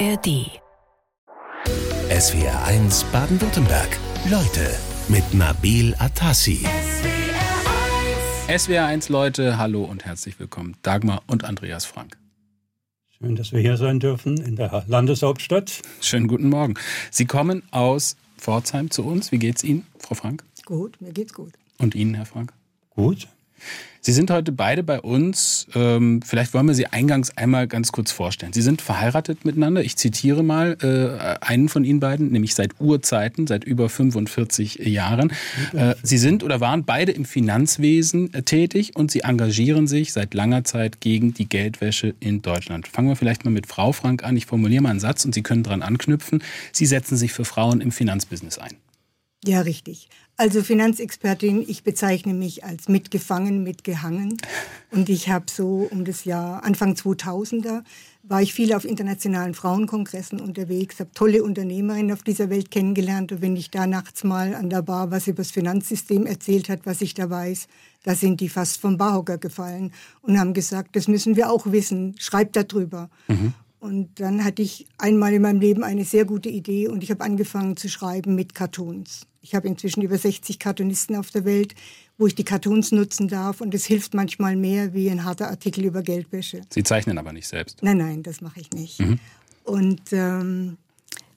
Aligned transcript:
ARD. 0.00 0.50
SWR 2.10 2.64
1 2.64 3.04
Baden-Württemberg. 3.12 3.96
Leute 4.28 4.74
mit 5.08 5.34
Nabil 5.34 5.94
Atassi. 5.98 6.66
SWR 8.48 8.86
1 8.86 9.08
Leute, 9.08 9.56
hallo 9.56 9.84
und 9.84 10.04
herzlich 10.04 10.40
willkommen. 10.40 10.76
Dagmar 10.82 11.22
und 11.28 11.44
Andreas 11.44 11.84
Frank. 11.84 12.18
Schön, 13.18 13.36
dass 13.36 13.52
wir 13.52 13.60
hier 13.60 13.76
sein 13.76 14.00
dürfen 14.00 14.38
in 14.38 14.56
der 14.56 14.84
Landeshauptstadt. 14.88 15.82
Schönen 16.00 16.26
guten 16.26 16.48
Morgen. 16.48 16.74
Sie 17.12 17.26
kommen 17.26 17.62
aus 17.70 18.16
Pforzheim 18.36 18.90
zu 18.90 19.04
uns. 19.04 19.30
Wie 19.30 19.38
geht's 19.38 19.62
Ihnen, 19.62 19.86
Frau 19.98 20.16
Frank? 20.16 20.42
Gut, 20.64 21.00
mir 21.00 21.12
geht's 21.12 21.34
gut. 21.34 21.52
Und 21.78 21.94
Ihnen, 21.94 22.14
Herr 22.14 22.26
Frank? 22.26 22.52
Gut. 22.90 23.28
Sie 24.06 24.12
sind 24.12 24.30
heute 24.30 24.52
beide 24.52 24.82
bei 24.82 25.00
uns. 25.00 25.66
Ähm, 25.74 26.20
vielleicht 26.20 26.52
wollen 26.52 26.66
wir 26.66 26.74
Sie 26.74 26.86
eingangs 26.86 27.34
einmal 27.38 27.66
ganz 27.66 27.90
kurz 27.90 28.12
vorstellen. 28.12 28.52
Sie 28.52 28.60
sind 28.60 28.82
verheiratet 28.82 29.46
miteinander. 29.46 29.82
Ich 29.82 29.96
zitiere 29.96 30.42
mal 30.42 30.76
äh, 30.82 31.42
einen 31.42 31.70
von 31.70 31.84
Ihnen 31.84 32.00
beiden, 32.00 32.30
nämlich 32.30 32.54
seit 32.54 32.78
Urzeiten, 32.80 33.46
seit 33.46 33.64
über 33.64 33.88
45 33.88 34.80
Jahren. 34.80 35.32
Äh, 35.72 35.94
Sie 36.02 36.18
sind 36.18 36.44
oder 36.44 36.60
waren 36.60 36.84
beide 36.84 37.12
im 37.12 37.24
Finanzwesen 37.24 38.34
äh, 38.34 38.42
tätig 38.42 38.94
und 38.94 39.10
Sie 39.10 39.20
engagieren 39.20 39.86
sich 39.86 40.12
seit 40.12 40.34
langer 40.34 40.64
Zeit 40.64 41.00
gegen 41.00 41.32
die 41.32 41.48
Geldwäsche 41.48 42.14
in 42.20 42.42
Deutschland. 42.42 42.86
Fangen 42.86 43.08
wir 43.08 43.16
vielleicht 43.16 43.46
mal 43.46 43.50
mit 43.52 43.66
Frau 43.66 43.92
Frank 43.92 44.22
an. 44.22 44.36
Ich 44.36 44.44
formuliere 44.44 44.82
mal 44.82 44.90
einen 44.90 45.00
Satz 45.00 45.24
und 45.24 45.34
Sie 45.34 45.42
können 45.42 45.62
daran 45.62 45.80
anknüpfen. 45.80 46.42
Sie 46.72 46.84
setzen 46.84 47.16
sich 47.16 47.32
für 47.32 47.46
Frauen 47.46 47.80
im 47.80 47.90
Finanzbusiness 47.90 48.58
ein. 48.58 48.74
Ja, 49.46 49.60
richtig. 49.60 50.08
Also 50.36 50.64
Finanzexpertin, 50.64 51.64
ich 51.66 51.84
bezeichne 51.84 52.34
mich 52.34 52.64
als 52.64 52.88
mitgefangen, 52.88 53.62
mitgehangen. 53.62 54.36
Und 54.90 55.08
ich 55.08 55.28
habe 55.28 55.46
so 55.48 55.88
um 55.90 56.04
das 56.04 56.24
Jahr 56.24 56.64
Anfang 56.64 56.94
2000er 56.94 57.84
war 58.26 58.40
ich 58.40 58.54
viel 58.54 58.72
auf 58.72 58.84
internationalen 58.84 59.54
Frauenkongressen 59.54 60.40
unterwegs, 60.40 60.98
habe 60.98 61.10
tolle 61.14 61.44
Unternehmerinnen 61.44 62.10
auf 62.10 62.22
dieser 62.22 62.48
Welt 62.48 62.70
kennengelernt. 62.70 63.32
Und 63.32 63.42
wenn 63.42 63.54
ich 63.54 63.70
da 63.70 63.86
nachts 63.86 64.24
mal 64.24 64.54
an 64.54 64.70
der 64.70 64.82
Bar 64.82 65.10
was 65.10 65.28
über 65.28 65.42
das 65.42 65.50
Finanzsystem 65.50 66.24
erzählt 66.26 66.68
hat, 66.68 66.80
was 66.84 67.02
ich 67.02 67.14
da 67.14 67.28
weiß, 67.28 67.68
da 68.02 68.14
sind 68.14 68.40
die 68.40 68.48
fast 68.48 68.80
vom 68.80 68.96
Barhocker 68.96 69.38
gefallen 69.38 69.92
und 70.22 70.38
haben 70.38 70.54
gesagt, 70.54 70.96
das 70.96 71.06
müssen 71.06 71.36
wir 71.36 71.50
auch 71.50 71.66
wissen, 71.66 72.14
schreibt 72.18 72.56
darüber. 72.56 73.10
Mhm. 73.28 73.52
Und 73.84 74.18
dann 74.18 74.42
hatte 74.42 74.62
ich 74.62 74.86
einmal 74.96 75.34
in 75.34 75.42
meinem 75.42 75.60
Leben 75.60 75.84
eine 75.84 76.06
sehr 76.06 76.24
gute 76.24 76.48
Idee 76.48 76.88
und 76.88 77.02
ich 77.02 77.10
habe 77.10 77.22
angefangen 77.22 77.76
zu 77.76 77.90
schreiben 77.90 78.34
mit 78.34 78.54
Cartoons. 78.54 79.26
Ich 79.42 79.54
habe 79.54 79.68
inzwischen 79.68 80.00
über 80.00 80.16
60 80.16 80.58
Cartoonisten 80.58 81.16
auf 81.16 81.30
der 81.30 81.44
Welt, 81.44 81.74
wo 82.16 82.26
ich 82.26 82.34
die 82.34 82.44
Cartoons 82.44 82.92
nutzen 82.92 83.28
darf 83.28 83.60
und 83.60 83.74
es 83.74 83.84
hilft 83.84 84.14
manchmal 84.14 84.56
mehr 84.56 84.94
wie 84.94 85.10
ein 85.10 85.22
harter 85.26 85.50
Artikel 85.50 85.84
über 85.84 86.00
Geldwäsche. 86.00 86.62
Sie 86.70 86.82
zeichnen 86.82 87.18
aber 87.18 87.34
nicht 87.34 87.46
selbst. 87.46 87.82
Nein, 87.82 87.98
nein, 87.98 88.22
das 88.22 88.40
mache 88.40 88.58
ich 88.58 88.70
nicht. 88.70 89.00
Mhm. 89.00 89.18
Und 89.64 90.00
ähm, 90.12 90.78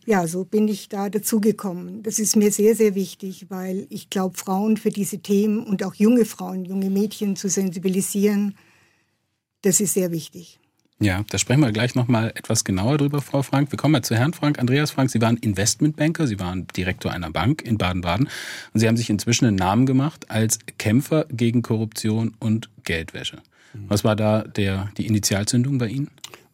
ja, 0.05 0.25
so 0.25 0.45
bin 0.45 0.69
ich 0.69 0.87
da 0.87 1.09
dazugekommen. 1.09 2.01
Das 2.01 2.17
ist 2.17 2.37
mir 2.37 2.53
sehr, 2.53 2.77
sehr 2.77 2.95
wichtig, 2.95 3.47
weil 3.49 3.87
ich 3.89 4.09
glaube, 4.09 4.37
Frauen 4.37 4.77
für 4.77 4.89
diese 4.89 5.19
Themen 5.19 5.65
und 5.65 5.83
auch 5.83 5.95
junge 5.95 6.23
Frauen, 6.23 6.63
junge 6.63 6.89
Mädchen 6.89 7.35
zu 7.35 7.49
sensibilisieren, 7.49 8.55
das 9.63 9.81
ist 9.81 9.95
sehr 9.95 10.11
wichtig. 10.11 10.61
Ja, 10.99 11.23
da 11.29 11.37
sprechen 11.37 11.59
wir 11.61 11.71
gleich 11.71 11.93
nochmal 11.93 12.31
etwas 12.35 12.63
genauer 12.63 12.97
drüber, 12.97 13.21
Frau 13.21 13.43
Frank. 13.43 13.71
Wir 13.71 13.77
kommen 13.77 13.91
mal 13.91 14.01
zu 14.01 14.15
Herrn 14.15 14.33
Frank. 14.33 14.57
Andreas 14.57 14.89
Frank, 14.89 15.11
Sie 15.11 15.21
waren 15.21 15.37
Investmentbanker, 15.37 16.25
Sie 16.25 16.39
waren 16.39 16.65
Direktor 16.75 17.11
einer 17.11 17.29
Bank 17.29 17.61
in 17.61 17.77
Baden-Baden 17.77 18.27
und 18.73 18.79
Sie 18.79 18.87
haben 18.87 18.97
sich 18.97 19.11
inzwischen 19.11 19.45
einen 19.45 19.57
Namen 19.57 19.85
gemacht 19.85 20.31
als 20.31 20.57
Kämpfer 20.79 21.25
gegen 21.29 21.61
Korruption 21.61 22.33
und 22.39 22.69
Geldwäsche. 22.83 23.37
Was 23.87 24.03
war 24.03 24.15
da 24.15 24.41
der, 24.41 24.89
die 24.97 25.05
Initialzündung 25.05 25.77
bei 25.77 25.87
Ihnen? 25.87 26.09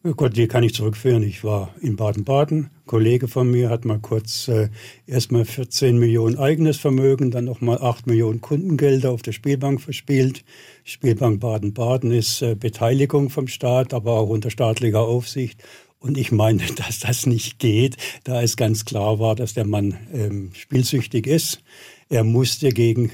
Oh 0.06 0.12
Gott, 0.12 0.36
die 0.36 0.46
kann 0.46 0.62
ich 0.62 0.74
zurückführen. 0.74 1.22
Ich 1.22 1.44
war 1.44 1.74
in 1.80 1.96
Baden-Baden. 1.96 2.68
Kollege 2.84 3.26
von 3.26 3.50
mir 3.50 3.70
hat 3.70 3.86
mal 3.86 3.98
kurz 3.98 4.48
äh, 4.48 4.68
erstmal 5.06 5.46
14 5.46 5.98
Millionen 5.98 6.36
eigenes 6.36 6.76
Vermögen, 6.76 7.30
dann 7.30 7.46
nochmal 7.46 7.78
8 7.78 8.06
Millionen 8.06 8.42
Kundengelder 8.42 9.10
auf 9.10 9.22
der 9.22 9.32
Spielbank 9.32 9.80
verspielt. 9.80 10.44
Spielbank 10.86 11.40
Baden-Baden 11.40 12.12
ist 12.12 12.42
äh, 12.42 12.54
Beteiligung 12.54 13.30
vom 13.30 13.48
Staat, 13.48 13.94
aber 13.94 14.20
auch 14.20 14.28
unter 14.28 14.50
staatlicher 14.50 15.00
Aufsicht. 15.00 15.62
Und 15.98 16.18
ich 16.18 16.30
meine, 16.30 16.62
dass 16.76 17.00
das 17.00 17.24
nicht 17.24 17.58
geht, 17.58 17.96
da 18.24 18.42
es 18.42 18.58
ganz 18.58 18.84
klar 18.84 19.18
war, 19.18 19.34
dass 19.34 19.54
der 19.54 19.66
Mann 19.66 19.96
ähm, 20.12 20.50
spielsüchtig 20.52 21.26
ist. 21.26 21.62
Er 22.10 22.22
musste 22.22 22.68
gegen 22.68 23.10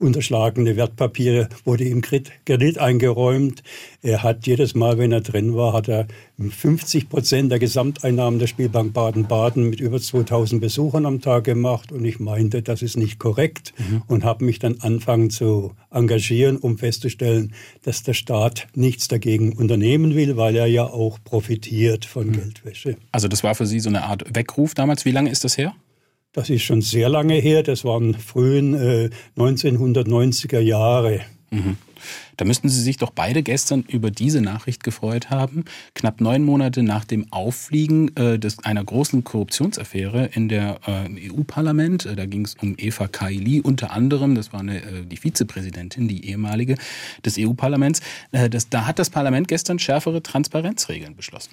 unterschlagene 0.00 0.76
Wertpapiere 0.76 1.48
wurde 1.64 1.84
ihm 1.84 2.00
Kredit 2.00 2.78
eingeräumt. 2.78 3.62
Er 4.02 4.22
hat 4.22 4.46
jedes 4.46 4.74
Mal, 4.74 4.98
wenn 4.98 5.12
er 5.12 5.20
drin 5.20 5.54
war, 5.54 5.74
hat 5.74 5.88
er 5.88 6.06
50 6.38 7.10
Prozent 7.10 7.52
der 7.52 7.58
Gesamteinnahmen 7.58 8.38
der 8.38 8.46
Spielbank 8.46 8.94
Baden-Baden 8.94 9.68
mit 9.68 9.80
über 9.80 10.00
2000 10.00 10.60
Besuchern 10.60 11.04
am 11.04 11.20
Tag 11.20 11.44
gemacht. 11.44 11.92
Und 11.92 12.04
ich 12.04 12.18
meinte, 12.18 12.62
das 12.62 12.80
ist 12.80 12.96
nicht 12.96 13.18
korrekt 13.18 13.74
mhm. 13.76 14.02
und 14.06 14.24
habe 14.24 14.44
mich 14.44 14.58
dann 14.58 14.80
anfangen 14.80 15.28
zu 15.28 15.72
engagieren, 15.90 16.56
um 16.56 16.78
festzustellen, 16.78 17.52
dass 17.82 18.02
der 18.02 18.14
Staat 18.14 18.68
nichts 18.74 19.08
dagegen 19.08 19.52
unternehmen 19.52 20.14
will, 20.14 20.36
weil 20.38 20.56
er 20.56 20.66
ja 20.66 20.84
auch 20.84 21.18
profitiert 21.22 22.06
von 22.06 22.28
mhm. 22.28 22.32
Geldwäsche. 22.32 22.96
Also 23.12 23.28
das 23.28 23.44
war 23.44 23.54
für 23.54 23.66
Sie 23.66 23.80
so 23.80 23.90
eine 23.90 24.04
Art 24.04 24.24
Weckruf 24.34 24.74
damals. 24.74 25.04
Wie 25.04 25.12
lange 25.12 25.30
ist 25.30 25.44
das 25.44 25.58
her? 25.58 25.74
Das 26.32 26.48
ist 26.48 26.62
schon 26.62 26.80
sehr 26.80 27.08
lange 27.08 27.34
her. 27.34 27.62
Das 27.62 27.84
waren 27.84 28.14
frühen 28.14 28.74
äh, 28.74 29.10
1990er 29.36 30.60
Jahre. 30.60 31.22
Mhm. 31.50 31.76
Da 32.36 32.44
müssten 32.44 32.68
Sie 32.68 32.80
sich 32.80 32.96
doch 32.96 33.10
beide 33.10 33.42
gestern 33.42 33.82
über 33.82 34.10
diese 34.10 34.40
Nachricht 34.40 34.82
gefreut 34.82 35.28
haben. 35.28 35.64
Knapp 35.94 36.20
neun 36.20 36.42
Monate 36.42 36.82
nach 36.82 37.04
dem 37.04 37.30
Auffliegen 37.32 38.16
äh, 38.16 38.38
des, 38.38 38.60
einer 38.60 38.82
großen 38.82 39.24
Korruptionsaffäre 39.24 40.30
in 40.32 40.48
der 40.48 40.80
äh, 40.86 41.30
EU-Parlament, 41.30 42.06
äh, 42.06 42.16
da 42.16 42.24
ging 42.26 42.44
es 42.44 42.54
um 42.54 42.76
Eva 42.78 43.08
Kaili 43.08 43.60
unter 43.60 43.90
anderem, 43.90 44.34
das 44.34 44.52
war 44.52 44.60
eine, 44.60 44.82
äh, 44.82 45.04
die 45.04 45.18
Vizepräsidentin, 45.18 46.08
die 46.08 46.26
ehemalige 46.30 46.76
des 47.24 47.36
EU-Parlaments. 47.38 48.00
Äh, 48.32 48.48
da 48.70 48.86
hat 48.86 48.98
das 48.98 49.10
Parlament 49.10 49.48
gestern 49.48 49.78
schärfere 49.78 50.22
Transparenzregeln 50.22 51.16
beschlossen. 51.16 51.50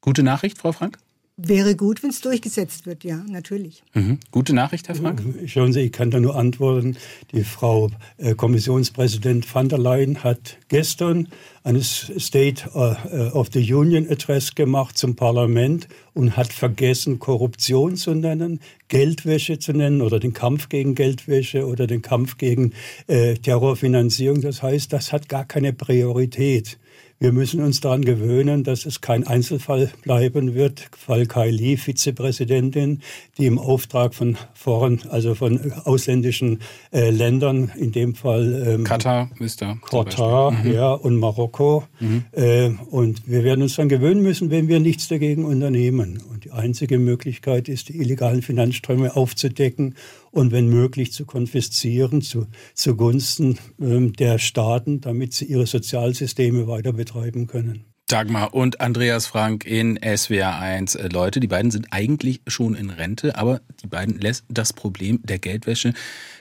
Gute 0.00 0.22
Nachricht, 0.22 0.58
Frau 0.58 0.72
Frank? 0.72 0.98
Wäre 1.38 1.76
gut, 1.76 2.02
wenn 2.02 2.10
es 2.10 2.20
durchgesetzt 2.20 2.84
wird, 2.84 3.04
ja, 3.04 3.24
natürlich. 3.26 3.82
Mhm. 3.94 4.18
Gute 4.30 4.52
Nachricht, 4.52 4.88
Herr 4.88 4.96
Frank? 4.96 5.22
Schauen 5.46 5.72
Sie, 5.72 5.80
ich 5.80 5.92
kann 5.92 6.10
da 6.10 6.20
nur 6.20 6.36
antworten. 6.36 6.98
Die 7.32 7.42
Frau 7.42 7.90
äh, 8.18 8.34
Kommissionspräsident 8.34 9.52
van 9.54 9.70
der 9.70 9.78
Leyen 9.78 10.22
hat 10.22 10.58
gestern 10.68 11.28
eine 11.64 11.82
State 11.82 12.68
äh, 12.74 13.30
of 13.30 13.48
the 13.50 13.72
Union 13.72 14.06
Address 14.10 14.54
gemacht 14.54 14.98
zum 14.98 15.16
Parlament 15.16 15.88
und 16.12 16.36
hat 16.36 16.52
vergessen, 16.52 17.18
Korruption 17.18 17.96
zu 17.96 18.14
nennen, 18.14 18.60
Geldwäsche 18.88 19.58
zu 19.58 19.72
nennen 19.72 20.02
oder 20.02 20.20
den 20.20 20.34
Kampf 20.34 20.68
gegen 20.68 20.94
Geldwäsche 20.94 21.66
oder 21.66 21.86
den 21.86 22.02
Kampf 22.02 22.36
gegen 22.36 22.74
äh, 23.06 23.36
Terrorfinanzierung. 23.36 24.42
Das 24.42 24.62
heißt, 24.62 24.92
das 24.92 25.12
hat 25.12 25.30
gar 25.30 25.46
keine 25.46 25.72
Priorität. 25.72 26.78
Wir 27.22 27.30
müssen 27.30 27.62
uns 27.62 27.80
daran 27.80 28.04
gewöhnen, 28.04 28.64
dass 28.64 28.84
es 28.84 29.00
kein 29.00 29.24
Einzelfall 29.24 29.92
bleiben 30.02 30.56
wird. 30.56 30.88
Fall 30.98 31.26
Kaili, 31.26 31.76
Vizepräsidentin, 31.76 33.00
die 33.38 33.46
im 33.46 33.60
Auftrag 33.60 34.12
von 34.12 34.36
Foreign, 34.54 35.02
also 35.08 35.36
von 35.36 35.72
ausländischen 35.84 36.62
äh, 36.92 37.10
Ländern, 37.10 37.70
in 37.76 37.92
dem 37.92 38.16
Fall 38.16 38.64
ähm, 38.66 38.82
Katar, 38.82 39.30
Mr. 39.38 39.78
Katar, 39.88 40.50
mhm. 40.50 40.72
ja, 40.72 40.92
und 40.94 41.16
Marokko. 41.16 41.84
Mhm. 42.00 42.24
Äh, 42.32 42.70
und 42.90 43.22
wir 43.30 43.44
werden 43.44 43.62
uns 43.62 43.76
daran 43.76 43.88
gewöhnen 43.88 44.24
müssen, 44.24 44.50
wenn 44.50 44.66
wir 44.66 44.80
nichts 44.80 45.06
dagegen 45.06 45.44
unternehmen. 45.44 46.20
Und 46.28 46.44
die 46.44 46.50
einzige 46.50 46.98
Möglichkeit 46.98 47.68
ist, 47.68 47.88
die 47.88 47.98
illegalen 47.98 48.42
Finanzströme 48.42 49.14
aufzudecken 49.14 49.94
und 50.32 50.50
wenn 50.50 50.68
möglich 50.68 51.12
zu 51.12 51.24
konfiszieren 51.24 52.22
zu, 52.22 52.48
zugunsten 52.74 53.58
ähm, 53.80 54.12
der 54.14 54.38
Staaten, 54.38 55.00
damit 55.00 55.34
sie 55.34 55.44
ihre 55.44 55.66
Sozialsysteme 55.66 56.66
weiter 56.66 56.92
betreiben 56.92 57.46
können. 57.46 57.84
Dagmar 58.08 58.52
und 58.52 58.82
Andreas 58.82 59.26
Frank 59.26 59.64
in 59.64 59.98
SWR 60.02 60.58
1. 60.58 60.96
Äh, 60.96 61.08
Leute, 61.08 61.40
die 61.40 61.46
beiden 61.46 61.70
sind 61.70 61.86
eigentlich 61.92 62.42
schon 62.46 62.74
in 62.74 62.90
Rente, 62.90 63.36
aber 63.36 63.62
die 63.82 63.86
beiden 63.86 64.20
lässt 64.20 64.44
das 64.48 64.72
Problem 64.72 65.20
der 65.22 65.38
Geldwäsche 65.38 65.94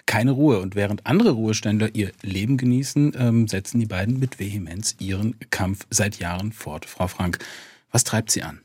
keine 0.06 0.32
Ruhe. 0.32 0.60
Und 0.60 0.76
während 0.76 1.06
andere 1.06 1.32
Ruheständler 1.32 1.90
ihr 1.94 2.12
Leben 2.24 2.58
genießen, 2.58 3.14
ähm, 3.18 3.48
setzen 3.48 3.80
die 3.80 3.86
beiden 3.86 4.20
mit 4.20 4.40
Vehemenz 4.40 4.96
ihren 5.00 5.36
Kampf 5.50 5.86
seit 5.90 6.20
Jahren 6.20 6.52
fort. 6.52 6.86
Frau 6.86 7.08
Frank, 7.08 7.40
was 7.92 8.04
treibt 8.04 8.32
sie 8.32 8.44
an? 8.44 8.60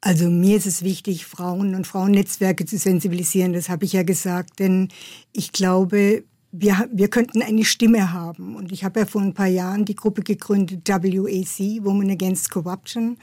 Also 0.00 0.30
mir 0.30 0.56
ist 0.56 0.66
es 0.66 0.82
wichtig, 0.82 1.26
Frauen 1.26 1.74
und 1.74 1.86
Frauennetzwerke 1.86 2.64
zu 2.64 2.78
sensibilisieren, 2.78 3.52
das 3.52 3.68
habe 3.68 3.84
ich 3.84 3.92
ja 3.92 4.02
gesagt, 4.02 4.58
denn 4.58 4.88
ich 5.32 5.52
glaube, 5.52 6.24
wir, 6.52 6.88
wir 6.92 7.08
könnten 7.08 7.42
eine 7.42 7.64
Stimme 7.64 8.12
haben. 8.12 8.56
Und 8.56 8.72
ich 8.72 8.84
habe 8.84 9.00
ja 9.00 9.06
vor 9.06 9.20
ein 9.20 9.34
paar 9.34 9.46
Jahren 9.46 9.84
die 9.84 9.94
Gruppe 9.94 10.22
gegründet, 10.22 10.88
WAC, 10.88 11.84
Women 11.84 12.10
Against 12.10 12.50
Corruption. 12.50 13.18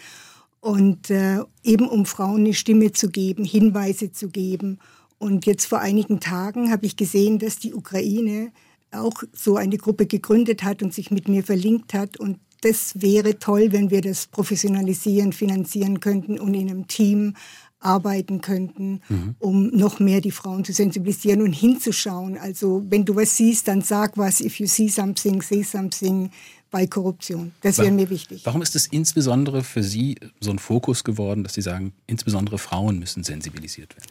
Und 0.59 1.09
äh, 1.09 1.39
eben 1.63 1.87
um 1.87 2.05
Frauen 2.05 2.41
eine 2.41 2.53
Stimme 2.53 2.91
zu 2.91 3.09
geben, 3.09 3.43
Hinweise 3.43 4.11
zu 4.11 4.29
geben. 4.29 4.79
Und 5.17 5.45
jetzt 5.45 5.65
vor 5.65 5.79
einigen 5.79 6.19
Tagen 6.19 6.71
habe 6.71 6.85
ich 6.85 6.95
gesehen, 6.95 7.39
dass 7.39 7.59
die 7.59 7.73
Ukraine 7.73 8.51
auch 8.91 9.23
so 9.33 9.57
eine 9.57 9.77
Gruppe 9.77 10.05
gegründet 10.05 10.63
hat 10.63 10.81
und 10.81 10.93
sich 10.93 11.11
mit 11.11 11.27
mir 11.27 11.43
verlinkt 11.43 11.93
hat. 11.93 12.17
Und 12.17 12.39
das 12.61 12.93
wäre 13.01 13.39
toll, 13.39 13.71
wenn 13.71 13.91
wir 13.91 14.01
das 14.01 14.27
professionalisieren, 14.27 15.33
finanzieren 15.33 15.99
könnten 15.99 16.39
und 16.39 16.53
in 16.53 16.69
einem 16.69 16.87
Team 16.87 17.35
arbeiten 17.79 18.41
könnten, 18.41 19.01
mhm. 19.07 19.35
um 19.39 19.67
noch 19.67 19.99
mehr 19.99 20.19
die 20.19 20.31
Frauen 20.31 20.65
zu 20.65 20.73
sensibilisieren 20.73 21.41
und 21.41 21.53
hinzuschauen. 21.53 22.37
Also 22.37 22.83
wenn 22.89 23.05
du 23.05 23.15
was 23.15 23.35
siehst, 23.35 23.67
dann 23.67 23.81
sag 23.81 24.17
was. 24.17 24.41
If 24.41 24.59
you 24.59 24.67
see 24.67 24.89
something, 24.89 25.41
say 25.41 25.63
something 25.63 26.31
bei 26.71 26.87
Korruption. 26.87 27.53
Das 27.61 27.77
wäre 27.77 27.91
mir 27.91 28.09
wichtig. 28.09 28.41
Warum 28.45 28.61
ist 28.61 28.75
es 28.75 28.87
insbesondere 28.87 29.63
für 29.63 29.83
Sie 29.83 30.17
so 30.39 30.51
ein 30.51 30.59
Fokus 30.59 31.03
geworden, 31.03 31.43
dass 31.43 31.53
Sie 31.53 31.61
sagen, 31.61 31.93
insbesondere 32.07 32.57
Frauen 32.57 32.99
müssen 32.99 33.23
sensibilisiert 33.23 33.95
werden? 33.95 34.07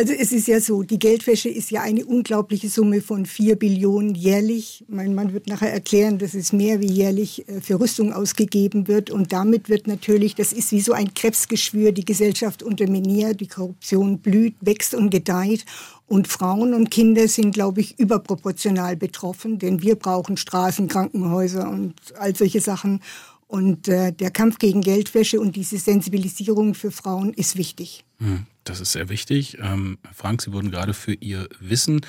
Also 0.00 0.14
es 0.14 0.32
ist 0.32 0.48
ja 0.48 0.62
so, 0.62 0.82
die 0.82 0.98
Geldwäsche 0.98 1.50
ist 1.50 1.70
ja 1.70 1.82
eine 1.82 2.06
unglaubliche 2.06 2.70
Summe 2.70 3.02
von 3.02 3.26
vier 3.26 3.56
Billionen 3.56 4.14
jährlich. 4.14 4.82
Mein 4.88 5.14
Mann 5.14 5.34
wird 5.34 5.46
nachher 5.46 5.74
erklären, 5.74 6.16
dass 6.16 6.32
es 6.32 6.54
mehr 6.54 6.80
wie 6.80 6.90
jährlich 6.90 7.46
äh, 7.50 7.60
für 7.60 7.78
Rüstung 7.78 8.14
ausgegeben 8.14 8.88
wird. 8.88 9.10
Und 9.10 9.30
damit 9.30 9.68
wird 9.68 9.86
natürlich, 9.86 10.34
das 10.34 10.54
ist 10.54 10.72
wie 10.72 10.80
so 10.80 10.94
ein 10.94 11.12
Krebsgeschwür, 11.12 11.92
die 11.92 12.06
Gesellschaft 12.06 12.62
unterminiert, 12.62 13.42
die 13.42 13.46
Korruption 13.46 14.20
blüht, 14.20 14.54
wächst 14.62 14.94
und 14.94 15.10
gedeiht. 15.10 15.66
Und 16.06 16.28
Frauen 16.28 16.72
und 16.72 16.90
Kinder 16.90 17.28
sind, 17.28 17.52
glaube 17.52 17.82
ich, 17.82 17.98
überproportional 17.98 18.96
betroffen, 18.96 19.58
denn 19.58 19.82
wir 19.82 19.96
brauchen 19.96 20.38
Straßen, 20.38 20.88
Krankenhäuser 20.88 21.68
und 21.68 21.92
all 22.18 22.34
solche 22.34 22.62
Sachen. 22.62 23.02
Und 23.48 23.86
äh, 23.88 24.12
der 24.12 24.30
Kampf 24.30 24.56
gegen 24.58 24.80
Geldwäsche 24.80 25.40
und 25.40 25.56
diese 25.56 25.76
Sensibilisierung 25.76 26.72
für 26.72 26.90
Frauen 26.90 27.34
ist 27.34 27.58
wichtig. 27.58 28.06
Hm, 28.18 28.46
das 28.70 28.80
ist 28.80 28.92
sehr 28.92 29.08
wichtig. 29.08 29.58
Ähm, 29.60 29.98
Frank, 30.14 30.40
Sie 30.42 30.52
wurden 30.52 30.70
gerade 30.70 30.94
für 30.94 31.12
Ihr 31.12 31.48
Wissen 31.58 32.00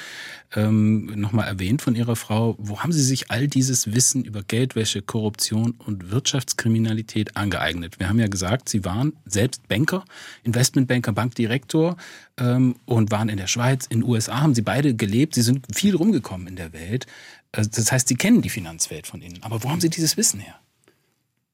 ähm, 0.56 1.08
nochmal 1.20 1.48
erwähnt 1.48 1.82
von 1.82 1.96
Ihrer 1.96 2.16
Frau. 2.16 2.56
Wo 2.60 2.82
haben 2.82 2.92
Sie 2.92 3.04
sich 3.04 3.32
all 3.32 3.48
dieses 3.48 3.94
Wissen 3.94 4.24
über 4.24 4.44
Geldwäsche, 4.44 5.02
Korruption 5.02 5.72
und 5.72 6.12
Wirtschaftskriminalität 6.12 7.36
angeeignet? 7.36 8.00
Wir 8.00 8.10
haben 8.10 8.20
ja 8.20 8.28
gesagt, 8.28 8.70
Sie 8.70 8.86
waren 8.86 9.14
selbst 9.26 9.68
Banker, 9.68 10.06
Investmentbanker, 10.44 11.12
Bankdirektor 11.12 11.98
ähm, 12.38 12.76
und 12.86 13.12
waren 13.12 13.30
in 13.30 13.38
der 13.38 13.48
Schweiz, 13.48 13.88
in 13.88 14.02
den 14.02 14.10
USA, 14.10 14.42
haben 14.42 14.54
Sie 14.54 14.62
beide 14.62 14.94
gelebt. 14.94 15.34
Sie 15.34 15.42
sind 15.42 15.66
viel 15.74 15.96
rumgekommen 15.96 16.48
in 16.48 16.56
der 16.56 16.74
Welt. 16.74 17.08
Also 17.52 17.72
das 17.74 17.92
heißt, 17.92 18.08
Sie 18.08 18.16
kennen 18.16 18.42
die 18.44 18.50
Finanzwelt 18.50 19.08
von 19.08 19.22
innen. 19.22 19.42
Aber 19.42 19.64
wo 19.64 19.70
haben 19.70 19.82
Sie 19.82 19.90
dieses 19.90 20.16
Wissen 20.16 20.40
her? 20.40 20.56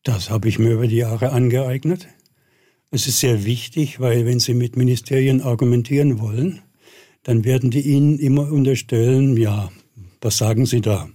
Das 0.04 0.30
habe 0.30 0.50
ich 0.50 0.60
mir 0.60 0.74
über 0.74 0.88
die 0.88 0.98
Jahre 0.98 1.32
angeeignet. 1.32 2.08
Es 2.90 3.06
ist 3.06 3.20
sehr 3.20 3.44
wichtig, 3.44 4.00
weil 4.00 4.26
wenn 4.26 4.40
Sie 4.40 4.54
mit 4.54 4.78
Ministerien 4.78 5.42
argumentieren 5.42 6.22
wollen, 6.22 6.62
dann 7.24 7.44
werden 7.44 7.70
die 7.70 7.82
Ihnen 7.82 8.18
immer 8.18 8.50
unterstellen, 8.50 9.36
ja, 9.36 9.70
was 10.22 10.38
sagen 10.38 10.66
Sie 10.66 10.80
da? 10.80 11.10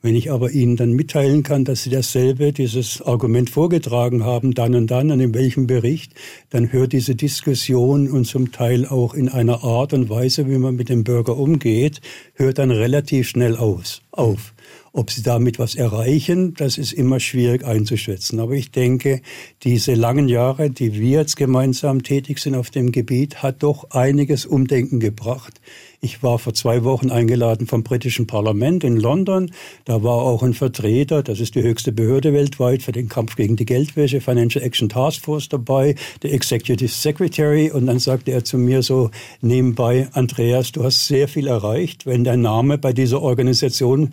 Wenn 0.00 0.16
ich 0.16 0.32
aber 0.32 0.50
Ihnen 0.50 0.74
dann 0.74 0.94
mitteilen 0.94 1.44
kann, 1.44 1.64
dass 1.64 1.84
Sie 1.84 1.90
dasselbe, 1.90 2.52
dieses 2.52 3.00
Argument 3.02 3.50
vorgetragen 3.50 4.24
haben, 4.24 4.52
dann 4.52 4.74
und 4.74 4.90
dann 4.90 5.12
und 5.12 5.20
in 5.20 5.32
welchem 5.32 5.68
Bericht, 5.68 6.12
dann 6.50 6.72
hört 6.72 6.92
diese 6.92 7.14
Diskussion 7.14 8.10
und 8.10 8.24
zum 8.24 8.50
Teil 8.50 8.84
auch 8.84 9.14
in 9.14 9.28
einer 9.28 9.62
Art 9.62 9.92
und 9.92 10.10
Weise, 10.10 10.50
wie 10.50 10.58
man 10.58 10.74
mit 10.74 10.88
dem 10.88 11.04
Bürger 11.04 11.36
umgeht, 11.36 12.00
hört 12.34 12.58
dann 12.58 12.72
relativ 12.72 13.28
schnell 13.28 13.56
aus, 13.56 14.02
auf. 14.10 14.54
Ob 14.94 15.10
sie 15.10 15.22
damit 15.22 15.58
was 15.58 15.74
erreichen, 15.74 16.52
das 16.52 16.76
ist 16.76 16.92
immer 16.92 17.18
schwierig 17.18 17.64
einzuschätzen. 17.64 18.40
Aber 18.40 18.52
ich 18.52 18.72
denke, 18.72 19.22
diese 19.62 19.94
langen 19.94 20.28
Jahre, 20.28 20.68
die 20.68 20.92
wir 20.92 21.20
jetzt 21.20 21.36
gemeinsam 21.36 22.02
tätig 22.02 22.40
sind 22.40 22.54
auf 22.54 22.68
dem 22.68 22.92
Gebiet, 22.92 23.42
hat 23.42 23.62
doch 23.62 23.90
einiges 23.92 24.44
Umdenken 24.44 25.00
gebracht. 25.00 25.62
Ich 26.02 26.22
war 26.22 26.38
vor 26.38 26.52
zwei 26.52 26.84
Wochen 26.84 27.10
eingeladen 27.10 27.66
vom 27.66 27.84
britischen 27.84 28.26
Parlament 28.26 28.84
in 28.84 28.98
London. 28.98 29.52
Da 29.86 30.02
war 30.02 30.16
auch 30.16 30.42
ein 30.42 30.52
Vertreter, 30.52 31.22
das 31.22 31.40
ist 31.40 31.54
die 31.54 31.62
höchste 31.62 31.92
Behörde 31.92 32.34
weltweit 32.34 32.82
für 32.82 32.92
den 32.92 33.08
Kampf 33.08 33.36
gegen 33.36 33.56
die 33.56 33.64
Geldwäsche, 33.64 34.20
Financial 34.20 34.62
Action 34.62 34.90
Task 34.90 35.22
Force 35.22 35.48
dabei, 35.48 35.94
der 36.22 36.34
Executive 36.34 36.90
Secretary. 36.90 37.70
Und 37.70 37.86
dann 37.86 37.98
sagte 37.98 38.32
er 38.32 38.44
zu 38.44 38.58
mir 38.58 38.82
so 38.82 39.10
nebenbei, 39.40 40.08
Andreas, 40.12 40.72
du 40.72 40.84
hast 40.84 41.06
sehr 41.06 41.28
viel 41.28 41.46
erreicht, 41.46 42.04
wenn 42.04 42.24
dein 42.24 42.42
Name 42.42 42.76
bei 42.76 42.92
dieser 42.92 43.22
Organisation 43.22 44.12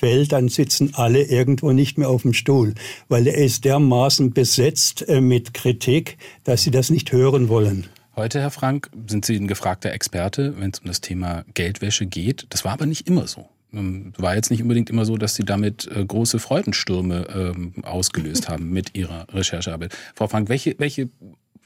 fällt, 0.00 0.32
dann 0.32 0.48
sitzen 0.48 0.94
alle 0.94 1.22
irgendwo 1.22 1.72
nicht 1.72 1.98
mehr 1.98 2.08
auf 2.08 2.22
dem 2.22 2.32
Stuhl, 2.32 2.74
weil 3.08 3.26
er 3.26 3.36
ist 3.36 3.64
dermaßen 3.64 4.32
besetzt 4.32 5.08
äh, 5.08 5.20
mit 5.20 5.54
Kritik, 5.54 6.16
dass 6.44 6.62
sie 6.62 6.70
das 6.70 6.90
nicht 6.90 7.12
hören 7.12 7.48
wollen. 7.48 7.86
Heute, 8.16 8.40
Herr 8.40 8.50
Frank, 8.50 8.90
sind 9.06 9.24
Sie 9.24 9.36
ein 9.36 9.46
gefragter 9.46 9.92
Experte, 9.92 10.54
wenn 10.58 10.70
es 10.70 10.80
um 10.80 10.86
das 10.86 11.00
Thema 11.00 11.44
Geldwäsche 11.54 12.06
geht. 12.06 12.46
Das 12.50 12.64
war 12.64 12.72
aber 12.72 12.86
nicht 12.86 13.06
immer 13.06 13.26
so. 13.28 13.48
Ähm, 13.72 14.12
war 14.16 14.34
jetzt 14.34 14.50
nicht 14.50 14.62
unbedingt 14.62 14.90
immer 14.90 15.04
so, 15.04 15.16
dass 15.16 15.34
Sie 15.34 15.44
damit 15.44 15.88
äh, 15.94 16.04
große 16.04 16.38
Freudenstürme 16.38 17.28
ähm, 17.32 17.72
ausgelöst 17.82 18.48
haben 18.48 18.70
mit 18.70 18.96
Ihrer 18.96 19.26
Recherchearbeit. 19.32 19.96
Frau 20.14 20.26
Frank, 20.26 20.48
welche, 20.48 20.74
welche, 20.78 21.08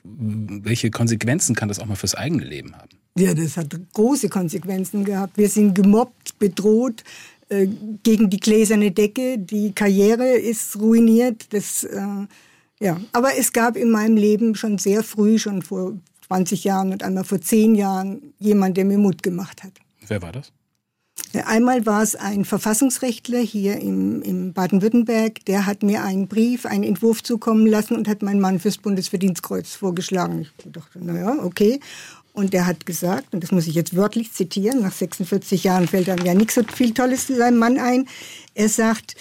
welche 0.03 0.91
Konsequenzen 0.91 1.55
kann 1.55 1.69
das 1.69 1.79
auch 1.79 1.87
mal 1.87 1.97
fürs 1.97 2.15
eigene 2.15 2.45
Leben 2.45 2.77
haben? 2.77 2.99
Ja, 3.17 3.33
das 3.33 3.57
hat 3.57 3.77
große 3.93 4.29
Konsequenzen 4.29 5.05
gehabt. 5.05 5.39
Wir 5.39 5.49
sind 5.49 5.75
gemobbt, 5.75 6.37
bedroht, 6.41 7.05
äh, 7.55 7.69
gegen 8.03 8.31
die 8.31 8.41
gläserne 8.41 8.91
Decke, 8.91 9.39
die 9.39 9.73
Karriere 9.73 10.29
ist 10.29 10.77
ruiniert. 10.77 11.53
Das, 11.53 11.85
äh, 11.85 12.27
ja. 12.81 13.01
Aber 13.12 13.37
es 13.39 13.53
gab 13.53 13.77
in 13.77 13.91
meinem 13.91 14.17
Leben 14.17 14.55
schon 14.55 14.79
sehr 14.79 15.03
früh, 15.03 15.39
schon 15.39 15.62
vor 15.62 15.95
20 16.27 16.65
Jahren 16.65 16.93
und 16.93 17.03
einmal 17.03 17.25
vor 17.25 17.41
10 17.41 17.75
Jahren, 17.75 18.35
jemand, 18.39 18.77
der 18.77 18.85
mir 18.85 18.99
Mut 18.99 19.23
gemacht 19.23 19.62
hat. 19.62 19.73
Wer 20.06 20.23
war 20.23 20.33
das? 20.33 20.53
Einmal 21.45 21.85
war 21.87 22.03
es 22.03 22.17
ein 22.17 22.45
Verfassungsrechtler 22.45 23.39
hier 23.39 23.81
im, 23.81 24.23
im 24.23 24.53
Baden-Württemberg, 24.53 25.45
der 25.47 25.67
hat 25.67 25.83
mir 25.83 26.03
einen 26.03 26.29
Brief, 26.29 26.67
einen 26.67 26.85
Entwurf 26.85 27.23
zukommen 27.23 27.67
lassen 27.67 27.97
und 27.97 28.09
hat 28.09 28.23
meinen 28.23 28.41
Mann 28.41 28.61
fürs 28.61 28.79
Bundesverdienstkreuz 28.79 29.75
vorgeschlagen. 29.75 30.43
Ich 30.43 30.73
dachte, 30.73 31.05
naja, 31.05 31.37
okay. 31.43 31.81
Und 32.35 32.53
der 32.53 32.67
hat 32.67 32.85
gesagt, 32.85 33.33
und 33.33 33.45
das 33.45 33.53
muss 33.53 33.69
ich 33.69 33.77
jetzt 33.77 33.95
wörtlich 33.95 34.33
zitieren, 34.33 34.83
nach 34.83 34.93
46 34.93 35.63
Jahren 35.63 35.87
fällt 35.87 36.09
einem 36.09 36.27
ja 36.27 36.35
nichts 36.35 36.57
so 36.57 36.63
viel 36.65 36.93
Tolles 36.93 37.29
zu 37.29 37.37
seinem 37.37 37.59
Mann 37.59 37.79
ein. 37.79 38.09
Er 38.55 38.69
sagt, 38.69 39.15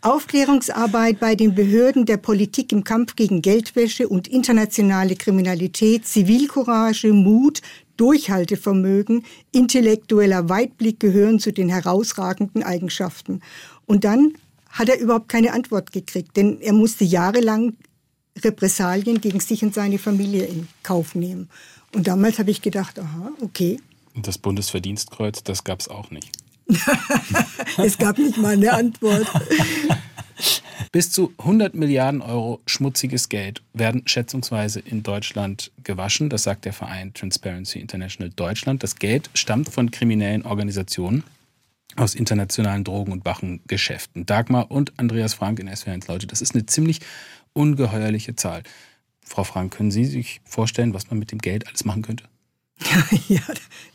Aufklärungsarbeit 0.00 1.20
bei 1.20 1.34
den 1.34 1.54
Behörden 1.54 2.06
der 2.06 2.16
Politik 2.16 2.72
im 2.72 2.82
Kampf 2.82 3.16
gegen 3.16 3.42
Geldwäsche 3.42 4.08
und 4.08 4.28
internationale 4.28 5.14
Kriminalität, 5.14 6.06
Zivilcourage, 6.06 7.12
Mut, 7.12 7.60
Durchhaltevermögen, 7.98 9.24
intellektueller 9.52 10.48
Weitblick 10.48 10.98
gehören 11.00 11.40
zu 11.40 11.52
den 11.52 11.68
herausragenden 11.68 12.62
Eigenschaften. 12.62 13.40
Und 13.84 14.04
dann 14.04 14.32
hat 14.70 14.88
er 14.88 14.98
überhaupt 14.98 15.28
keine 15.28 15.52
Antwort 15.52 15.92
gekriegt, 15.92 16.34
denn 16.38 16.62
er 16.62 16.72
musste 16.72 17.04
jahrelang 17.04 17.76
Repressalien 18.42 19.20
gegen 19.20 19.40
sich 19.40 19.62
und 19.62 19.74
seine 19.74 19.98
Familie 19.98 20.46
in 20.46 20.66
Kauf 20.82 21.14
nehmen. 21.14 21.50
Und 21.94 22.06
damals 22.06 22.38
habe 22.38 22.50
ich 22.50 22.60
gedacht, 22.60 22.98
aha, 22.98 23.30
okay. 23.40 23.80
Und 24.14 24.26
das 24.26 24.38
Bundesverdienstkreuz, 24.38 25.42
das 25.42 25.64
gab 25.64 25.80
es 25.80 25.88
auch 25.88 26.10
nicht. 26.10 26.30
es 27.78 27.98
gab 27.98 28.18
nicht 28.18 28.36
mal 28.38 28.54
eine 28.54 28.72
Antwort. 28.72 29.26
Bis 30.92 31.10
zu 31.10 31.32
100 31.38 31.74
Milliarden 31.74 32.22
Euro 32.22 32.60
schmutziges 32.66 33.28
Geld 33.28 33.62
werden 33.72 34.02
schätzungsweise 34.06 34.80
in 34.80 35.02
Deutschland 35.02 35.72
gewaschen. 35.82 36.30
Das 36.30 36.44
sagt 36.44 36.64
der 36.64 36.72
Verein 36.72 37.12
Transparency 37.14 37.80
International 37.80 38.30
Deutschland. 38.30 38.82
Das 38.82 38.96
Geld 38.96 39.30
stammt 39.34 39.68
von 39.68 39.90
kriminellen 39.90 40.44
Organisationen 40.44 41.24
aus 41.96 42.14
internationalen 42.14 42.84
Drogen- 42.84 43.12
und 43.12 43.24
Wachengeschäften. 43.24 44.26
Dagmar 44.26 44.70
und 44.70 44.92
Andreas 44.98 45.34
Frank 45.34 45.60
in 45.60 45.68
SWR1 45.68 46.08
Leute, 46.08 46.26
das 46.26 46.42
ist 46.42 46.54
eine 46.54 46.66
ziemlich 46.66 47.00
ungeheuerliche 47.52 48.34
Zahl. 48.34 48.62
Frau 49.24 49.44
Frank, 49.44 49.74
können 49.74 49.90
Sie 49.90 50.04
sich 50.04 50.40
vorstellen, 50.44 50.94
was 50.94 51.10
man 51.10 51.18
mit 51.18 51.32
dem 51.32 51.38
Geld 51.38 51.66
alles 51.66 51.84
machen 51.84 52.02
könnte? 52.02 52.24
ja, 53.28 53.40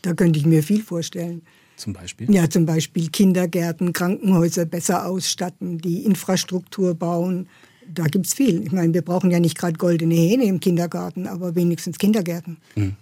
da 0.02 0.14
könnte 0.14 0.38
ich 0.38 0.46
mir 0.46 0.62
viel 0.62 0.82
vorstellen. 0.82 1.42
Zum 1.76 1.94
Beispiel? 1.94 2.30
Ja, 2.32 2.50
zum 2.50 2.66
Beispiel 2.66 3.08
Kindergärten, 3.08 3.92
Krankenhäuser 3.92 4.66
besser 4.66 5.06
ausstatten, 5.06 5.78
die 5.78 6.04
Infrastruktur 6.04 6.94
bauen. 6.94 7.48
Da 7.92 8.04
gibt 8.04 8.26
es 8.26 8.34
viel. 8.34 8.62
Ich 8.62 8.70
meine, 8.70 8.92
wir 8.92 9.02
brauchen 9.02 9.30
ja 9.30 9.40
nicht 9.40 9.56
gerade 9.56 9.72
goldene 9.72 10.14
Hähne 10.14 10.44
im 10.44 10.60
Kindergarten, 10.60 11.26
aber 11.26 11.54
wenigstens 11.54 11.98
Kindergärten. 11.98 12.58
Hm. 12.74 12.96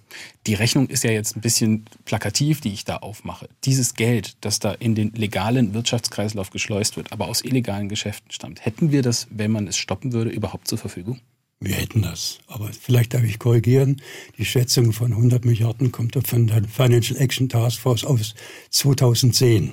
Die 0.47 0.55
Rechnung 0.55 0.87
ist 0.87 1.05
ja 1.05 1.11
jetzt 1.11 1.37
ein 1.37 1.41
bisschen 1.41 1.85
plakativ, 2.05 2.61
die 2.61 2.73
ich 2.73 2.85
da 2.85 2.97
aufmache. 2.97 3.49
Dieses 3.65 3.95
Geld, 3.95 4.37
das 4.41 4.61
da 4.61 4.73
in 4.73 4.95
den 4.95 5.13
legalen 5.13 5.75
Wirtschaftskreislauf 5.75 6.51
geschleust 6.51 6.97
wird, 6.97 7.13
aber 7.13 7.27
aus 7.27 7.45
illegalen 7.45 7.89
Geschäften 7.89 8.31
stammt, 8.31 8.65
hätten 8.65 8.93
wir 8.93 9.03
das, 9.03 9.27
wenn 9.31 9.51
man 9.51 9.67
es 9.67 9.77
stoppen 9.77 10.13
würde, 10.13 10.31
überhaupt 10.31 10.69
zur 10.69 10.79
Verfügung? 10.79 11.21
Wir 11.61 11.75
hätten 11.75 12.03
das. 12.03 12.39
Aber 12.47 12.71
vielleicht 12.73 13.15
darf 13.15 13.25
ich 13.25 13.39
korrigieren. 13.39 14.01
Die 14.39 14.45
Schätzung 14.45 14.93
von 14.93 15.13
100 15.13 15.45
Milliarden 15.45 15.91
kommt 15.91 16.17
von 16.27 16.47
der 16.47 16.63
Financial 16.65 17.19
Action 17.21 17.49
Task 17.49 17.81
Force 17.81 18.05
aus 18.05 18.35
2010. 18.71 19.73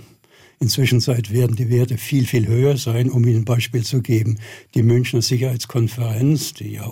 Inzwischen 0.60 1.06
werden 1.06 1.56
die 1.56 1.70
Werte 1.70 1.98
viel, 1.98 2.26
viel 2.26 2.48
höher 2.48 2.78
sein. 2.78 3.10
Um 3.10 3.26
Ihnen 3.26 3.42
ein 3.42 3.46
Beispiel 3.46 3.84
zu 3.84 4.02
geben, 4.02 4.40
die 4.74 4.84
Münchner 4.84 5.22
Sicherheitskonferenz, 5.22 6.54
die 6.54 6.74
ja 6.74 6.90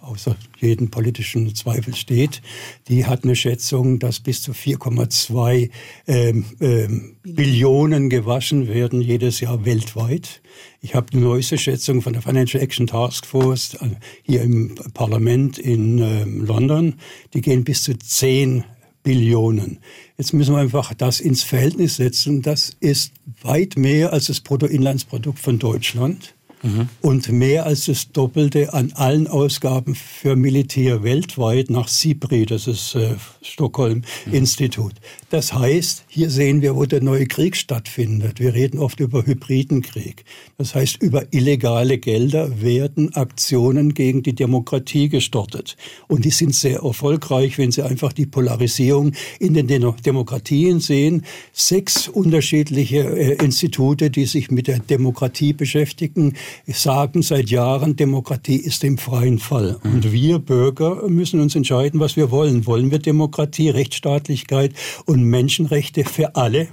außer 0.00 0.36
jedem 0.58 0.90
politischen 0.90 1.54
Zweifel 1.54 1.94
steht, 1.94 2.42
die 2.88 3.06
hat 3.06 3.24
eine 3.24 3.36
Schätzung, 3.36 3.98
dass 3.98 4.20
bis 4.20 4.42
zu 4.42 4.52
4,2 4.52 5.70
ähm, 6.06 6.44
ähm, 6.60 7.16
Billionen 7.22 8.10
gewaschen 8.10 8.68
werden 8.68 9.00
jedes 9.00 9.40
Jahr 9.40 9.64
weltweit. 9.64 10.42
Ich 10.80 10.94
habe 10.94 11.10
die 11.10 11.18
neueste 11.18 11.58
Schätzung 11.58 12.02
von 12.02 12.12
der 12.12 12.22
Financial 12.22 12.62
Action 12.62 12.86
Task 12.86 13.26
Force 13.26 13.74
äh, 13.74 13.88
hier 14.22 14.42
im 14.42 14.74
Parlament 14.94 15.58
in 15.58 15.98
ähm, 15.98 16.44
London. 16.44 16.94
Die 17.34 17.40
gehen 17.40 17.64
bis 17.64 17.82
zu 17.82 17.98
10 17.98 18.64
Billionen. 19.02 19.78
Jetzt 20.18 20.32
müssen 20.32 20.54
wir 20.54 20.60
einfach 20.60 20.94
das 20.94 21.20
ins 21.20 21.42
Verhältnis 21.42 21.96
setzen. 21.96 22.40
Das 22.40 22.74
ist 22.80 23.12
weit 23.42 23.76
mehr 23.76 24.12
als 24.12 24.28
das 24.28 24.40
Bruttoinlandsprodukt 24.40 25.38
von 25.38 25.58
Deutschland 25.58 26.35
mhm. 26.66 26.88
und 27.00 27.30
mehr 27.30 27.66
als 27.66 27.86
das 27.86 28.12
Doppelte 28.12 28.74
an 28.74 28.92
allen 28.94 29.26
Ausgaben 29.26 29.94
für 29.94 30.36
Militär 30.36 31.02
weltweit 31.02 31.70
nach 31.70 31.88
SIPRI, 31.88 32.46
das 32.46 32.66
ist 32.66 32.94
äh, 32.94 33.14
Stockholm 33.42 34.02
mhm. 34.26 34.34
Institut. 34.34 34.94
Das 35.30 35.52
heißt, 35.52 36.04
hier 36.08 36.30
sehen 36.30 36.62
wir, 36.62 36.76
wo 36.76 36.84
der 36.84 37.02
neue 37.02 37.26
Krieg 37.26 37.56
stattfindet. 37.56 38.40
Wir 38.40 38.54
reden 38.54 38.78
oft 38.78 39.00
über 39.00 39.26
hybriden 39.26 39.82
Krieg. 39.82 40.24
Das 40.58 40.74
heißt, 40.74 41.02
über 41.02 41.32
illegale 41.32 41.98
Gelder 41.98 42.60
werden 42.60 43.14
Aktionen 43.14 43.94
gegen 43.94 44.22
die 44.22 44.34
Demokratie 44.34 45.08
gestartet. 45.08 45.76
Und 46.08 46.24
die 46.24 46.30
sind 46.30 46.54
sehr 46.54 46.80
erfolgreich, 46.80 47.58
wenn 47.58 47.72
Sie 47.72 47.82
einfach 47.82 48.12
die 48.12 48.26
Polarisierung 48.26 49.12
in 49.38 49.54
den 49.54 49.66
Demokratien 49.68 50.80
sehen. 50.80 51.24
Sechs 51.52 52.08
unterschiedliche 52.08 52.98
äh, 52.98 53.44
Institute, 53.44 54.10
die 54.10 54.26
sich 54.26 54.50
mit 54.50 54.66
der 54.66 54.78
Demokratie 54.78 55.52
beschäftigen, 55.52 56.34
sagen 56.66 57.22
seit 57.22 57.50
Jahren, 57.50 57.96
Demokratie 57.96 58.56
ist 58.56 58.84
im 58.84 58.98
freien 58.98 59.38
Fall. 59.38 59.78
Und 59.84 60.12
wir 60.12 60.38
Bürger 60.38 61.08
müssen 61.08 61.40
uns 61.40 61.54
entscheiden, 61.54 62.00
was 62.00 62.16
wir 62.16 62.30
wollen. 62.30 62.66
Wollen 62.66 62.90
wir 62.90 62.98
Demokratie, 62.98 63.70
Rechtsstaatlichkeit 63.70 64.72
und 65.06 65.22
Menschenrechte 65.22 66.04
für 66.04 66.36
alle? 66.36 66.68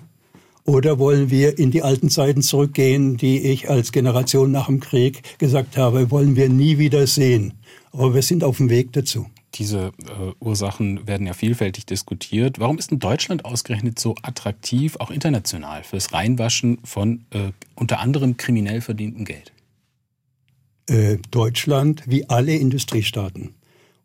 Oder 0.66 0.98
wollen 0.98 1.30
wir 1.30 1.60
in 1.60 1.72
die 1.72 1.82
alten 1.82 2.10
Zeiten 2.10 2.42
zurückgehen, 2.42 3.18
die 3.18 3.40
ich 3.40 3.70
als 3.70 3.92
Generation 3.92 4.52
nach 4.52 4.68
dem 4.68 4.80
Krieg 4.80 5.38
gesagt 5.38 5.76
habe, 5.76 6.10
wollen 6.10 6.38
wir 6.38 6.48
nie 6.48 6.78
wieder 6.78 7.06
sehen? 7.06 7.54
Aber 7.92 8.16
wir 8.16 8.22
sind 8.22 8.44
auf 8.44 8.58
dem 8.58 8.70
Weg 8.70 8.94
dazu. 8.94 9.26
Diese 9.56 9.92
äh, 10.00 10.34
Ursachen 10.40 11.06
werden 11.06 11.28
ja 11.28 11.34
vielfältig 11.34 11.86
diskutiert. 11.86 12.60
Warum 12.60 12.80
ist 12.80 12.90
denn 12.90 13.00
Deutschland 13.00 13.46
ausgerechnet 13.46 14.00
so 14.00 14.16
attraktiv, 14.24 14.96
auch 15.00 15.12
international, 15.12 15.84
fürs 15.84 16.12
Reinwaschen 16.12 16.80
von 16.84 17.26
äh, 17.32 17.52
unter 17.76 18.00
anderem 18.00 18.38
kriminell 18.38 18.82
verdientem 18.82 19.26
Geld? 19.26 19.52
Äh, 20.88 21.18
Deutschland 21.32 22.04
wie 22.08 22.30
alle 22.30 22.56
Industriestaaten, 22.56 23.54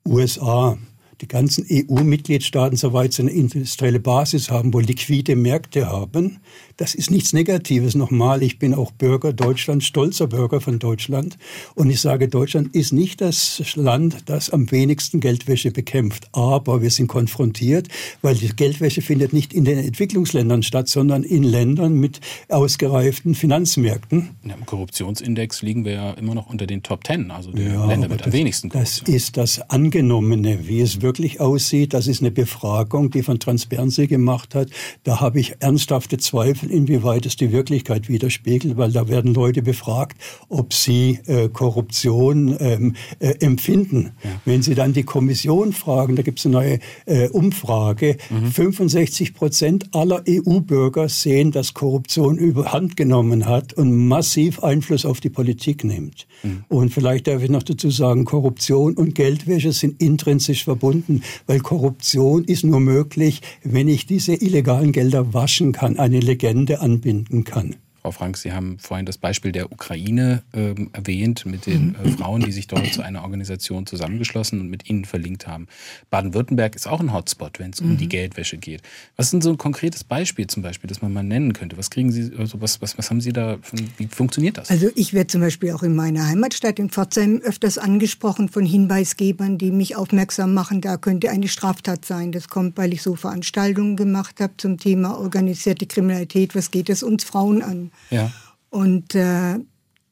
USA, 0.06 0.78
die 1.20 1.26
ganzen 1.26 1.66
EU-Mitgliedstaaten, 1.68 2.76
soweit 2.76 3.12
sie 3.12 3.22
eine 3.22 3.32
industrielle 3.32 3.98
Basis 3.98 4.50
haben, 4.50 4.72
wo 4.72 4.78
liquide 4.78 5.34
Märkte 5.34 5.88
haben, 5.88 6.38
das 6.78 6.94
ist 6.94 7.10
nichts 7.10 7.32
Negatives. 7.32 7.96
Nochmal, 7.96 8.42
ich 8.42 8.60
bin 8.60 8.72
auch 8.72 8.92
Bürger 8.92 9.32
Deutschlands, 9.32 9.84
stolzer 9.84 10.28
Bürger 10.28 10.60
von 10.60 10.78
Deutschland. 10.78 11.36
Und 11.74 11.90
ich 11.90 12.00
sage, 12.00 12.28
Deutschland 12.28 12.72
ist 12.74 12.92
nicht 12.92 13.20
das 13.20 13.60
Land, 13.74 14.18
das 14.26 14.50
am 14.50 14.70
wenigsten 14.70 15.18
Geldwäsche 15.18 15.72
bekämpft. 15.72 16.28
Aber 16.32 16.80
wir 16.80 16.90
sind 16.90 17.08
konfrontiert, 17.08 17.88
weil 18.22 18.36
die 18.36 18.54
Geldwäsche 18.54 19.02
findet 19.02 19.32
nicht 19.32 19.52
in 19.52 19.64
den 19.64 19.78
Entwicklungsländern 19.78 20.62
statt, 20.62 20.88
sondern 20.88 21.24
in 21.24 21.42
Ländern 21.42 21.94
mit 21.94 22.20
ausgereiften 22.48 23.34
Finanzmärkten. 23.34 24.30
Im 24.44 24.64
Korruptionsindex 24.64 25.62
liegen 25.62 25.84
wir 25.84 25.92
ja 25.92 26.10
immer 26.12 26.36
noch 26.36 26.48
unter 26.48 26.68
den 26.68 26.84
Top 26.84 27.02
Ten, 27.02 27.32
also 27.32 27.50
die 27.50 27.64
ja, 27.64 27.86
Länder 27.86 28.08
mit 28.08 28.20
das, 28.20 28.28
am 28.28 28.32
wenigsten 28.32 28.68
Korruption. 28.68 29.04
Das 29.04 29.14
ist 29.14 29.36
das 29.36 29.68
Angenommene, 29.68 30.68
wie 30.68 30.80
es 30.80 31.02
wirklich 31.02 31.40
aussieht. 31.40 31.92
Das 31.92 32.06
ist 32.06 32.20
eine 32.20 32.30
Befragung, 32.30 33.10
die 33.10 33.24
von 33.24 33.40
Transparency 33.40 34.06
gemacht 34.06 34.54
hat. 34.54 34.70
Da 35.02 35.20
habe 35.20 35.40
ich 35.40 35.56
ernsthafte 35.58 36.18
Zweifel 36.18 36.67
inwieweit 36.70 37.26
es 37.26 37.36
die 37.36 37.52
Wirklichkeit 37.52 38.08
widerspiegelt, 38.08 38.76
weil 38.76 38.92
da 38.92 39.08
werden 39.08 39.34
Leute 39.34 39.62
befragt, 39.62 40.18
ob 40.48 40.72
sie 40.72 41.18
äh, 41.26 41.48
Korruption 41.48 42.56
ähm, 42.60 42.94
äh, 43.18 43.34
empfinden. 43.40 44.12
Ja. 44.22 44.30
Wenn 44.44 44.62
sie 44.62 44.74
dann 44.74 44.92
die 44.92 45.02
Kommission 45.02 45.72
fragen, 45.72 46.16
da 46.16 46.22
gibt 46.22 46.38
es 46.38 46.46
eine 46.46 46.54
neue 46.54 46.78
äh, 47.06 47.28
Umfrage, 47.28 48.16
mhm. 48.30 48.50
65 48.50 49.34
Prozent 49.34 49.94
aller 49.94 50.22
EU-Bürger 50.28 51.08
sehen, 51.08 51.52
dass 51.52 51.74
Korruption 51.74 52.36
überhand 52.36 52.96
genommen 52.96 53.46
hat 53.46 53.72
und 53.74 54.08
massiv 54.08 54.62
Einfluss 54.62 55.04
auf 55.04 55.20
die 55.20 55.30
Politik 55.30 55.84
nimmt. 55.84 56.26
Mhm. 56.42 56.64
Und 56.68 56.90
vielleicht 56.90 57.26
darf 57.26 57.42
ich 57.42 57.50
noch 57.50 57.62
dazu 57.62 57.90
sagen, 57.90 58.24
Korruption 58.24 58.94
und 58.94 59.14
Geldwäsche 59.14 59.72
sind 59.72 60.00
intrinsisch 60.02 60.64
verbunden, 60.64 61.22
weil 61.46 61.60
Korruption 61.60 62.44
ist 62.44 62.64
nur 62.64 62.80
möglich, 62.80 63.40
wenn 63.62 63.88
ich 63.88 64.06
diese 64.06 64.34
illegalen 64.34 64.92
Gelder 64.92 65.34
waschen 65.34 65.72
kann. 65.72 65.98
Eine 65.98 66.20
Legende 66.20 66.57
Verbände 66.58 66.80
anbinden 66.80 67.44
kann. 67.44 67.76
Frau 68.02 68.12
Frank, 68.12 68.36
Sie 68.36 68.52
haben 68.52 68.78
vorhin 68.78 69.06
das 69.06 69.18
Beispiel 69.18 69.52
der 69.52 69.72
Ukraine 69.72 70.42
ähm, 70.54 70.90
erwähnt 70.92 71.46
mit 71.46 71.66
den 71.66 71.96
äh, 71.96 72.08
Frauen, 72.10 72.42
die 72.42 72.52
sich 72.52 72.66
dort 72.68 72.92
zu 72.92 73.02
einer 73.02 73.22
Organisation 73.22 73.86
zusammengeschlossen 73.86 74.60
und 74.60 74.70
mit 74.70 74.88
Ihnen 74.88 75.04
verlinkt 75.04 75.46
haben. 75.46 75.66
Baden-Württemberg 76.10 76.76
ist 76.76 76.86
auch 76.86 77.00
ein 77.00 77.12
Hotspot, 77.12 77.58
wenn 77.58 77.70
es 77.70 77.80
mhm. 77.80 77.90
um 77.90 77.96
die 77.96 78.04
mhm. 78.04 78.10
Geldwäsche 78.10 78.56
geht. 78.56 78.82
Was 79.16 79.26
ist 79.26 79.32
denn 79.32 79.40
so 79.42 79.50
ein 79.50 79.58
konkretes 79.58 80.04
Beispiel 80.04 80.46
zum 80.46 80.62
Beispiel, 80.62 80.88
das 80.88 81.02
man 81.02 81.12
mal 81.12 81.24
nennen 81.24 81.52
könnte? 81.52 81.76
Was 81.76 81.90
kriegen 81.90 82.12
Sie, 82.12 82.32
also 82.38 82.60
was, 82.60 82.80
was, 82.80 82.96
was 82.96 83.10
haben 83.10 83.20
Sie 83.20 83.32
da, 83.32 83.58
wie 83.96 84.06
funktioniert 84.06 84.58
das? 84.58 84.70
Also 84.70 84.90
ich 84.94 85.12
werde 85.12 85.26
zum 85.26 85.40
Beispiel 85.40 85.72
auch 85.72 85.82
in 85.82 85.96
meiner 85.96 86.26
Heimatstadt 86.26 86.78
in 86.78 86.90
Pforzheim 86.90 87.40
öfters 87.42 87.78
angesprochen 87.78 88.48
von 88.48 88.64
Hinweisgebern, 88.64 89.58
die 89.58 89.70
mich 89.70 89.96
aufmerksam 89.96 90.54
machen, 90.54 90.80
da 90.80 90.96
könnte 90.96 91.30
eine 91.30 91.48
Straftat 91.48 92.04
sein. 92.04 92.32
Das 92.32 92.48
kommt, 92.48 92.76
weil 92.78 92.92
ich 92.92 93.02
so 93.02 93.16
Veranstaltungen 93.16 93.96
gemacht 93.96 94.40
habe 94.40 94.52
zum 94.56 94.78
Thema 94.78 95.18
organisierte 95.18 95.86
Kriminalität. 95.86 96.54
Was 96.54 96.70
geht 96.70 96.88
es 96.88 97.02
uns 97.02 97.24
Frauen 97.24 97.62
an? 97.62 97.87
Ja. 98.10 98.30
Und 98.70 99.14
äh, 99.14 99.58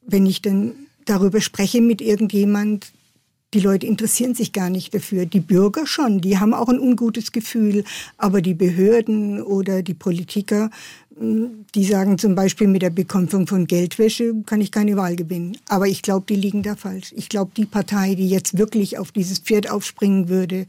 wenn 0.05 0.25
ich 0.25 0.41
dann 0.41 0.73
darüber 1.05 1.41
spreche 1.41 1.81
mit 1.81 2.01
irgendjemand, 2.01 2.91
die 3.53 3.59
Leute 3.59 3.87
interessieren 3.87 4.35
sich 4.35 4.51
gar 4.51 4.69
nicht 4.69 4.93
dafür. 4.93 5.25
Die 5.25 5.39
Bürger 5.39 5.87
schon, 5.87 6.19
die 6.19 6.37
haben 6.37 6.53
auch 6.53 6.67
ein 6.67 6.79
ungutes 6.79 7.31
Gefühl. 7.31 7.83
Aber 8.17 8.41
die 8.41 8.53
Behörden 8.53 9.41
oder 9.41 9.83
die 9.83 9.93
Politiker, 9.93 10.69
hm, 11.17 11.65
die 11.73 11.85
sagen 11.85 12.17
zum 12.17 12.35
Beispiel 12.35 12.67
mit 12.67 12.81
der 12.81 12.89
Bekämpfung 12.89 13.47
von 13.47 13.65
Geldwäsche 13.65 14.33
kann 14.45 14.59
ich 14.59 14.71
keine 14.71 14.97
Wahl 14.97 15.15
gewinnen. 15.15 15.57
Aber 15.69 15.87
ich 15.87 16.01
glaube, 16.01 16.25
die 16.27 16.35
liegen 16.35 16.61
da 16.61 16.75
falsch. 16.75 17.13
Ich 17.15 17.29
glaube, 17.29 17.51
die 17.55 17.65
Partei, 17.65 18.15
die 18.15 18.27
jetzt 18.27 18.57
wirklich 18.57 18.97
auf 18.97 19.11
dieses 19.11 19.39
Pferd 19.39 19.69
aufspringen 19.69 20.27
würde, 20.27 20.67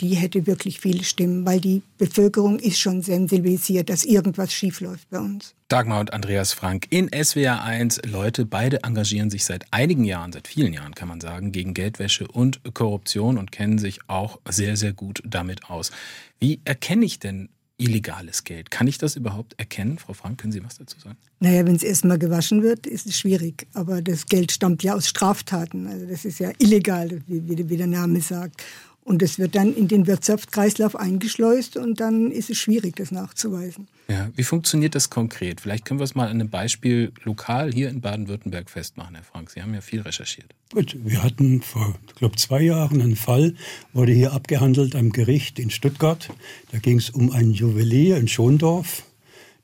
die 0.00 0.14
hätte 0.14 0.46
wirklich 0.46 0.80
viele 0.80 1.04
Stimmen, 1.04 1.46
weil 1.46 1.60
die 1.60 1.82
Bevölkerung 1.98 2.58
ist 2.58 2.78
schon 2.78 3.02
sensibilisiert, 3.02 3.88
dass 3.88 4.04
irgendwas 4.04 4.52
schiefläuft 4.52 5.08
bei 5.10 5.18
uns. 5.18 5.54
Dagmar 5.68 6.00
und 6.00 6.12
Andreas 6.12 6.52
Frank 6.52 6.86
in 6.90 7.08
SWR 7.12 7.62
1. 7.62 8.02
Leute, 8.06 8.44
beide 8.44 8.82
engagieren 8.82 9.30
sich 9.30 9.44
seit 9.44 9.64
einigen 9.70 10.04
Jahren, 10.04 10.32
seit 10.32 10.48
vielen 10.48 10.72
Jahren 10.72 10.94
kann 10.94 11.08
man 11.08 11.20
sagen, 11.20 11.52
gegen 11.52 11.72
Geldwäsche 11.72 12.26
und 12.26 12.60
Korruption 12.74 13.38
und 13.38 13.52
kennen 13.52 13.78
sich 13.78 14.00
auch 14.08 14.40
sehr, 14.48 14.76
sehr 14.76 14.92
gut 14.92 15.22
damit 15.24 15.70
aus. 15.70 15.92
Wie 16.40 16.60
erkenne 16.64 17.04
ich 17.04 17.18
denn 17.18 17.48
illegales 17.82 18.44
Geld. 18.44 18.70
Kann 18.70 18.86
ich 18.86 18.98
das 18.98 19.16
überhaupt 19.16 19.58
erkennen? 19.58 19.98
Frau 19.98 20.12
Frank, 20.12 20.40
können 20.40 20.52
Sie 20.52 20.62
was 20.62 20.78
dazu 20.78 20.98
sagen? 21.00 21.16
Naja, 21.40 21.66
wenn 21.66 21.74
es 21.74 21.82
erstmal 21.82 22.18
gewaschen 22.18 22.62
wird, 22.62 22.86
ist 22.86 23.06
es 23.06 23.18
schwierig. 23.18 23.66
Aber 23.74 24.00
das 24.02 24.26
Geld 24.26 24.52
stammt 24.52 24.82
ja 24.82 24.94
aus 24.94 25.08
Straftaten. 25.08 25.86
Also 25.86 26.06
das 26.06 26.24
ist 26.24 26.38
ja 26.38 26.52
illegal, 26.58 27.22
wie, 27.26 27.68
wie 27.68 27.76
der 27.76 27.86
Name 27.86 28.20
sagt. 28.20 28.62
Und 29.04 29.20
es 29.20 29.38
wird 29.38 29.56
dann 29.56 29.74
in 29.74 29.88
den 29.88 30.06
Wirtschaftskreislauf 30.06 30.94
eingeschleust 30.94 31.76
und 31.76 31.98
dann 31.98 32.30
ist 32.30 32.50
es 32.50 32.58
schwierig, 32.58 32.94
das 32.96 33.10
nachzuweisen. 33.10 33.88
Ja, 34.08 34.30
wie 34.36 34.44
funktioniert 34.44 34.94
das 34.94 35.10
konkret? 35.10 35.60
Vielleicht 35.60 35.84
können 35.84 35.98
wir 35.98 36.04
es 36.04 36.14
mal 36.14 36.28
an 36.28 36.40
einem 36.40 36.50
Beispiel 36.50 37.12
lokal 37.24 37.72
hier 37.72 37.88
in 37.88 38.00
Baden-Württemberg 38.00 38.70
festmachen, 38.70 39.16
Herr 39.16 39.24
Frank. 39.24 39.50
Sie 39.50 39.60
haben 39.60 39.74
ja 39.74 39.80
viel 39.80 40.02
recherchiert. 40.02 40.54
Gut, 40.72 40.96
wir 41.02 41.22
hatten 41.22 41.62
vor, 41.62 41.94
ich 42.06 42.14
glaube, 42.14 42.36
zwei 42.36 42.62
Jahren 42.62 43.00
einen 43.00 43.16
Fall, 43.16 43.54
wurde 43.92 44.12
hier 44.12 44.32
abgehandelt 44.32 44.94
am 44.94 45.10
Gericht 45.10 45.58
in 45.58 45.70
Stuttgart. 45.70 46.30
Da 46.70 46.78
ging 46.78 46.98
es 46.98 47.10
um 47.10 47.32
einen 47.32 47.52
Juwelier 47.52 48.18
in 48.18 48.28
Schondorf. 48.28 49.02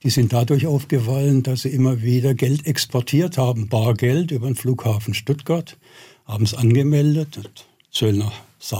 Die 0.02 0.10
sind 0.10 0.32
dadurch 0.32 0.66
aufgefallen, 0.66 1.44
dass 1.44 1.62
sie 1.62 1.70
immer 1.70 2.02
wieder 2.02 2.34
Geld 2.34 2.66
exportiert 2.66 3.38
haben, 3.38 3.68
Bargeld 3.68 4.32
über 4.32 4.46
den 4.48 4.56
Flughafen 4.56 5.14
Stuttgart, 5.14 5.76
haben 6.24 6.44
es 6.44 6.54
angemeldet. 6.54 7.66
Zöllner 7.90 8.32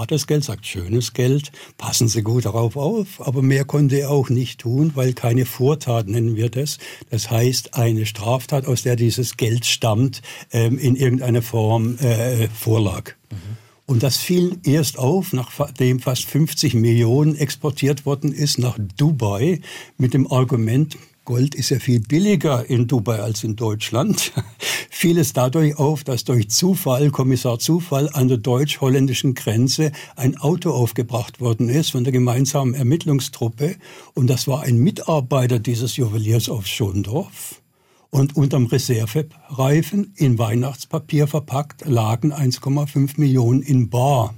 das 0.09 0.27
Geld, 0.27 0.45
sagt 0.45 0.67
schönes 0.67 1.13
Geld, 1.13 1.53
passen 1.77 2.09
Sie 2.09 2.23
gut 2.23 2.45
darauf 2.45 2.77
auf, 2.77 3.27
aber 3.27 3.43
mehr 3.43 3.65
konnte 3.65 3.97
er 3.97 4.11
auch 4.11 4.29
nicht 4.29 4.61
tun, 4.61 4.93
weil 4.95 5.13
keine 5.13 5.47
Vortat 5.47 6.09
nennen 6.09 6.37
wir 6.37 6.51
das. 6.51 6.79
Das 7.11 7.31
heißt, 7.31 7.75
eine 7.75 8.07
Straftat, 8.07 8.67
aus 8.67 8.83
der 8.83 8.97
dieses 8.97 9.37
Geld 9.37 9.67
stammt, 9.67 10.23
ähm, 10.53 10.79
in 10.79 10.97
irgendeiner 10.97 11.43
Form 11.43 11.97
äh, 11.99 12.49
vorlag. 12.49 13.13
Mhm. 13.31 13.57
Und 13.87 14.03
das 14.03 14.19
fiel 14.19 14.59
erst 14.65 14.99
auf, 14.99 15.33
nachdem 15.33 16.01
fast 16.01 16.27
50 16.27 16.75
Millionen 16.75 17.35
exportiert 17.37 18.05
worden 18.05 18.33
ist 18.33 18.59
nach 18.59 18.79
Dubai 18.99 19.63
mit 19.97 20.13
dem 20.13 20.31
Argument, 20.31 20.99
Gold 21.29 21.55
ist 21.55 21.69
ja 21.69 21.79
viel 21.79 22.01
billiger 22.01 22.71
in 22.71 22.87
Dubai 22.87 23.21
als 23.21 23.45
in 23.45 23.55
Deutschland, 23.55 24.33
fiel 24.91 25.19
es 25.19 25.35
dadurch 25.35 25.79
auf, 25.79 26.03
dass 26.03 26.25
durch 26.25 26.49
Zufall, 26.49 27.11
Kommissar 27.11 27.59
Zufall, 27.59 28.09
an 28.15 28.29
der 28.29 28.39
deutsch-holländischen 28.39 29.35
Grenze 29.35 29.93
ein 30.17 30.39
Auto 30.39 30.71
aufgebracht 30.71 31.39
worden 31.39 31.69
ist 31.69 31.91
von 31.91 32.03
der 32.03 32.15
gemeinsamen 32.15 32.73
Ermittlungstruppe. 32.73 33.77
Und 34.15 34.29
das 34.29 34.49
war 34.49 34.63
ein 34.63 34.79
Mitarbeiter 34.79 35.59
dieses 35.59 35.99
Juweliers 35.99 36.49
aus 36.49 36.67
Schondorf. 36.67 37.61
Und 38.09 38.35
unterm 38.35 38.65
Reservereifen 38.65 40.15
in 40.17 40.39
Weihnachtspapier 40.39 41.27
verpackt 41.27 41.87
lagen 41.87 42.33
1,5 42.33 43.21
Millionen 43.21 43.61
in 43.61 43.91
Bar. 43.91 44.35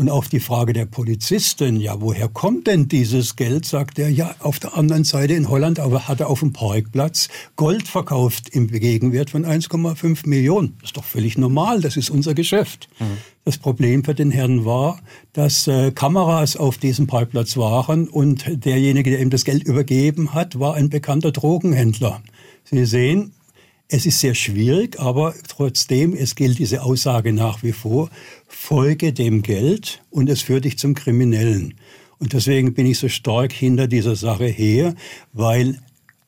Und 0.00 0.08
auf 0.08 0.30
die 0.30 0.40
Frage 0.40 0.72
der 0.72 0.86
Polizistin, 0.86 1.78
ja, 1.78 2.00
woher 2.00 2.26
kommt 2.28 2.68
denn 2.68 2.88
dieses 2.88 3.36
Geld, 3.36 3.66
sagt 3.66 3.98
er, 3.98 4.08
ja, 4.08 4.34
auf 4.38 4.58
der 4.58 4.74
anderen 4.74 5.04
Seite 5.04 5.34
in 5.34 5.50
Holland 5.50 5.78
aber 5.78 6.08
hat 6.08 6.20
er 6.20 6.30
auf 6.30 6.40
dem 6.40 6.54
Parkplatz 6.54 7.28
Gold 7.56 7.86
verkauft 7.86 8.48
im 8.48 8.68
Gegenwert 8.68 9.28
von 9.28 9.44
1,5 9.44 10.26
Millionen. 10.26 10.78
Das 10.80 10.88
ist 10.88 10.96
doch 10.96 11.04
völlig 11.04 11.36
normal, 11.36 11.82
das 11.82 11.98
ist 11.98 12.08
unser 12.08 12.32
Geschäft. 12.32 12.88
Mhm. 12.98 13.18
Das 13.44 13.58
Problem 13.58 14.02
für 14.02 14.14
den 14.14 14.30
Herrn 14.30 14.64
war, 14.64 15.00
dass 15.34 15.66
äh, 15.66 15.90
Kameras 15.90 16.56
auf 16.56 16.78
diesem 16.78 17.06
Parkplatz 17.06 17.58
waren 17.58 18.08
und 18.08 18.64
derjenige, 18.64 19.10
der 19.10 19.20
ihm 19.20 19.28
das 19.28 19.44
Geld 19.44 19.64
übergeben 19.64 20.32
hat, 20.32 20.58
war 20.58 20.76
ein 20.76 20.88
bekannter 20.88 21.30
Drogenhändler. 21.30 22.22
Sie 22.64 22.86
sehen, 22.86 23.32
es 23.92 24.06
ist 24.06 24.20
sehr 24.20 24.34
schwierig, 24.34 25.00
aber 25.00 25.34
trotzdem, 25.48 26.14
es 26.14 26.36
gilt 26.36 26.58
diese 26.60 26.82
Aussage 26.82 27.32
nach 27.32 27.62
wie 27.64 27.72
vor, 27.72 28.08
folge 28.46 29.12
dem 29.12 29.42
Geld 29.42 30.00
und 30.10 30.30
es 30.30 30.42
führt 30.42 30.64
dich 30.64 30.78
zum 30.78 30.94
Kriminellen. 30.94 31.74
Und 32.18 32.32
deswegen 32.32 32.72
bin 32.72 32.86
ich 32.86 32.98
so 32.98 33.08
stark 33.08 33.52
hinter 33.52 33.88
dieser 33.88 34.14
Sache 34.14 34.46
her, 34.46 34.94
weil 35.32 35.80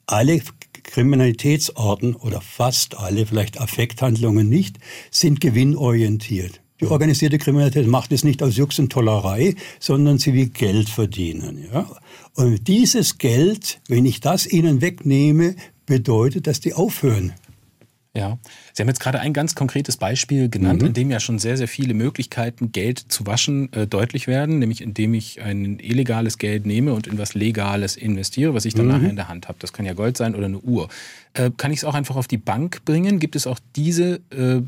alle 0.06 0.42
Kriminalitätsarten 0.82 2.16
oder 2.16 2.40
fast 2.40 2.98
alle, 2.98 3.26
vielleicht 3.26 3.60
Affekthandlungen 3.60 4.48
nicht, 4.48 4.78
sind 5.12 5.40
gewinnorientiert. 5.40 6.60
Die 6.80 6.86
organisierte 6.86 7.38
Kriminalität 7.38 7.86
macht 7.86 8.10
es 8.10 8.24
nicht 8.24 8.42
aus 8.42 8.56
Jux 8.56 8.80
und 8.80 8.90
Tollerei, 8.90 9.54
sondern 9.78 10.18
sie 10.18 10.34
will 10.34 10.48
Geld 10.48 10.88
verdienen. 10.88 11.68
Ja? 11.72 11.88
Und 12.34 12.66
dieses 12.66 13.18
Geld, 13.18 13.80
wenn 13.86 14.04
ich 14.04 14.18
das 14.18 14.46
ihnen 14.46 14.80
wegnehme, 14.80 15.54
bedeutet, 15.86 16.48
dass 16.48 16.58
die 16.58 16.74
aufhören. 16.74 17.34
Ja, 18.14 18.38
Sie 18.74 18.82
haben 18.82 18.88
jetzt 18.88 19.00
gerade 19.00 19.20
ein 19.20 19.32
ganz 19.32 19.54
konkretes 19.54 19.96
Beispiel 19.96 20.50
genannt, 20.50 20.82
mhm. 20.82 20.88
in 20.88 20.92
dem 20.92 21.10
ja 21.10 21.18
schon 21.18 21.38
sehr, 21.38 21.56
sehr 21.56 21.68
viele 21.68 21.94
Möglichkeiten, 21.94 22.70
Geld 22.70 22.98
zu 22.98 23.26
waschen, 23.26 23.72
äh, 23.72 23.86
deutlich 23.86 24.26
werden, 24.26 24.58
nämlich 24.58 24.82
indem 24.82 25.14
ich 25.14 25.40
ein 25.40 25.78
illegales 25.78 26.36
Geld 26.36 26.66
nehme 26.66 26.92
und 26.92 27.06
in 27.06 27.16
was 27.16 27.32
Legales 27.32 27.96
investiere, 27.96 28.52
was 28.52 28.66
ich 28.66 28.74
dann 28.74 28.84
mhm. 28.84 28.92
nachher 28.92 29.10
in 29.10 29.16
der 29.16 29.28
Hand 29.28 29.48
habe. 29.48 29.58
Das 29.60 29.72
kann 29.72 29.86
ja 29.86 29.94
Gold 29.94 30.18
sein 30.18 30.34
oder 30.34 30.44
eine 30.44 30.58
Uhr. 30.58 30.90
Äh, 31.32 31.50
kann 31.56 31.72
ich 31.72 31.78
es 31.78 31.84
auch 31.84 31.94
einfach 31.94 32.16
auf 32.16 32.28
die 32.28 32.36
Bank 32.36 32.84
bringen? 32.84 33.18
Gibt 33.18 33.34
es 33.34 33.46
auch 33.46 33.58
diese 33.76 34.20
äh, 34.30 34.60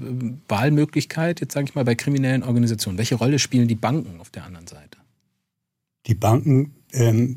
Wahlmöglichkeit, 0.49 1.43
jetzt 1.43 1.53
sage 1.53 1.67
ich 1.69 1.75
mal, 1.75 1.85
bei 1.85 1.95
kriminellen 1.95 2.45
Organisationen? 2.45 2.97
Welche 2.97 3.17
Rolle 3.17 3.39
spielen 3.39 3.69
die 3.69 3.75
Banken 3.75 4.21
auf 4.21 4.31
der 4.31 4.45
anderen 4.45 4.67
Seite? 4.67 4.97
Die 6.07 6.15
Banken 6.15 6.73
ähm, 6.95 7.37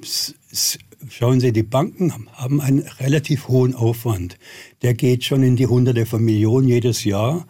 Schauen 1.09 1.39
Sie, 1.39 1.51
die 1.51 1.63
Banken 1.63 2.11
haben 2.33 2.59
einen 2.59 2.79
relativ 2.99 3.47
hohen 3.47 3.75
Aufwand. 3.75 4.37
Der 4.81 4.95
geht 4.95 5.23
schon 5.23 5.43
in 5.43 5.55
die 5.55 5.67
Hunderte 5.67 6.05
von 6.07 6.23
Millionen 6.23 6.67
jedes 6.67 7.03
Jahr. 7.03 7.45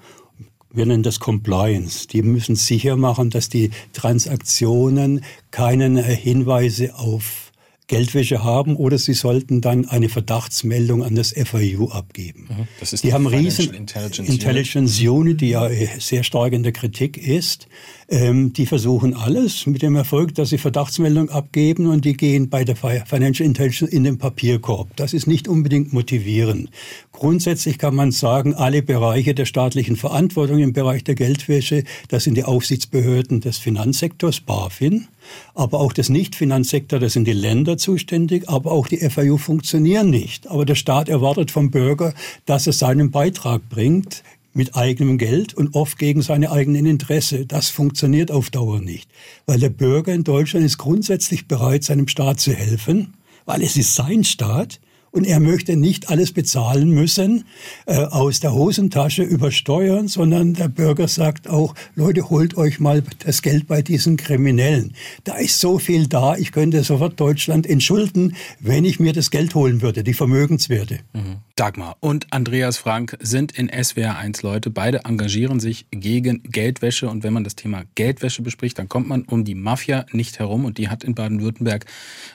Wir 0.70 0.86
nennen 0.86 1.02
das 1.02 1.20
Compliance. 1.20 2.08
Die 2.08 2.22
müssen 2.22 2.56
sicher 2.56 2.98
machen, 2.98 3.30
dass 3.30 3.48
die 3.48 3.72
Transaktionen 3.94 5.24
keinen 5.50 5.96
Hinweise 5.98 6.96
auf 6.96 7.47
Geldwäsche 7.88 8.44
haben 8.44 8.76
oder 8.76 8.98
sie 8.98 9.14
sollten 9.14 9.62
dann 9.62 9.88
eine 9.88 10.10
Verdachtsmeldung 10.10 11.04
an 11.04 11.16
das 11.16 11.32
FIU 11.34 11.88
abgeben. 11.88 12.48
Mhm. 12.50 12.68
Das 12.82 12.92
ist 12.92 13.04
die, 13.04 13.08
die 13.08 13.14
haben 13.14 13.28
riesen 13.28 13.74
Intelligence, 13.74 14.30
Intelligence 14.30 15.02
Unit, 15.02 15.40
die 15.40 15.50
ja 15.50 15.68
äh, 15.68 15.88
sehr 15.98 16.24
stark 16.24 16.52
in 16.52 16.64
der 16.64 16.74
Kritik 16.74 17.18
ist. 17.18 17.68
Ähm, 18.10 18.52
die 18.52 18.66
versuchen 18.66 19.14
alles 19.14 19.66
mit 19.68 19.82
dem 19.82 19.96
Erfolg, 19.96 20.36
dass 20.36 20.50
sie 20.50 20.58
Verdachtsmeldung 20.58 21.30
abgeben 21.30 21.88
und 21.88 22.04
die 22.04 22.14
gehen 22.14 22.50
bei 22.50 22.66
der 22.66 22.76
Financial 22.76 23.48
Intelligence 23.48 23.92
in 23.92 24.04
den 24.04 24.18
Papierkorb. 24.18 24.96
Das 24.98 25.14
ist 25.14 25.28
nicht 25.28 25.48
unbedingt 25.48 25.94
motivierend. 25.94 26.70
Grundsätzlich 27.14 27.78
kann 27.78 27.96
man 27.96 28.12
sagen, 28.12 28.54
alle 28.54 28.82
Bereiche 28.82 29.34
der 29.34 29.46
staatlichen 29.46 29.96
Verantwortung 29.96 30.60
im 30.60 30.74
Bereich 30.74 31.06
der 31.06 31.16
Geldwäsche, 31.16 31.84
das 32.10 32.26
sind 32.26 32.36
die 32.36 32.44
Aufsichtsbehörden 32.44 33.40
des 33.40 33.58
Finanzsektors, 33.58 34.42
BaFin, 34.42 35.08
aber 35.54 35.80
auch 35.80 35.94
das 35.94 36.10
Nicht-Finanzsektor, 36.10 37.00
das 37.00 37.14
sind 37.14 37.26
die 37.26 37.34
Länder 37.34 37.78
zuständig, 37.78 38.50
aber 38.50 38.72
auch 38.72 38.88
die 38.88 38.98
FAU 38.98 39.38
funktionieren 39.38 40.10
nicht. 40.10 40.48
Aber 40.48 40.66
der 40.66 40.76
Staat 40.76 41.10
erwartet 41.10 41.52
vom 41.52 41.72
Bürger, 41.72 42.14
dass 42.46 42.68
er 42.68 42.74
seinen 42.74 43.12
Beitrag 43.12 43.70
bringt 43.70 44.24
mit 44.54 44.76
eigenem 44.76 45.18
Geld 45.18 45.54
und 45.54 45.76
oft 45.76 46.00
gegen 46.00 46.22
seine 46.22 46.52
eigenen 46.52 46.86
Interesse. 46.86 47.46
Das 47.46 47.70
funktioniert 47.70 48.32
auf 48.32 48.50
Dauer 48.50 48.82
nicht, 48.82 49.10
weil 49.46 49.60
der 49.60 49.70
Bürger 49.70 50.14
in 50.14 50.24
Deutschland 50.24 50.66
ist 50.66 50.80
grundsätzlich 50.80 51.48
bereit, 51.48 51.84
seinem 51.84 52.08
Staat 52.08 52.40
zu 52.40 52.54
helfen, 52.54 53.14
weil 53.46 53.62
es 53.62 53.78
ist 53.78 53.96
sein 53.96 54.24
Staat 54.24 54.80
und 55.18 55.26
er 55.26 55.40
möchte 55.40 55.76
nicht 55.76 56.10
alles 56.10 56.32
bezahlen 56.32 56.92
müssen 56.92 57.46
äh, 57.88 57.96
aus 57.96 58.40
der 58.40 58.54
Hosentasche 58.54 59.24
über 59.24 59.52
Steuern, 59.52 60.08
sondern 60.08 60.54
der 60.54 60.68
Bürger 60.68 61.08
sagt 61.08 61.50
auch, 61.50 61.74
Leute, 61.96 62.30
holt 62.30 62.56
euch 62.56 62.80
mal 62.80 63.04
das 63.26 63.42
Geld 63.42 63.68
bei 63.68 63.82
diesen 63.82 64.16
Kriminellen. 64.16 64.94
Da 65.24 65.36
ist 65.38 65.60
so 65.60 65.80
viel 65.80 66.06
da, 66.06 66.36
ich 66.36 66.52
könnte 66.52 66.84
sofort 66.84 67.20
Deutschland 67.20 67.66
entschulden, 67.66 68.36
wenn 68.60 68.86
ich 68.86 69.00
mir 69.00 69.12
das 69.12 69.32
Geld 69.32 69.56
holen 69.56 69.82
würde, 69.82 70.04
die 70.04 70.14
Vermögenswerte. 70.14 71.00
Mhm. 71.14 71.38
Dagmar 71.58 71.98
und 72.02 72.28
Andreas 72.32 72.78
Frank 72.78 73.18
sind 73.20 73.52
in 73.58 73.68
SWR 73.68 74.16
1 74.20 74.44
Leute. 74.44 74.70
Beide 74.70 75.06
engagieren 75.06 75.60
sich 75.60 75.88
gegen 75.90 76.44
Geldwäsche. 76.44 77.10
Und 77.10 77.24
wenn 77.24 77.34
man 77.34 77.44
das 77.44 77.56
Thema 77.56 77.84
Geldwäsche 77.96 78.44
bespricht, 78.44 78.78
dann 78.78 78.88
kommt 78.88 79.08
man 79.08 79.24
um 79.24 79.44
die 79.44 79.56
Mafia 79.56 80.06
nicht 80.12 80.38
herum. 80.38 80.66
Und 80.66 80.78
die 80.78 80.88
hat 80.88 81.04
in 81.04 81.16
Baden-Württemberg 81.16 81.88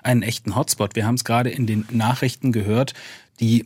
einen 0.02 0.22
echten 0.22 0.56
Hotspot. 0.56 0.96
Wir 0.96 1.06
haben 1.06 1.14
es 1.14 1.22
gerade 1.22 1.50
in 1.50 1.68
den 1.68 1.84
Nachrichten 1.92 2.50
gehört. 2.50 2.71
Die 3.40 3.64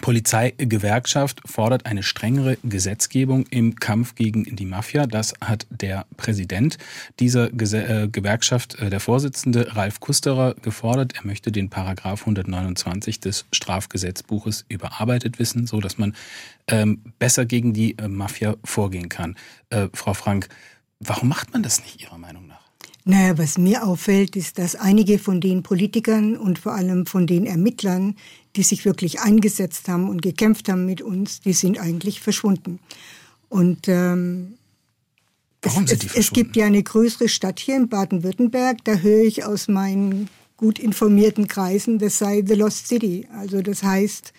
Polizeigewerkschaft 0.00 1.40
fordert 1.44 1.86
eine 1.86 2.02
strengere 2.02 2.56
Gesetzgebung 2.64 3.46
im 3.50 3.76
Kampf 3.76 4.14
gegen 4.14 4.44
die 4.56 4.64
Mafia. 4.64 5.06
Das 5.06 5.34
hat 5.40 5.66
der 5.70 6.06
Präsident 6.16 6.78
dieser 7.20 7.50
äh, 7.52 8.08
Gewerkschaft, 8.08 8.78
äh, 8.78 8.88
der 8.88 9.00
Vorsitzende 9.00 9.76
Ralf 9.76 10.00
Kusterer, 10.00 10.54
gefordert. 10.54 11.14
Er 11.16 11.26
möchte 11.26 11.52
den 11.52 11.68
Paragraph 11.68 12.20
129 12.22 13.20
des 13.20 13.44
Strafgesetzbuches 13.52 14.64
überarbeitet 14.68 15.38
wissen, 15.38 15.66
so 15.66 15.80
dass 15.80 15.98
man 15.98 16.16
ähm, 16.68 17.02
besser 17.18 17.44
gegen 17.44 17.72
die 17.74 17.98
äh, 17.98 18.08
Mafia 18.08 18.56
vorgehen 18.64 19.08
kann. 19.08 19.36
Frau 19.94 20.12
Frank, 20.12 20.48
warum 21.00 21.30
macht 21.30 21.54
man 21.54 21.62
das 21.62 21.80
nicht 21.80 22.02
Ihrer 22.02 22.18
Meinung 22.18 22.46
nach? 22.46 22.51
Naja, 23.04 23.36
was 23.36 23.58
mir 23.58 23.84
auffällt, 23.84 24.36
ist, 24.36 24.58
dass 24.58 24.76
einige 24.76 25.18
von 25.18 25.40
den 25.40 25.62
Politikern 25.62 26.36
und 26.36 26.58
vor 26.58 26.72
allem 26.72 27.06
von 27.06 27.26
den 27.26 27.46
Ermittlern, 27.46 28.14
die 28.54 28.62
sich 28.62 28.84
wirklich 28.84 29.20
eingesetzt 29.20 29.88
haben 29.88 30.08
und 30.08 30.22
gekämpft 30.22 30.68
haben 30.68 30.86
mit 30.86 31.02
uns, 31.02 31.40
die 31.40 31.52
sind 31.52 31.80
eigentlich 31.80 32.20
verschwunden. 32.20 32.78
Und 33.48 33.88
ähm, 33.88 34.54
Warum 35.62 35.84
es, 35.84 35.90
sind 35.90 36.02
die 36.04 36.06
es, 36.08 36.16
es 36.16 36.30
gibt 36.30 36.56
ja 36.56 36.66
eine 36.66 36.82
größere 36.82 37.28
Stadt 37.28 37.58
hier 37.58 37.76
in 37.76 37.88
Baden-Württemberg, 37.88 38.84
da 38.84 38.94
höre 38.94 39.24
ich 39.24 39.44
aus 39.44 39.66
meinen 39.68 40.28
gut 40.56 40.78
informierten 40.78 41.48
Kreisen, 41.48 41.98
das 41.98 42.18
sei 42.18 42.44
The 42.46 42.54
Lost 42.54 42.86
City. 42.86 43.26
Also 43.36 43.62
das 43.62 43.82
heißt, 43.82 44.32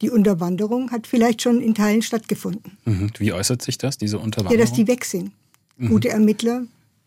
die 0.00 0.08
Unterwanderung 0.08 0.90
hat 0.90 1.06
vielleicht 1.06 1.42
schon 1.42 1.60
in 1.60 1.74
Teilen 1.74 2.00
stattgefunden. 2.00 2.78
Mhm. 2.86 3.10
Wie 3.18 3.32
äußert 3.32 3.60
sich 3.60 3.76
das, 3.76 3.98
diese 3.98 4.18
Unterwanderung? 4.18 4.58
Ja, 4.58 4.64
dass 4.64 4.74
die 4.74 4.86
weg 4.86 5.04
sind. 5.04 5.32
Mhm. 5.76 5.88
Gute 5.88 6.08
Ermittler 6.08 6.64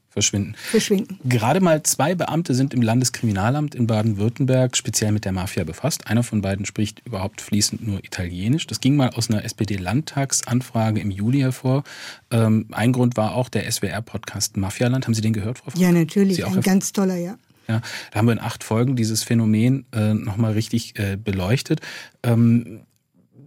verschwinden. 0.09 0.55
Verschwinden. 0.57 1.19
Gerade 1.23 1.61
mal 1.61 1.83
zwei 1.83 2.15
Beamte 2.15 2.53
sind 2.53 2.73
im 2.73 2.81
Landeskriminalamt 2.81 3.75
in 3.75 3.87
Baden-Württemberg 3.87 4.75
speziell 4.75 5.11
mit 5.11 5.25
der 5.25 5.31
Mafia 5.31 5.63
befasst. 5.63 6.07
Einer 6.07 6.23
von 6.23 6.41
beiden 6.41 6.65
spricht 6.65 7.01
überhaupt 7.05 7.41
fließend 7.41 7.85
nur 7.87 8.03
Italienisch. 8.03 8.67
Das 8.67 8.79
ging 8.79 8.95
mal 8.95 9.09
aus 9.11 9.29
einer 9.29 9.43
SPD-Landtagsanfrage 9.45 10.99
im 10.99 11.11
Juli 11.11 11.39
hervor. 11.39 11.83
Ähm, 12.31 12.67
ein 12.71 12.91
Grund 12.91 13.17
war 13.17 13.35
auch 13.35 13.49
der 13.49 13.69
SWR-Podcast 13.71 14.57
Mafialand. 14.57 15.05
Haben 15.05 15.13
Sie 15.13 15.21
den 15.21 15.33
gehört, 15.33 15.59
Frau 15.59 15.71
Frank? 15.71 15.81
Ja, 15.81 15.91
natürlich. 15.91 16.45
Ein 16.45 16.61
ganz 16.61 16.91
toller, 16.91 17.15
ja. 17.15 17.37
Ja, 17.67 17.81
da 18.11 18.19
haben 18.19 18.25
wir 18.25 18.31
in 18.31 18.39
acht 18.39 18.63
Folgen 18.63 18.95
dieses 18.95 19.21
Phänomen 19.21 19.85
äh, 19.93 20.15
nochmal 20.15 20.53
richtig 20.53 20.97
äh, 20.97 21.17
beleuchtet. 21.17 21.81
Ähm, 22.23 22.81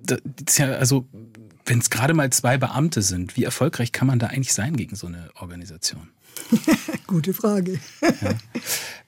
das 0.04 0.20
ist 0.46 0.58
ja, 0.58 0.66
also, 0.72 1.08
wenn 1.66 1.80
es 1.80 1.90
gerade 1.90 2.14
mal 2.14 2.30
zwei 2.30 2.56
Beamte 2.56 3.02
sind, 3.02 3.36
wie 3.36 3.42
erfolgreich 3.42 3.90
kann 3.90 4.06
man 4.06 4.20
da 4.20 4.28
eigentlich 4.28 4.52
sein 4.52 4.76
gegen 4.76 4.94
so 4.94 5.08
eine 5.08 5.30
Organisation? 5.40 6.08
Gute 7.06 7.34
Frage. 7.34 7.78
ja. 8.00 8.34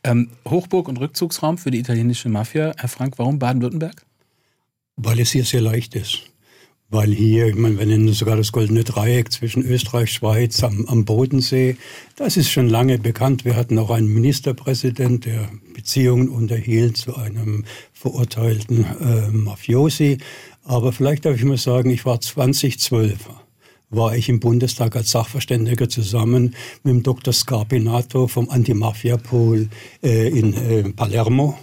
ähm, 0.04 0.30
Hochburg 0.48 0.88
und 0.88 0.98
Rückzugsraum 0.98 1.58
für 1.58 1.70
die 1.70 1.78
italienische 1.78 2.28
Mafia. 2.28 2.74
Herr 2.76 2.88
Frank, 2.88 3.18
warum 3.18 3.38
Baden-Württemberg? 3.38 4.04
Weil 4.96 5.20
es 5.20 5.32
hier 5.32 5.44
sehr 5.44 5.60
leicht 5.60 5.94
ist. 5.94 6.22
Weil 6.90 7.12
hier, 7.12 7.48
ich 7.48 7.56
meine, 7.56 7.78
wir 7.78 7.86
nennen 7.86 8.12
sogar 8.12 8.36
das 8.36 8.52
Goldene 8.52 8.84
Dreieck 8.84 9.32
zwischen 9.32 9.64
Österreich, 9.64 10.12
Schweiz 10.12 10.62
am, 10.62 10.86
am 10.86 11.04
Bodensee. 11.04 11.76
Das 12.16 12.36
ist 12.36 12.50
schon 12.50 12.68
lange 12.68 12.98
bekannt. 12.98 13.44
Wir 13.44 13.56
hatten 13.56 13.78
auch 13.78 13.90
einen 13.90 14.12
Ministerpräsident, 14.12 15.24
der 15.24 15.48
Beziehungen 15.74 16.28
unterhielt 16.28 16.96
zu 16.96 17.16
einem 17.16 17.64
verurteilten 17.92 18.84
äh, 18.84 19.30
Mafiosi. 19.30 20.18
Aber 20.62 20.92
vielleicht 20.92 21.24
darf 21.24 21.36
ich 21.36 21.44
mal 21.44 21.56
sagen, 21.56 21.90
ich 21.90 22.04
war 22.04 22.20
2012 22.20 23.28
war 23.96 24.16
ich 24.16 24.28
im 24.28 24.40
Bundestag 24.40 24.96
als 24.96 25.10
Sachverständiger 25.10 25.88
zusammen 25.88 26.54
mit 26.82 26.94
dem 26.94 27.02
Dr. 27.02 27.32
Scarpinato 27.32 28.28
vom 28.28 28.48
Anti-Mafia-Pool 28.50 29.68
äh, 30.02 30.28
in 30.28 30.54
äh, 30.54 30.82
Palermo. 30.90 31.58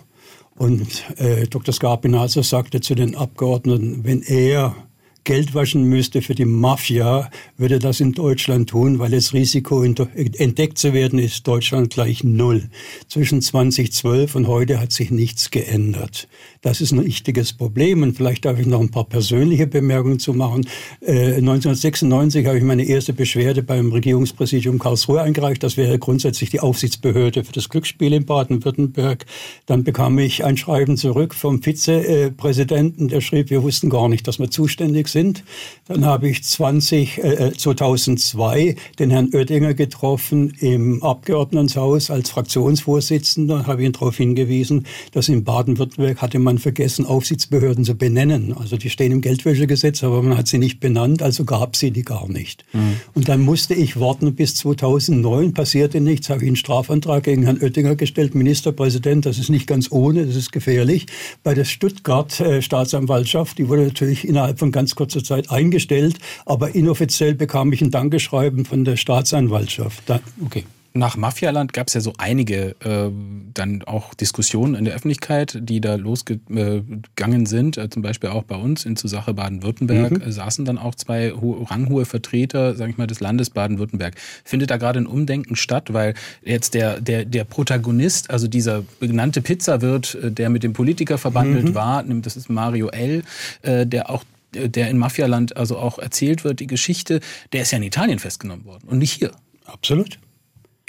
Und 0.55 1.03
äh, 1.17 1.47
Dr. 1.47 1.73
Scarpinato 1.73 2.41
sagte 2.41 2.81
zu 2.81 2.95
den 2.95 3.15
Abgeordneten, 3.15 4.03
wenn 4.03 4.21
er 4.21 4.75
Geld 5.23 5.53
waschen 5.53 5.84
müsste 5.84 6.23
für 6.23 6.34
die 6.34 6.45
Mafia, 6.45 7.29
würde 7.55 7.77
das 7.77 7.99
in 7.99 8.13
Deutschland 8.13 8.69
tun, 8.69 8.97
weil 8.97 9.12
das 9.12 9.34
Risiko 9.34 9.84
entdeckt 9.84 10.79
zu 10.79 10.93
werden 10.93 11.19
ist 11.19 11.45
Deutschland 11.47 11.93
gleich 11.93 12.23
null. 12.23 12.69
Zwischen 13.07 13.41
2012 13.41 14.34
und 14.36 14.47
heute 14.47 14.79
hat 14.79 14.91
sich 14.91 15.12
nichts 15.12 15.51
geändert. 15.51 16.27
Das 16.62 16.81
ist 16.81 16.91
ein 16.91 17.05
wichtiges 17.05 17.53
Problem 17.53 18.01
und 18.01 18.17
vielleicht 18.17 18.45
darf 18.45 18.60
ich 18.60 18.65
noch 18.65 18.79
ein 18.79 18.89
paar 18.89 19.03
persönliche 19.03 19.67
Bemerkungen 19.67 20.17
zu 20.17 20.34
machen. 20.34 20.65
Äh, 21.01 21.36
1996 21.36 22.47
habe 22.47 22.57
ich 22.57 22.63
meine 22.63 22.84
erste 22.84 23.13
Beschwerde 23.13 23.62
beim 23.62 23.91
Regierungspräsidium 23.91 24.79
Karlsruhe 24.79 25.21
eingereicht. 25.21 25.62
Das 25.62 25.77
wäre 25.77 25.99
grundsätzlich 25.99 26.49
die 26.49 26.60
Aufsichtsbehörde 26.60 27.43
für 27.43 27.53
das 27.53 27.69
Glücksspiel 27.69 28.13
in 28.13 28.25
Baden-Württemberg. 28.25 29.25
Dann 29.67 29.84
bekam 29.84 30.17
ich 30.17 30.43
ein 30.43 30.57
Schreiben 30.57 30.97
zurück 30.97 31.36
vom 31.36 31.62
Vizepräsidenten, 31.62 33.07
der 33.07 33.21
schrieb, 33.21 33.51
wir 33.51 33.62
wussten 33.62 33.89
gar 33.89 34.10
nicht, 34.10 34.27
dass 34.27 34.39
wir 34.39 34.49
zuständig 34.49 35.11
sind. 35.12 35.43
Dann 35.88 36.06
habe 36.06 36.30
ich 36.30 36.43
20, 36.43 37.17
äh, 37.24 37.52
2002 37.56 38.76
den 39.00 39.12
Herrn 39.12 39.30
Oettinger 39.34 39.74
getroffen 39.74 40.54
im 40.60 41.04
Abgeordnetenhaus 41.04 42.10
als 42.10 42.30
Fraktionsvorsitzender, 42.30 43.67
habe 43.67 43.84
ihn 43.84 43.91
darauf 43.91 44.17
hingewiesen, 44.17 44.86
dass 45.12 45.30
in 45.30 45.43
Baden-Württemberg 45.43 46.21
hatte 46.21 46.39
man 46.39 46.58
vergessen, 46.58 47.06
Aufsichtsbehörden 47.06 47.84
zu 47.84 47.95
benennen. 47.95 48.56
Also 48.58 48.78
die 48.78 48.89
stehen 48.89 49.12
im 49.12 49.21
Geldwäschegesetz, 49.21 50.04
aber 50.04 50.21
man 50.21 50.38
hat 50.38 50.47
sie 50.47 50.58
nicht 50.58 50.80
benannt, 50.80 51.21
also 51.21 51.43
gab 51.45 51.76
sie 51.76 51.91
die 51.91 52.04
gar 52.04 52.30
nicht. 52.30 52.65
Mhm. 52.74 52.97
Und 53.13 53.30
dann 53.30 53.41
musste 53.41 53.74
ich 53.74 54.00
warten 54.00 54.34
bis 54.36 54.56
2009, 54.56 55.54
passierte 55.54 56.00
nichts, 56.00 56.30
habe 56.30 56.43
ich 56.43 56.47
einen 56.47 56.56
Strafantrag 56.56 57.24
gegen 57.24 57.43
Herrn 57.43 57.62
Oettinger 57.62 57.95
gestellt, 57.95 58.36
Ministerpräsident, 58.36 59.26
das 59.26 59.39
ist 59.39 59.50
nicht 59.50 59.67
ganz 59.67 59.91
ohne, 59.91 60.26
das 60.26 60.36
ist 60.36 60.52
gefährlich. 60.52 61.08
Bei 61.43 61.54
der 61.54 61.65
Stuttgart 61.65 62.39
äh, 62.39 62.62
die 62.62 63.69
wurde 63.69 63.84
natürlich 63.84 64.28
innerhalb 64.28 64.60
von 64.60 64.71
ganz 64.71 64.95
kurzer 65.01 65.23
Zeit 65.23 65.49
eingestellt, 65.49 66.19
aber 66.45 66.75
inoffiziell 66.75 67.33
bekam 67.33 67.73
ich 67.73 67.81
ein 67.81 67.89
Dankeschreiben 67.89 68.65
von 68.65 68.85
der 68.85 68.97
Staatsanwaltschaft. 68.97 70.03
Da 70.05 70.19
okay 70.45 70.63
nach 70.93 71.15
Mafialand 71.15 71.73
gab 71.73 71.87
es 71.87 71.93
ja 71.93 72.01
so 72.01 72.13
einige 72.17 72.75
äh, 72.81 73.09
dann 73.53 73.83
auch 73.83 74.13
Diskussionen 74.13 74.75
in 74.75 74.85
der 74.85 74.93
Öffentlichkeit, 74.93 75.57
die 75.61 75.79
da 75.79 75.95
losgegangen 75.95 77.45
sind. 77.45 77.77
Äh, 77.77 77.89
zum 77.89 78.01
Beispiel 78.01 78.29
auch 78.29 78.43
bei 78.43 78.55
uns 78.55 78.85
in 78.85 78.95
zur 78.95 79.09
Sache 79.09 79.33
Baden-Württemberg 79.33 80.11
mhm. 80.11 80.21
äh, 80.21 80.31
saßen 80.31 80.65
dann 80.65 80.77
auch 80.77 80.95
zwei 80.95 81.31
ranghohe 81.33 82.05
Vertreter, 82.05 82.75
sage 82.75 82.91
ich 82.91 82.97
mal, 82.97 83.07
des 83.07 83.21
Landes 83.21 83.51
Baden-Württemberg. 83.51 84.15
Findet 84.43 84.69
da 84.69 84.77
gerade 84.77 84.99
ein 84.99 85.07
Umdenken 85.07 85.55
statt, 85.55 85.93
weil 85.93 86.13
jetzt 86.43 86.73
der 86.73 86.99
der 86.99 87.23
der 87.23 87.45
Protagonist, 87.45 88.29
also 88.29 88.47
dieser 88.47 88.83
benannte 88.99 89.41
Pizzawirt, 89.41 90.15
äh, 90.15 90.31
der 90.31 90.49
mit 90.49 90.63
dem 90.63 90.73
Politiker 90.73 91.17
verbandelt 91.17 91.69
mhm. 91.69 91.75
war, 91.75 92.03
das 92.03 92.35
ist 92.35 92.49
Mario 92.49 92.89
L., 92.89 93.23
äh, 93.61 93.85
der 93.85 94.09
auch 94.09 94.23
der 94.53 94.89
in 94.89 94.97
Mafialand 94.97 95.57
also 95.57 95.77
auch 95.77 95.99
erzählt 95.99 96.43
wird, 96.43 96.59
die 96.59 96.67
Geschichte, 96.67 97.19
der 97.53 97.63
ist 97.63 97.71
ja 97.71 97.77
in 97.77 97.83
Italien 97.83 98.19
festgenommen 98.19 98.65
worden 98.65 98.87
und 98.87 98.97
nicht 98.97 99.13
hier. 99.13 99.31
Absolut. 99.65 100.19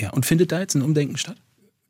Ja, 0.01 0.11
und 0.11 0.27
findet 0.27 0.53
da 0.53 0.61
jetzt 0.61 0.75
ein 0.75 0.83
Umdenken 0.83 1.17
statt? 1.17 1.37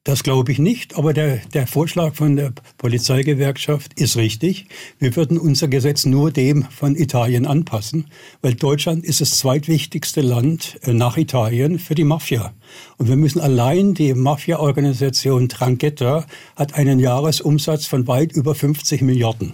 Das 0.04 0.24
glaube 0.24 0.50
ich 0.50 0.58
nicht, 0.58 0.96
aber 0.96 1.12
der, 1.12 1.37
der 1.54 1.68
Vorschlag 1.68 2.16
von 2.16 2.35
der 2.35 2.52
Polizeigewerkschaft 2.76 3.92
ist 4.00 4.16
richtig. 4.16 4.66
Wir 4.98 5.14
würden 5.14 5.38
unser 5.38 5.68
Gesetz 5.68 6.04
nur 6.04 6.32
dem 6.32 6.64
von 6.64 6.96
Italien 6.96 7.46
anpassen, 7.46 8.06
weil 8.40 8.54
Deutschland 8.54 9.04
ist 9.04 9.20
das 9.20 9.38
zweitwichtigste 9.38 10.20
Land 10.20 10.80
äh, 10.82 10.92
nach 10.92 11.16
Italien 11.18 11.78
für 11.78 11.94
die 11.94 12.02
Mafia. 12.02 12.52
Und 12.98 13.08
wir 13.08 13.16
müssen 13.16 13.40
allein 13.40 13.94
die 13.94 14.12
Mafia-Organisation 14.12 15.48
Tranghetta 15.48 16.26
hat 16.56 16.74
einen 16.74 16.98
Jahresumsatz 16.98 17.87
von 17.87 18.08
weit 18.08 18.32
über 18.32 18.56
50 18.56 19.02
Milliarden. 19.02 19.52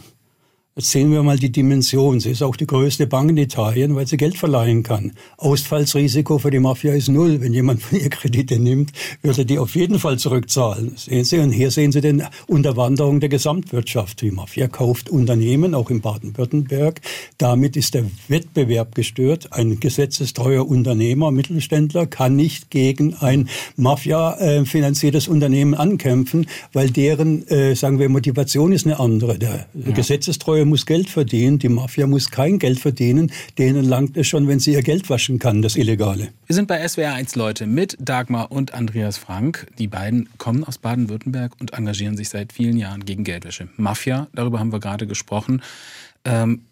Jetzt 0.79 0.93
sehen 0.93 1.11
wir 1.11 1.25
mal 1.25 1.37
die 1.37 1.51
Dimension. 1.51 2.21
Sie 2.21 2.31
ist 2.31 2.41
auch 2.41 2.55
die 2.55 2.65
größte 2.69 3.09
Bank 3.09 3.31
in 3.31 3.37
Italien, 3.37 3.97
weil 3.97 4.07
sie 4.07 4.17
Geld 4.17 4.39
verleihen 4.39 4.85
kann. 4.85 5.11
Ausfallsrisiko 5.37 6.39
für 6.39 6.53
die 6.53 6.61
Mafia 6.61 6.93
ist 6.93 7.09
null. 7.09 7.41
Wenn 7.41 7.53
jemand 7.53 7.83
von 7.83 7.99
ihr 7.99 8.09
Kredite 8.11 8.61
nimmt, 8.61 8.93
würde 9.21 9.45
die 9.45 9.59
auf 9.59 9.75
jeden 9.75 9.99
Fall 9.99 10.21
zurückzahlen. 10.21 10.93
Sehen 10.95 11.25
Sie, 11.25 11.39
und 11.41 11.51
hier 11.51 11.73
sehen 11.73 11.91
Sie 11.91 12.01
den 12.01 12.23
Unterwanderung 12.47 13.19
der 13.19 13.29
Gesamtwirtschaft. 13.29 14.23
Die 14.23 14.31
Mafia 14.31 14.69
kauft 14.69 15.11
Unternehmen, 15.11 15.75
auch 15.75 15.91
in 15.91 16.01
Baden-Württemberg. 16.01 17.01
Damit 17.39 17.77
ist 17.77 17.95
der 17.95 18.05
Wettbewerb 18.29 18.95
gestört. 18.95 19.53
Ein 19.53 19.81
gesetzestreuer 19.81 20.65
Unternehmer, 20.65 21.33
Mittelständler 21.33 22.07
kann 22.07 22.37
nicht 22.37 22.71
gegen 22.71 23.15
ein 23.15 23.49
Mafia-finanziertes 23.75 25.27
Unternehmen 25.27 25.75
ankämpfen, 25.75 26.47
weil 26.73 26.89
deren, 26.91 27.49
äh, 27.49 27.75
sagen 27.75 27.99
wir, 27.99 28.09
Motivation 28.09 28.71
ist 28.71 28.87
eine 28.87 29.01
andere. 29.01 29.41
Der 29.41 29.67
ja. 29.75 29.91
gesetzestreue 29.91 30.68
muss 30.69 30.87
Geld 30.87 31.11
verdienen, 31.11 31.59
die 31.59 31.69
Mafia 31.69 32.07
muss 32.07 32.31
kein 32.31 32.59
Geld 32.59 32.81
verdienen. 32.81 33.33
Denen 33.59 33.85
langt 33.85 34.17
es 34.17 34.27
schon, 34.29 34.49
wenn 34.49 34.61
sie 34.61 34.73
ihr 34.73 34.83
Geld 34.83 35.11
waschen 35.11 35.39
kann, 35.39 35.63
das 35.63 35.77
Illegale. 35.77 36.29
Wir 36.47 36.55
sind 36.55 36.69
bei 36.69 36.87
SWR 36.87 37.15
1 37.15 37.35
Leute 37.37 37.67
mit 37.67 37.97
Dagmar 38.01 38.53
und 38.53 38.75
Andreas 38.75 39.19
Frank. 39.19 39.67
Die 39.79 39.89
beiden 39.89 40.29
kommen 40.39 40.65
aus 40.65 40.79
Baden-Württemberg 40.79 41.53
und 41.61 41.73
engagieren 41.73 42.17
sich 42.17 42.29
seit 42.29 42.53
vielen 42.53 42.77
Jahren 42.77 43.05
gegen 43.05 43.25
Geldwäsche. 43.25 43.69
Mafia, 43.77 44.29
darüber 44.35 44.59
haben 44.59 44.73
wir 44.73 44.81
gerade 44.81 45.07
gesprochen. 45.07 45.63
Ähm, 46.25 46.63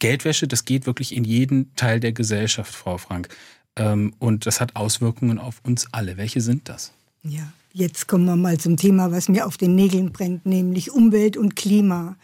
Geldwäsche, 0.00 0.46
das 0.46 0.64
geht 0.64 0.86
wirklich 0.86 1.16
in 1.16 1.24
jeden 1.24 1.74
Teil 1.76 2.00
der 2.00 2.12
Gesellschaft, 2.12 2.74
Frau 2.74 2.98
Frank. 2.98 3.28
Ähm, 3.76 4.12
und 4.18 4.46
das 4.46 4.60
hat 4.60 4.76
Auswirkungen 4.76 5.38
auf 5.38 5.60
uns 5.64 5.88
alle. 5.92 6.16
Welche 6.16 6.40
sind 6.40 6.68
das? 6.68 6.92
Ja, 7.22 7.52
jetzt 7.72 8.06
kommen 8.06 8.24
wir 8.26 8.36
mal 8.36 8.58
zum 8.58 8.76
Thema, 8.76 9.10
was 9.10 9.28
mir 9.28 9.46
auf 9.46 9.56
den 9.56 9.74
Nägeln 9.74 10.12
brennt, 10.12 10.46
nämlich 10.46 10.92
Umwelt 10.92 11.36
und 11.36 11.56
Klima. 11.56 12.16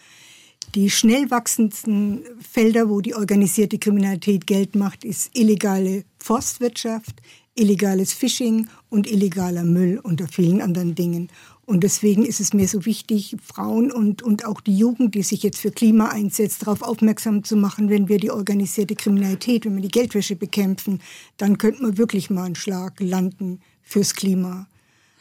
Die 0.77 0.89
schnell 0.89 1.33
wachsendsten 1.33 2.23
Felder, 2.39 2.89
wo 2.89 3.01
die 3.01 3.17
organisierte 3.17 3.79
Kriminalität 3.79 4.47
Geld 4.47 4.77
macht, 4.77 5.05
ist 5.05 5.37
illegale 5.37 6.05
Forstwirtschaft, 6.19 7.21
illegales 7.57 8.13
Fishing 8.13 8.69
und 8.89 9.11
illegaler 9.11 9.65
Müll 9.65 9.99
unter 10.01 10.29
vielen 10.29 10.63
anderen 10.63 10.95
Dingen. 10.95 11.29
Und 11.67 11.83
deswegen 11.83 12.25
ist 12.25 12.39
es 12.39 12.53
mir 12.53 12.69
so 12.69 12.87
wichtig, 12.87 13.37
Frauen 13.43 13.91
und, 13.91 14.23
und 14.23 14.45
auch 14.45 14.61
die 14.61 14.77
Jugend, 14.77 15.17
die 15.17 15.25
sich 15.25 15.43
jetzt 15.43 15.59
für 15.59 15.73
Klima 15.73 16.09
einsetzt, 16.09 16.63
darauf 16.63 16.83
aufmerksam 16.83 17.43
zu 17.43 17.57
machen, 17.57 17.91
wenn 17.91 18.09
wir 18.09 18.19
die 18.19 18.31
organisierte 18.31 18.95
Kriminalität, 18.95 19.65
wenn 19.65 19.75
wir 19.75 19.83
die 19.83 19.89
Geldwäsche 19.89 20.37
bekämpfen, 20.37 21.01
dann 21.37 21.59
könnte 21.59 21.83
man 21.83 21.99
wirklich 21.99 22.31
mal 22.31 22.45
einen 22.45 22.55
Schlag 22.55 23.01
landen 23.01 23.61
fürs 23.83 24.15
Klima. 24.15 24.69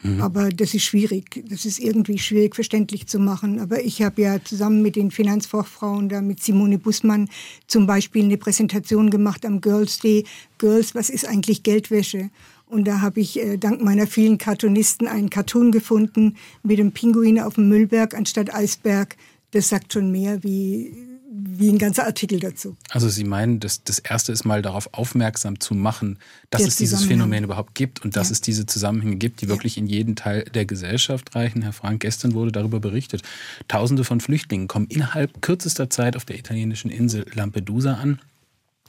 Mhm. 0.02 0.20
Aber 0.20 0.48
das 0.48 0.74
ist 0.74 0.84
schwierig. 0.84 1.44
Das 1.48 1.64
ist 1.64 1.78
irgendwie 1.78 2.18
schwierig 2.18 2.54
verständlich 2.54 3.06
zu 3.06 3.18
machen. 3.18 3.60
Aber 3.60 3.82
ich 3.82 4.02
habe 4.02 4.22
ja 4.22 4.42
zusammen 4.42 4.82
mit 4.82 4.96
den 4.96 5.10
Finanzfachfrauen, 5.10 6.08
da 6.08 6.20
mit 6.20 6.42
Simone 6.42 6.78
Bussmann 6.78 7.28
zum 7.66 7.86
Beispiel 7.86 8.24
eine 8.24 8.38
Präsentation 8.38 9.10
gemacht 9.10 9.44
am 9.44 9.60
Girls 9.60 9.98
Day. 9.98 10.24
Girls, 10.58 10.94
was 10.94 11.10
ist 11.10 11.26
eigentlich 11.26 11.62
Geldwäsche? 11.62 12.30
Und 12.66 12.86
da 12.86 13.00
habe 13.00 13.20
ich 13.20 13.38
äh, 13.38 13.56
dank 13.56 13.82
meiner 13.82 14.06
vielen 14.06 14.38
Cartoonisten 14.38 15.08
einen 15.08 15.28
Cartoon 15.28 15.72
gefunden 15.72 16.36
mit 16.62 16.78
dem 16.78 16.92
Pinguin 16.92 17.40
auf 17.40 17.54
dem 17.54 17.68
Müllberg 17.68 18.14
anstatt 18.14 18.54
Eisberg. 18.54 19.16
Das 19.50 19.68
sagt 19.68 19.92
schon 19.92 20.12
mehr, 20.12 20.42
wie, 20.44 20.94
wie 21.32 21.68
ein 21.68 21.78
ganzer 21.78 22.06
Artikel 22.06 22.40
dazu. 22.40 22.76
Also 22.90 23.08
Sie 23.08 23.22
meinen, 23.22 23.60
das, 23.60 23.84
das 23.84 24.00
Erste 24.00 24.32
ist 24.32 24.44
mal 24.44 24.62
darauf 24.62 24.92
aufmerksam 24.92 25.60
zu 25.60 25.74
machen, 25.74 26.18
dass 26.50 26.62
der 26.62 26.68
es 26.68 26.76
dieses 26.76 27.04
Phänomen 27.04 27.44
überhaupt 27.44 27.76
gibt 27.76 28.04
und 28.04 28.16
dass 28.16 28.28
ja. 28.28 28.32
es 28.32 28.40
diese 28.40 28.66
Zusammenhänge 28.66 29.16
gibt, 29.16 29.40
die 29.40 29.44
ja. 29.44 29.50
wirklich 29.50 29.78
in 29.78 29.86
jeden 29.86 30.16
Teil 30.16 30.42
der 30.42 30.64
Gesellschaft 30.64 31.34
reichen. 31.36 31.62
Herr 31.62 31.72
Frank, 31.72 32.00
gestern 32.00 32.34
wurde 32.34 32.50
darüber 32.50 32.80
berichtet. 32.80 33.22
Tausende 33.68 34.02
von 34.02 34.20
Flüchtlingen 34.20 34.66
kommen 34.66 34.86
innerhalb 34.88 35.40
kürzester 35.40 35.88
Zeit 35.88 36.16
auf 36.16 36.24
der 36.24 36.36
italienischen 36.36 36.90
Insel 36.90 37.24
Lampedusa 37.32 37.94
an 37.94 38.18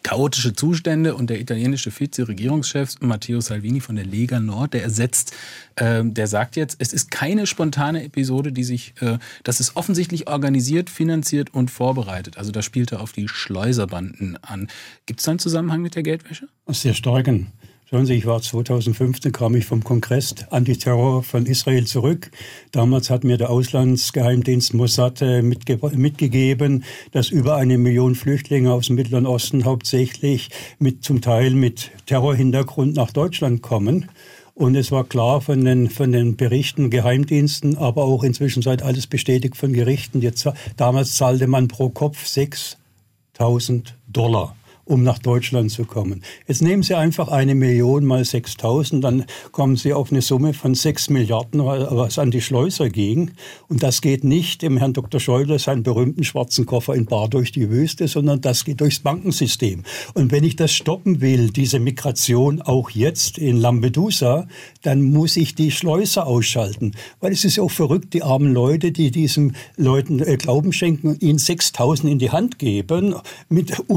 chaotische 0.03 0.53
Zustände 0.53 1.15
und 1.15 1.29
der 1.29 1.39
italienische 1.39 1.91
Vize-Regierungschef 1.91 2.95
Matteo 3.01 3.39
Salvini 3.41 3.79
von 3.79 3.95
der 3.95 4.05
Lega 4.05 4.39
Nord, 4.39 4.73
der 4.73 4.83
ersetzt, 4.83 5.33
äh, 5.75 6.03
der 6.03 6.27
sagt 6.27 6.55
jetzt, 6.55 6.77
es 6.79 6.93
ist 6.93 7.11
keine 7.11 7.47
spontane 7.47 8.03
Episode, 8.03 8.51
die 8.51 8.63
sich, 8.63 8.93
äh, 9.01 9.17
das 9.43 9.59
ist 9.59 9.75
offensichtlich 9.75 10.27
organisiert, 10.27 10.89
finanziert 10.89 11.53
und 11.53 11.71
vorbereitet. 11.71 12.37
Also 12.37 12.51
da 12.51 12.61
spielt 12.61 12.91
er 12.91 13.01
auf 13.01 13.11
die 13.11 13.27
Schleuserbanden 13.27 14.37
an. 14.43 14.67
Gibt 15.05 15.19
es 15.19 15.25
da 15.25 15.31
einen 15.31 15.39
Zusammenhang 15.39 15.81
mit 15.81 15.95
der 15.95 16.03
Geldwäsche? 16.03 16.47
Sehr 16.67 16.93
starken. 16.93 17.51
Schauen 17.93 18.05
Sie, 18.05 18.13
ich 18.13 18.25
war 18.25 18.41
2015, 18.41 19.33
kam 19.33 19.53
ich 19.53 19.65
vom 19.65 19.83
Kongress 19.83 20.33
Antiterror 20.49 21.23
von 21.23 21.45
Israel 21.45 21.85
zurück. 21.85 22.31
Damals 22.71 23.09
hat 23.09 23.25
mir 23.25 23.37
der 23.37 23.49
Auslandsgeheimdienst 23.49 24.73
Mossad 24.73 25.21
äh, 25.21 25.41
mitge 25.41 25.77
mitgegeben, 25.97 26.85
dass 27.11 27.27
über 27.27 27.57
eine 27.57 27.77
Million 27.77 28.15
Flüchtlinge 28.15 28.71
aus 28.71 28.87
dem 28.87 28.95
Mittleren 28.95 29.25
Osten 29.25 29.65
hauptsächlich 29.65 30.51
mit, 30.79 31.03
zum 31.03 31.19
Teil 31.19 31.51
mit 31.51 31.91
Terrorhintergrund 32.05 32.95
nach 32.95 33.11
Deutschland 33.11 33.61
kommen. 33.61 34.07
Und 34.55 34.75
es 34.75 34.93
war 34.93 35.03
klar 35.03 35.41
von 35.41 35.65
den, 35.65 35.89
von 35.89 36.13
den 36.13 36.37
Berichten, 36.37 36.91
Geheimdiensten, 36.91 37.77
aber 37.77 38.05
auch 38.05 38.23
inzwischen 38.23 38.61
seit 38.61 38.83
alles 38.83 39.05
bestätigt 39.05 39.57
von 39.57 39.73
Gerichten. 39.73 40.21
Jetzt, 40.21 40.47
damals 40.77 41.15
zahlte 41.17 41.45
man 41.47 41.67
pro 41.67 41.89
Kopf 41.89 42.25
6000 42.25 43.97
Dollar 44.07 44.55
um 44.85 45.03
nach 45.03 45.19
Deutschland 45.19 45.71
zu 45.71 45.85
kommen. 45.85 46.23
Jetzt 46.47 46.61
nehmen 46.61 46.83
Sie 46.83 46.95
einfach 46.95 47.29
eine 47.29 47.55
Million 47.55 48.05
mal 48.05 48.23
6000, 48.25 49.03
dann 49.03 49.25
kommen 49.51 49.75
Sie 49.75 49.93
auf 49.93 50.11
eine 50.11 50.21
Summe 50.21 50.53
von 50.53 50.75
6 50.75 51.09
Milliarden, 51.09 51.63
was 51.65 52.19
an 52.19 52.31
die 52.31 52.41
Schleuser 52.41 52.89
ging. 52.89 53.31
Und 53.67 53.83
das 53.83 54.01
geht 54.01 54.23
nicht 54.23 54.61
dem 54.61 54.77
Herrn 54.77 54.93
Dr. 54.93 55.19
Schäuble 55.19 55.59
seinen 55.59 55.83
berühmten 55.83 56.23
schwarzen 56.23 56.65
Koffer 56.65 56.95
in 56.95 57.05
Bar 57.05 57.29
durch 57.29 57.51
die 57.51 57.69
Wüste, 57.69 58.07
sondern 58.07 58.41
das 58.41 58.65
geht 58.65 58.81
durchs 58.81 58.99
Bankensystem. 58.99 59.83
Und 60.13 60.31
wenn 60.31 60.43
ich 60.43 60.55
das 60.55 60.71
stoppen 60.71 61.21
will, 61.21 61.49
diese 61.49 61.79
Migration 61.79 62.61
auch 62.61 62.89
jetzt 62.89 63.37
in 63.37 63.57
Lampedusa, 63.57 64.47
dann 64.81 65.01
muss 65.01 65.37
ich 65.37 65.55
die 65.55 65.71
Schleuser 65.71 66.27
ausschalten. 66.27 66.93
Weil 67.19 67.31
es 67.31 67.45
ist 67.45 67.59
auch 67.59 67.71
verrückt, 67.71 68.13
die 68.13 68.23
armen 68.23 68.53
Leute, 68.53 68.91
die 68.91 69.11
diesen 69.11 69.55
Leuten 69.77 70.19
äh, 70.19 70.37
Glauben 70.37 70.73
schenken 70.73 71.07
und 71.07 71.21
ihnen 71.21 71.39
6000 71.39 72.11
in 72.11 72.19
die 72.19 72.31
Hand 72.31 72.59
geben, 72.59 73.15
mit 73.49 73.89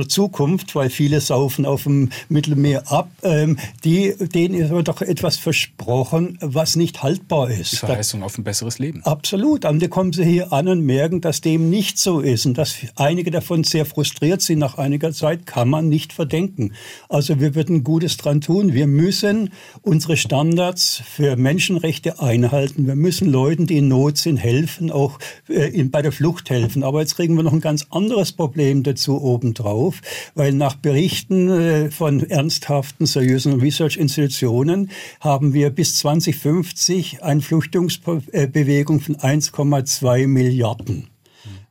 unsicherer 0.00 0.08
Zukunft, 0.08 0.74
weil 0.74 0.90
viele 0.90 1.20
saufen 1.20 1.64
auf 1.66 1.84
dem 1.84 2.10
Mittelmeer 2.28 2.90
ab, 2.90 3.10
ähm, 3.22 3.58
die, 3.84 4.14
denen 4.18 4.54
ist 4.54 4.70
aber 4.70 4.82
doch 4.82 5.02
etwas 5.02 5.36
versprochen, 5.36 6.38
was 6.40 6.76
nicht 6.76 7.02
haltbar 7.02 7.50
ist. 7.50 7.72
Die 7.72 7.76
Verheißung 7.76 8.22
auf 8.22 8.38
ein 8.38 8.44
besseres 8.44 8.78
Leben. 8.78 9.02
Absolut. 9.04 9.64
Und 9.64 9.82
dann 9.82 9.90
kommen 9.90 10.12
sie 10.12 10.24
hier 10.24 10.52
an 10.52 10.68
und 10.68 10.84
merken, 10.84 11.20
dass 11.20 11.40
dem 11.40 11.70
nicht 11.70 11.98
so 11.98 12.20
ist 12.20 12.46
und 12.46 12.58
dass 12.58 12.76
einige 12.96 13.30
davon 13.30 13.64
sehr 13.64 13.86
frustriert 13.86 14.42
sind 14.42 14.58
nach 14.58 14.78
einiger 14.78 15.12
Zeit, 15.12 15.46
kann 15.46 15.68
man 15.68 15.88
nicht 15.88 16.12
verdenken. 16.12 16.72
Also 17.08 17.40
wir 17.40 17.54
würden 17.54 17.84
Gutes 17.84 18.16
dran 18.16 18.40
tun. 18.40 18.72
Wir 18.72 18.86
müssen 18.86 19.50
unsere 19.82 20.16
Standards 20.16 21.02
für 21.04 21.36
Menschenrechte 21.36 22.20
einhalten. 22.20 22.86
Wir 22.86 22.96
müssen 22.96 23.30
Leuten, 23.30 23.66
die 23.66 23.78
in 23.78 23.88
Not 23.88 24.18
sind, 24.18 24.36
helfen, 24.36 24.90
auch 24.90 25.18
äh, 25.48 25.68
in, 25.68 25.90
bei 25.90 26.02
der 26.02 26.12
Flucht 26.12 26.50
helfen. 26.50 26.82
Aber 26.82 27.00
jetzt 27.00 27.16
kriegen 27.16 27.34
wir 27.36 27.42
noch 27.42 27.52
ein 27.52 27.60
ganz 27.60 27.86
anderes 27.90 28.32
Problem 28.32 28.82
dazu 28.82 29.20
obendrauf 29.20 29.89
weil 30.34 30.52
nach 30.52 30.76
Berichten 30.76 31.48
äh, 31.50 31.90
von 31.90 32.28
ernsthaften, 32.28 33.06
seriösen 33.06 33.60
Research-Institutionen 33.60 34.90
haben 35.20 35.52
wir 35.54 35.70
bis 35.70 35.96
2050 35.96 37.22
eine 37.22 37.40
Flüchtlingsbewegung 37.40 39.00
von 39.00 39.16
1,2 39.16 40.26
Milliarden. 40.26 41.09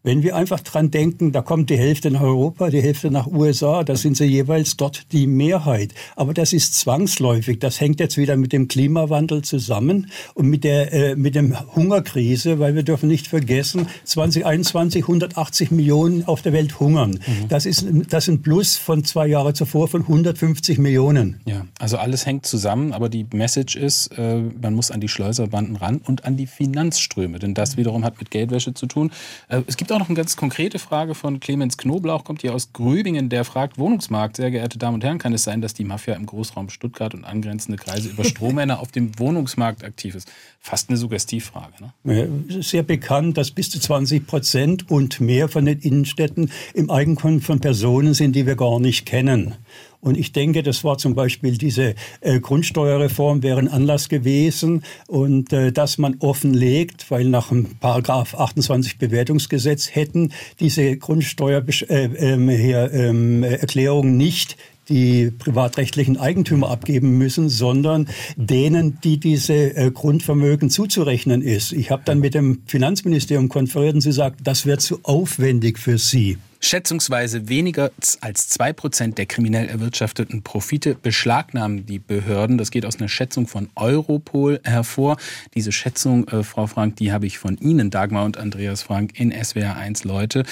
Wenn 0.02 0.24
wir 0.24 0.38
einfach 0.38 0.62
dran 0.62 0.92
denken, 0.92 1.34
da 1.34 1.42
kommt 1.42 1.70
die 1.70 1.78
Hälfte 1.78 2.10
nach 2.10 2.22
Europa, 2.22 2.70
die 2.70 2.82
Hälfte 2.82 3.12
nach 3.12 3.28
USA, 3.28 3.84
da 3.84 3.98
sind 3.98 4.16
sie 4.16 4.24
jeweils 4.24 4.78
dort 4.78 5.12
die 5.12 5.28
Mehrheit. 5.28 5.94
Aber 6.16 6.34
das 6.34 6.54
ist 6.54 6.76
zwangsläufig. 6.76 7.60
Das 7.60 7.82
hängt 7.82 8.00
jetzt 8.00 8.16
wieder 8.16 8.38
mit 8.38 8.54
dem 8.54 8.70
Klimawandel 8.70 9.42
zusammen 9.42 10.10
und 10.36 10.48
mit 10.48 10.64
der 10.64 10.94
äh, 10.94 11.16
mit 11.18 11.36
dem 11.36 11.54
Hungerkrise, 11.76 12.60
weil 12.60 12.76
wir 12.76 12.84
dürfen 12.84 13.10
nicht 13.10 13.28
vergessen, 13.28 13.88
2021 14.06 15.04
180 15.04 15.72
Millionen 15.72 16.26
auf 16.26 16.42
der 16.42 16.54
Welt 16.54 16.80
hungern. 16.80 17.12
Mhm. 17.12 17.50
Das 17.50 17.66
ist 17.66 17.86
das 18.08 18.24
ist 18.24 18.30
ein 18.30 18.42
Plus 18.42 18.78
von 18.78 19.04
zwei 19.04 19.28
Jahren 19.28 19.54
zuvor 19.54 19.90
von 19.90 20.04
150 20.04 20.78
Millionen. 20.78 21.42
Ja, 21.46 21.66
also 21.78 21.98
alles 21.98 22.26
hängt 22.26 22.46
zusammen, 22.46 22.94
aber 22.94 23.10
die 23.10 23.26
Message 23.34 23.76
ist, 23.76 24.18
äh, 24.18 24.44
man 24.62 24.76
muss 24.76 24.92
an 24.92 25.02
die 25.02 25.10
Schleuserbanden 25.10 25.76
ran 25.76 26.00
und 26.06 26.24
an 26.24 26.38
die 26.38 26.48
Finanzströme, 26.48 27.38
denn 27.38 27.54
das 27.54 27.76
wiederum 27.76 28.06
hat 28.06 28.18
mit 28.18 28.32
Geldwäsche 28.32 28.74
zu 28.74 28.86
tun. 28.86 29.12
Äh, 29.50 29.64
es 29.68 29.76
gibt 29.76 29.89
gibt 29.90 29.96
auch 29.96 30.06
noch 30.06 30.10
eine 30.10 30.18
ganz 30.18 30.36
konkrete 30.36 30.78
Frage 30.78 31.16
von 31.16 31.40
Clemens 31.40 31.76
Knoblauch, 31.76 32.24
kommt 32.24 32.42
hier 32.42 32.54
aus 32.54 32.74
Grübingen, 32.74 33.30
der 33.30 33.44
fragt, 33.44 33.80
Wohnungsmarkt, 33.80 34.36
sehr 34.36 34.52
geehrte 34.52 34.78
Damen 34.78 34.96
und 34.96 35.04
Herren, 35.04 35.18
kann 35.18 35.34
es 35.34 35.44
sein, 35.44 35.62
dass 35.62 35.74
die 35.74 35.84
Mafia 35.84 36.14
im 36.14 36.28
Großraum 36.28 36.70
Stuttgart 36.70 37.16
und 37.16 37.26
angrenzende 37.26 37.80
Kreise 37.80 38.10
über 38.10 38.24
Strohmänner 38.24 38.82
auf 38.82 38.92
dem 38.92 39.18
Wohnungsmarkt 39.18 39.84
aktiv 39.84 40.14
ist? 40.14 40.32
Fast 40.60 40.90
eine 40.90 40.98
Suggestivfrage. 40.98 41.74
Ne? 42.04 42.62
Sehr 42.62 42.84
bekannt, 42.84 43.40
dass 43.40 43.50
bis 43.50 43.72
zu 43.72 43.80
20 43.80 44.28
Prozent 44.28 44.92
und 44.92 45.22
mehr 45.22 45.50
von 45.50 45.66
den 45.66 45.80
Innenstädten 45.80 46.52
im 46.76 46.92
Eigentum 46.92 47.42
von 47.42 47.60
Personen 47.60 48.14
sind, 48.14 48.36
die 48.36 48.46
wir 48.46 48.56
gar 48.56 48.80
nicht 48.80 49.08
kennen. 49.08 49.56
Und 50.02 50.18
ich 50.18 50.32
denke, 50.32 50.64
das 50.64 50.86
war 50.86 50.98
zum 50.98 51.14
Beispiel 51.14 51.58
diese 51.58 51.94
äh, 52.22 52.40
Grundsteuerreform 52.40 53.44
wäre 53.44 53.60
ein 53.60 53.68
Anlass 53.68 54.08
gewesen 54.08 54.84
und 55.08 55.52
äh, 55.52 55.74
dass 55.74 55.98
man 55.98 56.16
offenlegt, 56.20 57.12
weil 57.12 57.26
nach 57.26 57.50
dem 57.50 57.76
Paragraph 57.80 58.34
28 58.34 58.98
Bewertungsgesetz 58.98 59.94
hätten 59.94 60.32
diese 60.62 60.96
Grundsteuererklärungen 60.96 63.44
äh, 63.44 63.58
ähm, 63.58 64.18
nicht 64.18 64.56
die 64.88 65.32
privatrechtlichen 65.32 66.18
Eigentümer 66.18 66.70
abgeben 66.70 67.18
müssen, 67.18 67.50
sondern 67.50 68.08
denen, 68.36 69.00
die 69.04 69.20
diese 69.20 69.54
äh, 69.54 69.92
Grundvermögen 69.92 70.70
zuzurechnen 70.70 71.42
ist. 71.42 71.74
Ich 71.74 71.92
habe 71.92 72.04
dann 72.06 72.20
mit 72.20 72.34
dem 72.34 72.62
Finanzministerium 72.66 73.50
konferiert 73.50 73.96
und 73.96 74.02
sie 74.02 74.12
sagt, 74.12 74.40
das 74.46 74.66
wäre 74.66 74.80
zu 74.80 75.00
aufwendig 75.04 75.78
für 75.78 75.98
sie. 75.98 76.38
Schätzungsweise 76.60 77.48
weniger 77.48 77.92
als 78.22 78.50
zwei 78.50 78.74
Prozent 78.74 79.18
der 79.18 79.26
kriminell 79.26 79.70
erwirtschafteten 79.70 80.44
Profite 80.44 80.96
beschlagnahmen 80.96 81.86
die 81.86 82.00
Behörden. 82.00 82.58
Das 82.58 82.70
geht 82.70 82.86
aus 82.86 83.00
einer 83.00 83.08
Schätzung 83.08 83.48
von 83.48 83.70
Europol 83.76 84.60
hervor. 84.64 85.18
Diese 85.54 85.72
Schätzung, 85.72 86.28
äh, 86.28 86.44
Frau 86.44 86.68
Frank, 86.68 86.98
die 86.98 87.14
habe 87.14 87.28
ich 87.28 87.40
von 87.40 87.58
Ihnen, 87.58 87.90
Dagmar 87.92 88.26
und 88.26 88.38
Andreas 88.38 88.82
Frank, 88.82 89.20
in 89.20 89.32
SWR 89.32 89.78
1 89.78 90.04
Leute. 90.04 90.44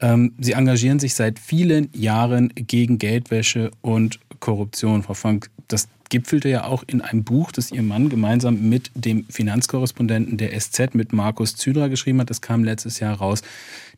Ähm, 0.00 0.34
Sie 0.38 0.52
engagieren 0.52 0.98
sich 0.98 1.14
seit 1.14 1.38
vielen 1.38 1.88
Jahren 1.94 2.52
gegen 2.54 2.98
Geldwäsche 2.98 3.70
und 3.80 4.20
Korruption. 4.40 5.02
Frau 5.02 5.14
Frank, 5.14 5.50
das 5.68 5.88
gipfelte 6.08 6.48
ja 6.48 6.64
auch 6.64 6.84
in 6.86 7.00
einem 7.00 7.24
Buch, 7.24 7.52
das 7.52 7.70
Ihr 7.70 7.82
Mann 7.82 8.08
gemeinsam 8.08 8.68
mit 8.68 8.90
dem 8.94 9.24
Finanzkorrespondenten 9.28 10.36
der 10.36 10.58
SZ, 10.58 10.94
mit 10.94 11.12
Markus 11.12 11.56
Zydra 11.56 11.88
geschrieben 11.88 12.20
hat. 12.20 12.30
Das 12.30 12.40
kam 12.40 12.64
letztes 12.64 13.00
Jahr 13.00 13.16
raus 13.16 13.42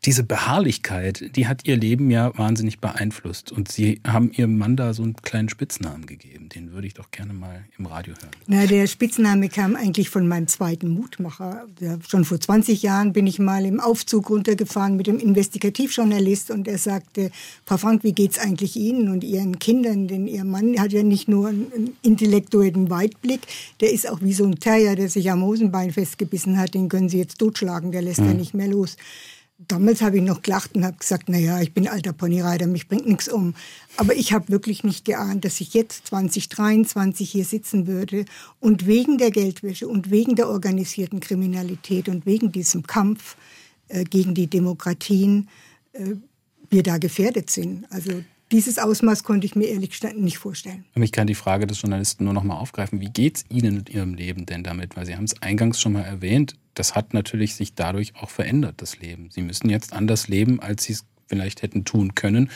diese 0.05 0.23
Beharrlichkeit, 0.23 1.35
die 1.35 1.47
hat 1.47 1.65
ihr 1.65 1.75
Leben 1.75 2.09
ja 2.09 2.37
wahnsinnig 2.37 2.79
beeinflusst. 2.79 3.51
Und 3.51 3.71
sie 3.71 4.01
haben 4.07 4.31
ihrem 4.31 4.57
Mann 4.57 4.75
da 4.75 4.93
so 4.93 5.03
einen 5.03 5.15
kleinen 5.15 5.49
Spitznamen 5.49 6.05
gegeben. 6.05 6.49
Den 6.49 6.71
würde 6.71 6.87
ich 6.87 6.93
doch 6.93 7.11
gerne 7.11 7.33
mal 7.33 7.65
im 7.77 7.85
Radio 7.85 8.13
hören. 8.13 8.31
Na, 8.47 8.65
der 8.65 8.87
Spitzname 8.87 9.49
kam 9.49 9.75
eigentlich 9.75 10.09
von 10.09 10.27
meinem 10.27 10.47
zweiten 10.47 10.89
Mutmacher. 10.89 11.65
Schon 12.07 12.25
vor 12.25 12.39
20 12.39 12.81
Jahren 12.81 13.13
bin 13.13 13.27
ich 13.27 13.39
mal 13.39 13.65
im 13.65 13.79
Aufzug 13.79 14.29
runtergefahren 14.29 14.95
mit 14.95 15.07
dem 15.07 15.19
Investigativjournalist 15.19 16.51
und 16.51 16.67
er 16.67 16.77
sagte, 16.77 17.31
Frau 17.65 17.77
Frank, 17.77 18.03
wie 18.03 18.13
geht's 18.13 18.39
eigentlich 18.39 18.75
Ihnen 18.75 19.09
und 19.09 19.23
Ihren 19.23 19.59
Kindern? 19.59 20.07
Denn 20.07 20.27
Ihr 20.27 20.45
Mann 20.45 20.79
hat 20.79 20.93
ja 20.93 21.03
nicht 21.03 21.27
nur 21.27 21.49
einen 21.49 21.95
intellektuellen 22.01 22.89
Weitblick, 22.89 23.41
der 23.81 23.91
ist 23.91 24.09
auch 24.09 24.21
wie 24.21 24.33
so 24.33 24.45
ein 24.45 24.59
Terrier, 24.59 24.95
der 24.95 25.09
sich 25.09 25.29
am 25.29 25.41
Hosenbein 25.43 25.91
festgebissen 25.91 26.57
hat. 26.57 26.73
Den 26.73 26.89
können 26.89 27.09
Sie 27.09 27.17
jetzt 27.17 27.39
totschlagen, 27.39 27.91
der 27.91 28.01
lässt 28.01 28.21
mhm. 28.21 28.27
ja 28.27 28.33
nicht 28.33 28.53
mehr 28.53 28.67
los. 28.67 28.97
Damals 29.67 30.01
habe 30.01 30.17
ich 30.17 30.23
noch 30.23 30.41
gelacht 30.41 30.75
und 30.75 30.85
habe 30.85 30.97
gesagt, 30.97 31.25
na 31.27 31.37
ja, 31.37 31.59
ich 31.61 31.73
bin 31.73 31.87
alter 31.89 32.13
Ponyreiter, 32.13 32.65
mich 32.65 32.87
bringt 32.87 33.05
nichts 33.05 33.27
um. 33.27 33.55
Aber 33.97 34.15
ich 34.15 34.31
habe 34.31 34.47
wirklich 34.47 34.85
nicht 34.85 35.03
geahnt, 35.03 35.43
dass 35.43 35.59
ich 35.59 35.73
jetzt 35.73 36.07
2023 36.07 37.29
hier 37.29 37.43
sitzen 37.43 37.85
würde 37.85 38.23
und 38.61 38.87
wegen 38.87 39.17
der 39.17 39.31
Geldwäsche 39.31 39.89
und 39.89 40.11
wegen 40.11 40.37
der 40.37 40.47
organisierten 40.47 41.19
Kriminalität 41.19 42.07
und 42.07 42.25
wegen 42.25 42.53
diesem 42.53 42.87
Kampf 42.87 43.35
äh, 43.89 44.05
gegen 44.05 44.33
die 44.33 44.47
Demokratien 44.47 45.49
äh, 45.91 46.15
wir 46.69 46.83
da 46.83 46.97
gefährdet 46.97 47.49
sind. 47.49 47.85
Also 47.91 48.23
dieses 48.51 48.79
Ausmaß 48.79 49.23
konnte 49.23 49.45
ich 49.45 49.55
mir 49.55 49.67
ehrlich 49.67 49.91
gesagt 49.91 50.17
nicht 50.17 50.37
vorstellen. 50.37 50.85
Ich 50.95 51.11
kann 51.11 51.27
die 51.27 51.35
Frage 51.35 51.67
des 51.67 51.81
Journalisten 51.81 52.23
nur 52.23 52.33
noch 52.33 52.43
mal 52.43 52.57
aufgreifen. 52.57 52.99
Wie 52.99 53.09
geht 53.09 53.37
es 53.37 53.45
Ihnen 53.49 53.75
mit 53.75 53.89
Ihrem 53.89 54.13
Leben 54.13 54.45
denn 54.45 54.63
damit? 54.63 54.95
Weil 54.97 55.05
Sie 55.05 55.15
haben 55.15 55.25
es 55.25 55.41
eingangs 55.41 55.79
schon 55.79 55.93
mal 55.93 56.03
erwähnt. 56.03 56.55
Das 56.73 56.95
hat 56.95 57.13
natürlich 57.13 57.55
sich 57.55 57.75
dadurch 57.75 58.15
auch 58.15 58.29
verändert, 58.29 58.75
das 58.77 58.99
Leben. 58.99 59.29
Sie 59.31 59.41
müssen 59.41 59.69
jetzt 59.69 59.93
anders 59.93 60.27
leben, 60.27 60.59
als 60.59 60.83
Sie 60.83 60.93
es 60.93 61.05
vielleicht 61.27 61.61
hätten 61.61 61.85
tun 61.85 62.15
können, 62.15 62.49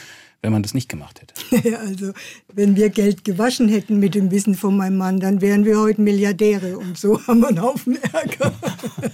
wenn 0.43 0.51
man 0.51 0.61
das 0.61 0.73
nicht 0.73 0.89
gemacht 0.89 1.21
hätte? 1.21 1.79
also, 1.79 2.11
wenn 2.53 2.75
wir 2.75 2.89
Geld 2.89 3.23
gewaschen 3.23 3.69
hätten 3.69 3.97
mit 3.97 4.13
dem 4.13 4.29
Wissen 4.29 4.55
von 4.55 4.75
meinem 4.75 4.97
Mann, 4.97 5.21
dann 5.21 5.39
wären 5.41 5.65
wir 5.65 5.79
heute 5.79 6.01
Milliardäre 6.01 6.77
und 6.77 6.97
so 6.97 7.19
haben 7.27 7.39
wir 7.39 7.47
einen 7.47 7.61
Haufen 7.61 7.97
Ärger. 8.11 8.53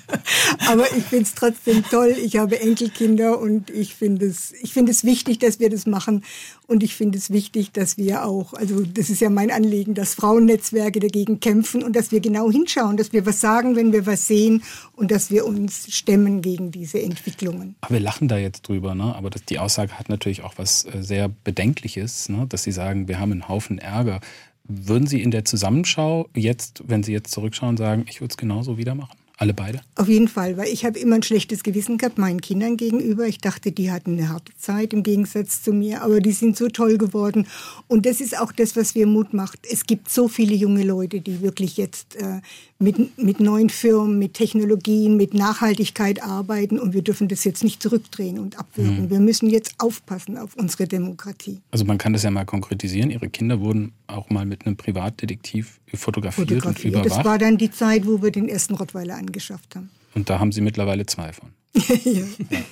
Aber 0.67 0.85
ich 0.97 1.03
finde 1.03 1.23
es 1.23 1.35
trotzdem 1.35 1.83
toll. 1.83 2.15
Ich 2.21 2.37
habe 2.37 2.59
Enkelkinder 2.59 3.39
und 3.39 3.69
ich 3.69 3.95
finde 3.95 4.25
es, 4.25 4.53
ich 4.61 4.73
finde 4.73 4.91
es 4.91 5.03
wichtig, 5.03 5.39
dass 5.39 5.59
wir 5.59 5.69
das 5.69 5.85
machen. 5.85 6.23
Und 6.67 6.83
ich 6.83 6.95
finde 6.95 7.17
es 7.17 7.31
wichtig, 7.31 7.71
dass 7.71 7.97
wir 7.97 8.25
auch, 8.25 8.53
also 8.53 8.81
das 8.81 9.09
ist 9.09 9.21
ja 9.21 9.29
mein 9.29 9.49
Anliegen, 9.49 9.95
dass 9.95 10.13
Frauennetzwerke 10.13 10.99
dagegen 10.99 11.39
kämpfen 11.39 11.81
und 11.83 11.95
dass 11.95 12.11
wir 12.11 12.19
genau 12.19 12.51
hinschauen, 12.51 12.97
dass 12.97 13.11
wir 13.13 13.25
was 13.25 13.41
sagen, 13.41 13.75
wenn 13.75 13.91
wir 13.91 14.05
was 14.05 14.27
sehen 14.27 14.63
und 14.95 15.09
dass 15.11 15.31
wir 15.31 15.45
uns 15.45 15.87
stemmen 15.95 16.41
gegen 16.41 16.71
diese 16.71 17.01
Entwicklungen. 17.01 17.75
Aber 17.81 17.95
wir 17.95 17.99
lachen 17.99 18.27
da 18.27 18.37
jetzt 18.37 18.67
drüber, 18.67 18.93
ne? 18.93 19.15
aber 19.15 19.29
das, 19.29 19.45
die 19.45 19.57
Aussage 19.57 19.97
hat 19.97 20.09
natürlich 20.09 20.43
auch 20.43 20.53
was 20.57 20.85
äh, 20.85 21.01
sehr 21.19 21.27
sehr 21.27 21.35
Bedenkliches, 21.43 22.29
ne? 22.29 22.45
dass 22.47 22.63
Sie 22.63 22.71
sagen, 22.71 23.09
wir 23.09 23.19
haben 23.19 23.33
einen 23.33 23.49
Haufen 23.49 23.77
Ärger. 23.77 24.21
Würden 24.63 25.05
Sie 25.05 25.21
in 25.21 25.31
der 25.31 25.43
Zusammenschau 25.43 26.29
jetzt, 26.33 26.83
wenn 26.87 27.03
Sie 27.03 27.11
jetzt 27.11 27.31
zurückschauen, 27.31 27.75
sagen, 27.75 28.05
ich 28.07 28.21
würde 28.21 28.31
es 28.31 28.37
genauso 28.37 28.77
wieder 28.77 28.95
machen? 28.95 29.18
Alle 29.39 29.53
beide? 29.53 29.79
Auf 29.95 30.09
jeden 30.09 30.27
Fall, 30.27 30.57
weil 30.57 30.67
ich 30.67 30.83
habe 30.83 30.99
immer 30.99 31.15
ein 31.15 31.23
schlechtes 31.23 31.63
Gewissen 31.63 31.97
gehabt 31.97 32.17
meinen 32.17 32.41
Kindern 32.41 32.75
gegenüber. 32.75 33.25
Ich 33.25 33.37
dachte, 33.37 33.71
die 33.71 33.89
hatten 33.89 34.17
eine 34.17 34.27
harte 34.27 34.51
Zeit 34.57 34.91
im 34.91 35.01
Gegensatz 35.01 35.63
zu 35.63 35.71
mir, 35.71 36.01
aber 36.03 36.19
die 36.19 36.33
sind 36.33 36.57
so 36.57 36.67
toll 36.67 36.97
geworden. 36.97 37.47
Und 37.87 38.05
das 38.05 38.19
ist 38.19 38.37
auch 38.37 38.51
das, 38.51 38.75
was 38.75 38.95
mir 38.95 39.07
Mut 39.07 39.33
macht. 39.33 39.59
Es 39.71 39.85
gibt 39.85 40.09
so 40.09 40.27
viele 40.27 40.53
junge 40.55 40.83
Leute, 40.83 41.21
die 41.21 41.41
wirklich 41.41 41.77
jetzt 41.77 42.17
äh, 42.17 42.41
mit, 42.79 43.17
mit 43.17 43.39
neuen 43.41 43.69
Firmen, 43.69 44.19
mit 44.19 44.33
Technologien, 44.33 45.17
mit 45.17 45.33
Nachhaltigkeit 45.33 46.23
arbeiten 46.23 46.79
und 46.79 46.93
wir 46.93 47.01
dürfen 47.01 47.27
das 47.27 47.43
jetzt 47.43 47.63
nicht 47.63 47.83
zurückdrehen 47.83 48.39
und 48.39 48.57
abwürgen. 48.57 49.05
Mhm. 49.05 49.09
Wir 49.09 49.19
müssen 49.19 49.49
jetzt 49.49 49.75
aufpassen 49.79 50.37
auf 50.37 50.55
unsere 50.55 50.87
Demokratie. 50.87 51.59
Also 51.71 51.83
man 51.83 51.97
kann 51.97 52.13
das 52.13 52.23
ja 52.23 52.31
mal 52.31 52.45
konkretisieren. 52.45 53.11
Ihre 53.11 53.29
Kinder 53.29 53.59
wurden 53.59 53.91
auch 54.07 54.29
mal 54.29 54.45
mit 54.45 54.65
einem 54.65 54.77
Privatdetektiv 54.77 55.79
fotografiert, 55.93 56.49
fotografiert. 56.49 56.95
und 56.95 57.01
überwacht. 57.01 57.19
Das 57.19 57.25
war 57.25 57.37
dann 57.37 57.57
die 57.57 57.69
Zeit, 57.69 58.05
wo 58.05 58.21
wir 58.21 58.31
den 58.31 58.47
ersten 58.47 58.75
Rottweiler 58.75 59.15
angeschafft 59.29 59.75
haben. 59.75 59.89
Und 60.15 60.29
da 60.29 60.39
haben 60.39 60.51
Sie 60.51 60.61
mittlerweile 60.61 61.05
zwei 61.05 61.31
von. 61.31 61.49
ja. 61.75 62.23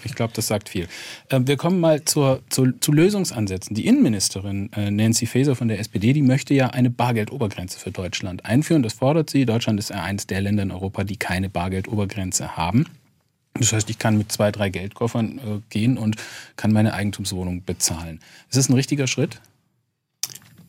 Ich 0.03 0.15
glaube, 0.15 0.33
das 0.35 0.47
sagt 0.47 0.69
viel. 0.69 0.87
Ähm, 1.29 1.47
wir 1.47 1.55
kommen 1.55 1.79
mal 1.79 2.03
zur, 2.03 2.41
zur, 2.49 2.73
zu 2.81 2.91
Lösungsansätzen. 2.91 3.75
Die 3.75 3.85
Innenministerin 3.85 4.73
äh, 4.73 4.89
Nancy 4.89 5.27
Faeser 5.27 5.55
von 5.55 5.67
der 5.67 5.79
SPD, 5.79 6.13
die 6.13 6.23
möchte 6.23 6.55
ja 6.55 6.71
eine 6.71 6.89
Bargeldobergrenze 6.89 7.79
für 7.79 7.91
Deutschland 7.91 8.45
einführen. 8.45 8.81
Das 8.81 8.93
fordert 8.93 9.29
sie. 9.29 9.45
Deutschland 9.45 9.79
ist 9.79 9.91
ja 9.91 10.03
eines 10.03 10.25
der 10.25 10.41
Länder 10.41 10.63
in 10.63 10.71
Europa, 10.71 11.03
die 11.03 11.17
keine 11.17 11.47
Bargeldobergrenze 11.47 12.57
haben. 12.57 12.85
Das 13.53 13.71
heißt, 13.71 13.89
ich 13.89 13.99
kann 13.99 14.17
mit 14.17 14.31
zwei, 14.31 14.51
drei 14.51 14.69
Geldkoffern 14.69 15.37
äh, 15.37 15.61
gehen 15.69 15.97
und 15.99 16.15
kann 16.55 16.71
meine 16.71 16.93
Eigentumswohnung 16.93 17.63
bezahlen. 17.63 18.19
Ist 18.49 18.57
das 18.57 18.69
ein 18.69 18.73
richtiger 18.73 19.05
Schritt? 19.05 19.39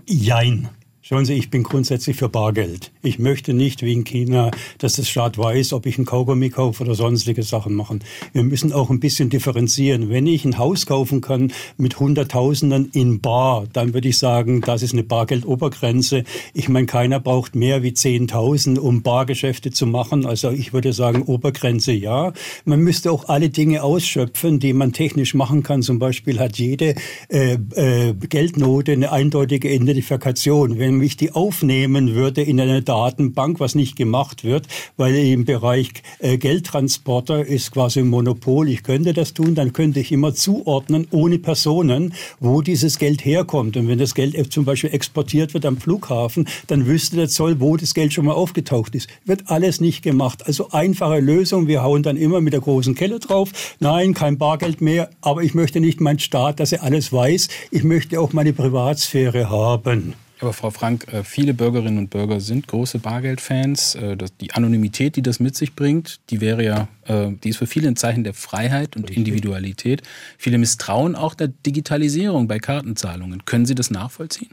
Jein. 0.07 0.68
Schauen 1.08 1.24
Sie, 1.24 1.32
ich 1.32 1.48
bin 1.48 1.62
grundsätzlich 1.62 2.18
für 2.18 2.28
Bargeld. 2.28 2.92
Ich 3.02 3.18
möchte 3.18 3.54
nicht 3.54 3.82
wie 3.82 3.94
in 3.94 4.04
China, 4.04 4.50
dass 4.76 4.96
das 4.96 5.08
Staat 5.08 5.38
weiß, 5.38 5.72
ob 5.72 5.86
ich 5.86 5.96
ein 5.96 6.04
Kaugummi 6.04 6.50
kaufe 6.50 6.84
oder 6.84 6.94
sonstige 6.94 7.42
Sachen 7.42 7.72
machen. 7.72 8.00
Wir 8.34 8.42
müssen 8.42 8.74
auch 8.74 8.90
ein 8.90 9.00
bisschen 9.00 9.30
differenzieren. 9.30 10.10
Wenn 10.10 10.26
ich 10.26 10.44
ein 10.44 10.58
Haus 10.58 10.84
kaufen 10.84 11.22
kann 11.22 11.50
mit 11.78 11.98
Hunderttausenden 11.98 12.90
in 12.92 13.22
Bar, 13.22 13.64
dann 13.72 13.94
würde 13.94 14.08
ich 14.08 14.18
sagen, 14.18 14.60
das 14.60 14.82
ist 14.82 14.92
eine 14.92 15.02
Bargeldobergrenze. 15.02 16.24
Ich 16.52 16.68
meine, 16.68 16.84
keiner 16.84 17.20
braucht 17.20 17.54
mehr 17.54 17.82
wie 17.82 17.92
10.000, 17.92 18.78
um 18.78 19.00
Bargeschäfte 19.00 19.70
zu 19.70 19.86
machen. 19.86 20.26
Also 20.26 20.50
ich 20.50 20.74
würde 20.74 20.92
sagen, 20.92 21.22
Obergrenze 21.22 21.92
ja. 21.92 22.34
Man 22.66 22.80
müsste 22.80 23.12
auch 23.12 23.30
alle 23.30 23.48
Dinge 23.48 23.82
ausschöpfen, 23.82 24.58
die 24.58 24.74
man 24.74 24.92
technisch 24.92 25.32
machen 25.32 25.62
kann. 25.62 25.80
Zum 25.80 25.98
Beispiel 25.98 26.38
hat 26.38 26.58
jede 26.58 26.96
äh, 27.30 27.54
äh, 27.54 28.12
Geldnote 28.12 28.92
eine 28.92 29.10
eindeutige 29.10 29.72
Identifikation. 29.72 30.78
Wenn 30.78 30.97
ich 31.02 31.16
die 31.16 31.32
aufnehmen 31.32 32.14
würde 32.14 32.42
in 32.42 32.61
eine 32.61 32.82
Datenbank, 32.82 33.61
was 33.61 33.74
nicht 33.74 33.96
gemacht 33.96 34.44
wird, 34.44 34.66
weil 34.96 35.14
im 35.14 35.44
Bereich 35.44 35.90
äh, 36.18 36.38
Geldtransporter 36.38 37.44
ist 37.44 37.72
quasi 37.72 38.00
ein 38.00 38.08
Monopol. 38.08 38.68
Ich 38.68 38.82
könnte 38.82 39.12
das 39.12 39.34
tun, 39.34 39.54
dann 39.54 39.72
könnte 39.72 40.00
ich 40.00 40.12
immer 40.12 40.34
zuordnen, 40.34 41.06
ohne 41.11 41.38
Personen, 41.38 42.14
wo 42.40 42.62
dieses 42.62 42.98
Geld 42.98 43.24
herkommt. 43.24 43.76
Und 43.76 43.88
wenn 43.88 43.98
das 43.98 44.14
Geld 44.14 44.52
zum 44.52 44.64
Beispiel 44.64 44.90
exportiert 44.90 45.54
wird 45.54 45.66
am 45.66 45.78
Flughafen, 45.78 46.48
dann 46.66 46.87
wüsste 46.87 47.16
der 47.16 47.28
Zoll, 47.28 47.61
wo 47.61 47.76
das 47.76 47.94
Geld 47.94 48.12
schon 48.12 48.26
mal 48.26 48.32
aufgetaucht 48.32 48.94
ist. 48.94 49.08
Wird 49.24 49.50
alles 49.50 49.80
nicht 49.80 50.02
gemacht. 50.02 50.46
Also 50.46 50.70
einfache 50.70 51.20
Lösung. 51.20 51.66
Wir 51.66 51.82
hauen 51.82 52.02
dann 52.02 52.16
immer 52.16 52.40
mit 52.40 52.52
der 52.52 52.61
großen 52.61 52.94
Kelle 52.94 53.18
drauf. 53.18 53.50
Nein, 53.80 54.14
kein 54.14 54.38
Bargeld 54.38 54.80
mehr. 54.80 55.11
Aber 55.20 55.42
ich 55.42 55.54
möchte 55.54 55.80
nicht 55.80 56.00
mein 56.00 56.18
Staat, 56.18 56.61
dass 56.61 56.72
er 56.72 56.82
alles 56.82 57.12
weiß. 57.12 57.48
Ich 57.70 57.84
möchte 57.84 58.20
auch 58.20 58.32
meine 58.32 58.52
Privatsphäre 58.52 59.50
haben. 59.50 60.14
Aber 60.40 60.53
Frau 60.53 60.70
Frank, 60.70 61.12
äh, 61.12 61.24
viele 61.24 61.53
Bürgerinnen 61.53 61.98
und 61.98 62.11
Bürger 62.11 62.40
sind 62.40 62.68
große 62.68 62.98
Bargeldfans. 63.01 63.96
Äh, 63.96 64.16
die 64.40 64.53
Anonymität, 64.53 65.16
die 65.16 65.22
das 65.22 65.40
mit 65.40 65.57
sich 65.57 65.74
bringt, 65.74 66.20
die 66.31 66.40
wäre 66.40 66.64
ja, 66.64 66.88
äh, 67.07 67.33
die 67.42 67.51
ist 67.51 67.57
für 67.57 67.66
viele 67.66 67.88
ein 67.88 67.96
Zeichen 67.96 68.24
der 68.24 68.35
Freiheit 68.35 68.96
und 68.96 69.11
Individualität. 69.11 70.03
Viele 70.37 70.59
misstrauen 70.59 71.16
auch 71.16 71.35
der 71.35 71.48
Digitalisierung 71.48 72.46
bei 72.46 72.59
Kartenzahlungen. 72.59 73.44
Können 73.44 73.66
Sie 73.66 73.74
das 73.74 73.90
nachvollziehen? 73.90 74.51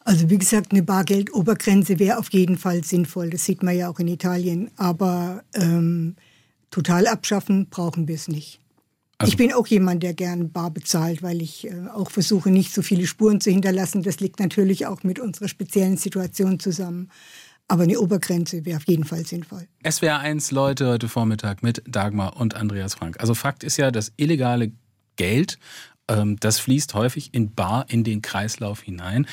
Also 0.00 0.30
wie 0.30 0.38
gesagt, 0.38 0.70
eine 0.72 0.82
Bargeldobergrenze 0.82 1.98
wäre 1.98 2.18
auf 2.18 2.30
jeden 2.32 2.58
Fall 2.58 2.84
sinnvoll. 2.84 3.30
Das 3.30 3.44
sieht 3.44 3.62
man 3.62 3.76
ja 3.76 3.88
auch 3.88 3.98
in 3.98 4.08
Italien. 4.08 4.70
Aber 4.76 5.42
ähm, 5.54 6.16
total 6.70 7.06
abschaffen 7.06 7.66
brauchen 7.70 8.06
wir 8.06 8.14
es 8.14 8.28
nicht. 8.28 8.60
Also 9.18 9.30
ich 9.30 9.36
bin 9.38 9.52
auch 9.52 9.66
jemand, 9.66 10.02
der 10.02 10.12
gern 10.12 10.50
bar 10.52 10.70
bezahlt, 10.70 11.22
weil 11.22 11.40
ich 11.40 11.66
äh, 11.66 11.88
auch 11.94 12.10
versuche, 12.10 12.50
nicht 12.50 12.72
so 12.74 12.82
viele 12.82 13.06
Spuren 13.06 13.40
zu 13.40 13.50
hinterlassen. 13.50 14.02
Das 14.02 14.20
liegt 14.20 14.40
natürlich 14.40 14.86
auch 14.86 15.02
mit 15.04 15.18
unserer 15.18 15.48
speziellen 15.48 15.96
Situation 15.96 16.60
zusammen. 16.60 17.10
Aber 17.68 17.84
eine 17.84 17.98
Obergrenze 17.98 18.64
wäre 18.64 18.76
auf 18.76 18.86
jeden 18.86 19.04
Fall 19.04 19.26
sinnvoll. 19.26 19.66
SWR 19.88 20.20
1 20.20 20.50
Leute 20.52 20.86
heute 20.88 21.08
Vormittag 21.08 21.62
mit 21.62 21.82
Dagmar 21.88 22.36
und 22.36 22.54
Andreas 22.54 22.94
Frank. 22.94 23.18
Also 23.18 23.34
Fakt 23.34 23.64
ist 23.64 23.76
ja, 23.76 23.90
das 23.90 24.12
illegale 24.16 24.72
Geld, 25.16 25.58
ähm, 26.08 26.36
das 26.38 26.58
fließt 26.58 26.94
häufig 26.94 27.34
in 27.34 27.54
Bar 27.54 27.86
in 27.88 28.04
den 28.04 28.22
Kreislauf 28.22 28.82
hinein 28.82 29.26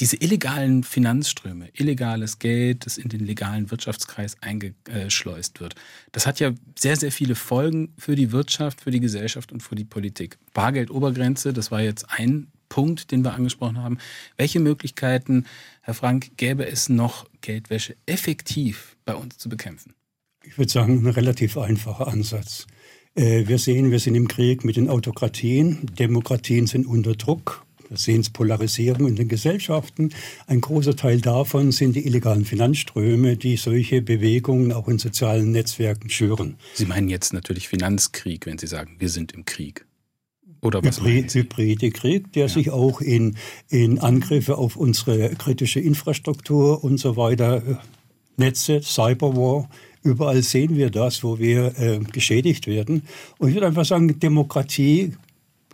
diese 0.00 0.16
illegalen 0.16 0.82
Finanzströme, 0.82 1.68
illegales 1.74 2.38
Geld, 2.38 2.86
das 2.86 2.96
in 2.96 3.10
den 3.10 3.20
legalen 3.20 3.70
Wirtschaftskreis 3.70 4.36
eingeschleust 4.40 5.60
wird, 5.60 5.74
das 6.12 6.26
hat 6.26 6.40
ja 6.40 6.52
sehr, 6.78 6.96
sehr 6.96 7.12
viele 7.12 7.34
Folgen 7.34 7.92
für 7.98 8.16
die 8.16 8.32
Wirtschaft, 8.32 8.80
für 8.80 8.90
die 8.90 9.00
Gesellschaft 9.00 9.52
und 9.52 9.62
für 9.62 9.74
die 9.74 9.84
Politik. 9.84 10.38
Bargeldobergrenze, 10.54 11.52
das 11.52 11.70
war 11.70 11.82
jetzt 11.82 12.06
ein 12.10 12.48
Punkt, 12.70 13.10
den 13.10 13.22
wir 13.22 13.34
angesprochen 13.34 13.82
haben. 13.82 13.98
Welche 14.38 14.60
Möglichkeiten, 14.60 15.44
Herr 15.82 15.94
Frank, 15.94 16.30
gäbe 16.38 16.66
es 16.66 16.88
noch, 16.88 17.26
Geldwäsche 17.42 17.96
effektiv 18.06 18.96
bei 19.04 19.14
uns 19.14 19.36
zu 19.36 19.50
bekämpfen? 19.50 19.94
Ich 20.44 20.56
würde 20.56 20.70
sagen, 20.70 21.04
ein 21.04 21.10
relativ 21.10 21.58
einfacher 21.58 22.08
Ansatz. 22.08 22.66
Äh, 23.14 23.46
wir 23.46 23.58
sehen, 23.58 23.90
wir 23.90 23.98
sind 23.98 24.14
im 24.14 24.28
Krieg 24.28 24.64
mit 24.64 24.76
den 24.76 24.88
Autokratien. 24.88 25.86
Demokratien 25.98 26.66
sind 26.66 26.86
unter 26.86 27.14
Druck. 27.14 27.66
Wir 27.90 27.96
sehen 27.96 28.24
Polarisierung 28.32 29.08
in 29.08 29.16
den 29.16 29.26
Gesellschaften. 29.26 30.10
Ein 30.46 30.60
großer 30.60 30.94
Teil 30.94 31.20
davon 31.20 31.72
sind 31.72 31.96
die 31.96 32.06
illegalen 32.06 32.44
Finanzströme, 32.44 33.36
die 33.36 33.56
solche 33.56 34.00
Bewegungen 34.00 34.70
auch 34.70 34.86
in 34.86 35.00
sozialen 35.00 35.50
Netzwerken 35.50 36.08
schüren. 36.08 36.54
Sie 36.74 36.86
meinen 36.86 37.08
jetzt 37.08 37.32
natürlich 37.32 37.66
Finanzkrieg, 37.66 38.46
wenn 38.46 38.58
Sie 38.58 38.68
sagen, 38.68 38.94
wir 39.00 39.08
sind 39.08 39.32
im 39.32 39.44
Krieg. 39.44 39.86
Oder 40.60 40.84
was 40.84 41.00
Hybrid, 41.00 41.34
hybride 41.34 41.90
Krieg, 41.90 42.32
der 42.32 42.42
ja. 42.42 42.48
sich 42.48 42.70
auch 42.70 43.00
in, 43.00 43.36
in 43.68 43.98
Angriffe 43.98 44.56
auf 44.56 44.76
unsere 44.76 45.30
kritische 45.30 45.80
Infrastruktur 45.80 46.84
und 46.84 46.98
so 46.98 47.16
weiter, 47.16 47.56
äh, 47.56 47.74
Netze, 48.36 48.82
Cyberwar, 48.82 49.68
überall 50.04 50.42
sehen 50.42 50.76
wir 50.76 50.90
das, 50.90 51.24
wo 51.24 51.40
wir 51.40 51.76
äh, 51.78 51.98
geschädigt 51.98 52.68
werden. 52.68 53.02
Und 53.38 53.48
ich 53.48 53.54
würde 53.54 53.66
einfach 53.66 53.84
sagen, 53.84 54.20
Demokratie 54.20 55.14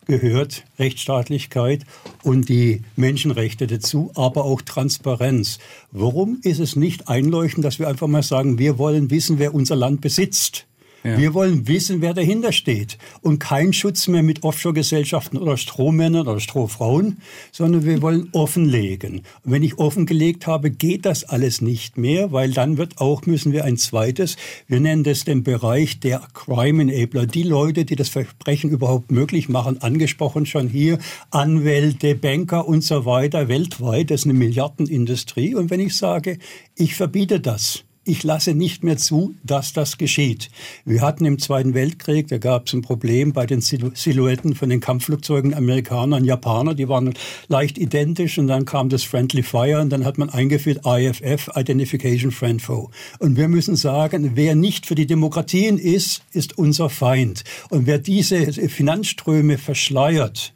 gehört 0.07 0.65
Rechtsstaatlichkeit 0.79 1.85
und 2.23 2.49
die 2.49 2.83
Menschenrechte 2.97 3.67
dazu, 3.67 4.11
aber 4.15 4.45
auch 4.45 4.63
Transparenz. 4.63 5.59
Warum 5.91 6.39
ist 6.43 6.61
es 6.61 6.77
nicht 6.77 7.09
einleuchtend, 7.09 7.65
dass 7.65 7.79
wir 7.79 7.89
einfach 7.89 8.07
mal 8.07 8.23
sagen, 8.23 8.59
wir 8.59 8.79
wollen 8.79 9.11
wissen, 9.11 9.39
wer 9.39 9.55
unser 9.55 9.77
Land 9.77 10.01
besitzt? 10.01 10.67
Ja. 11.05 11.19
Wir 11.19 11.35
wollen 11.35 11.69
wissen, 11.69 12.01
wer 12.01 12.15
dahinter 12.15 12.53
steht. 12.53 12.99
Und 13.21 13.39
kein 13.39 13.73
Schutz 13.73 14.09
mehr 14.09 14.23
mit 14.23 14.43
Offshore-Gesellschaften 14.43 15.37
oder 15.37 15.57
Strohmännern 15.57 16.27
oder 16.27 16.41
Strohfrauen, 16.41 17.19
sondern 17.53 17.85
wir 17.85 18.03
wollen 18.03 18.29
offenlegen. 18.33 19.23
Und 19.45 19.53
wenn 19.53 19.63
ich 19.63 19.79
offengelegt 19.79 20.47
habe, 20.47 20.71
geht 20.71 21.07
das 21.07 21.25
alles 21.25 21.61
nicht 21.61 21.97
mehr, 21.97 22.33
weil 22.33 22.51
dann 22.51 22.77
wird 22.77 22.99
auch, 22.99 23.25
müssen 23.27 23.53
wir 23.53 23.65
ein 23.65 23.77
zweites, 23.77 24.37
wir 24.67 24.81
nennen 24.81 25.05
das 25.05 25.25
den 25.25 25.43
Bereich 25.43 26.01
der 26.01 26.23
Crime 26.35 26.83
Enabler, 26.83 27.27
die 27.27 27.45
Leute, 27.45 27.85
die 27.85 27.97
das 27.97 28.09
Verbrechen 28.09 28.71
überhaupt 28.71 29.11
möglich 29.11 29.49
machen, 29.49 29.81
angesprochen 29.83 30.47
schon 30.47 30.69
hier, 30.69 30.99
Anwälte, 31.31 32.15
Banker 32.15 32.67
und 32.67 32.83
so 32.83 33.05
weiter, 33.05 33.49
weltweit, 33.49 34.11
das 34.11 34.23
ist 34.23 34.25
eine 34.25 34.35
Milliardenindustrie. 34.35 35.55
Und 35.55 35.71
wenn 35.71 35.81
ich 35.81 35.97
sage, 35.97 36.39
ich 36.75 36.95
verbiete 36.95 37.41
das, 37.41 37.85
ich 38.07 38.23
lasse 38.23 38.55
nicht 38.55 38.85
mehr 38.85 38.97
zu, 38.97 39.35
dass 39.43 39.73
das 39.73 39.99
geschieht. 39.99 40.49
Wir 40.85 41.03
hatten 41.03 41.25
im 41.25 41.39
Zweiten 41.39 41.75
Weltkrieg, 41.75 42.29
da 42.29 42.39
gab 42.39 42.67
es 42.67 42.73
ein 42.73 42.83
Problem 42.83 43.33
bei 43.33 43.47
den 43.47 43.61
Silhouetten 43.61 44.55
von 44.55 44.69
den 44.69 44.81
Kampfflugzeugen 44.81 45.55
Amerikaner 45.55 46.17
und 46.17 46.25
Japaner, 46.25 46.75
die 46.75 46.89
waren 46.89 47.15
leicht 47.49 47.79
identisch 47.79 48.39
und 48.39 48.47
dann 48.47 48.65
kam 48.65 48.89
das 48.89 49.03
Friendly 49.03 49.43
Fire 49.43 49.81
und 49.81 49.91
dann 49.91 50.05
hat 50.05 50.19
man 50.19 50.31
eingeführt 50.31 50.87
IFF, 50.87 51.51
Identification 51.55 52.31
Friend 52.31 52.63
Foe. 52.63 52.91
Und 53.19 53.37
wir 53.37 53.49
müssen 53.49 53.77
sagen, 53.77 54.33
wer 54.35 54.55
nicht 54.55 54.87
für 54.87 54.95
die 54.95 55.07
Demokratien 55.07 55.77
ist, 55.77 56.23
ist 56.33 56.57
unser 56.57 56.89
Feind. 56.89 57.43
Und 57.71 57.87
wer 57.87 57.99
diese 57.99 58.53
Finanzströme 58.53 59.59
verschleiert, 59.59 60.55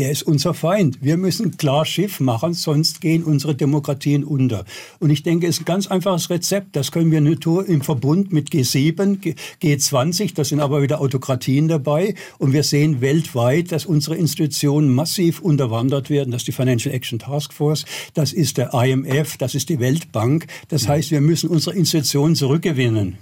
der 0.00 0.10
ist 0.10 0.22
unser 0.22 0.54
Feind. 0.54 0.98
Wir 1.02 1.18
müssen 1.18 1.58
klar 1.58 1.84
Schiff 1.84 2.20
machen, 2.20 2.54
sonst 2.54 3.02
gehen 3.02 3.22
unsere 3.22 3.54
Demokratien 3.54 4.24
unter. 4.24 4.64
Und 4.98 5.10
ich 5.10 5.22
denke, 5.22 5.46
es 5.46 5.56
ist 5.56 5.60
ein 5.60 5.64
ganz 5.66 5.88
einfaches 5.88 6.30
Rezept. 6.30 6.74
Das 6.74 6.90
können 6.90 7.10
wir 7.10 7.20
nur 7.20 7.68
im 7.68 7.82
Verbund 7.82 8.32
mit 8.32 8.48
G7, 8.48 9.36
G20, 9.62 10.34
da 10.34 10.42
sind 10.42 10.60
aber 10.60 10.80
wieder 10.80 11.02
Autokratien 11.02 11.68
dabei. 11.68 12.14
Und 12.38 12.54
wir 12.54 12.62
sehen 12.62 13.02
weltweit, 13.02 13.72
dass 13.72 13.84
unsere 13.84 14.16
Institutionen 14.16 14.88
massiv 14.88 15.40
unterwandert 15.42 16.08
werden. 16.08 16.30
Das 16.30 16.40
ist 16.40 16.48
die 16.48 16.52
Financial 16.52 16.94
Action 16.94 17.18
Task 17.18 17.52
Force, 17.52 17.84
das 18.14 18.32
ist 18.32 18.56
der 18.56 18.72
IMF, 18.72 19.36
das 19.36 19.54
ist 19.54 19.68
die 19.68 19.80
Weltbank. 19.80 20.46
Das 20.68 20.88
heißt, 20.88 21.10
wir 21.10 21.20
müssen 21.20 21.50
unsere 21.50 21.76
Institutionen 21.76 22.36
zurückgewinnen. 22.36 23.18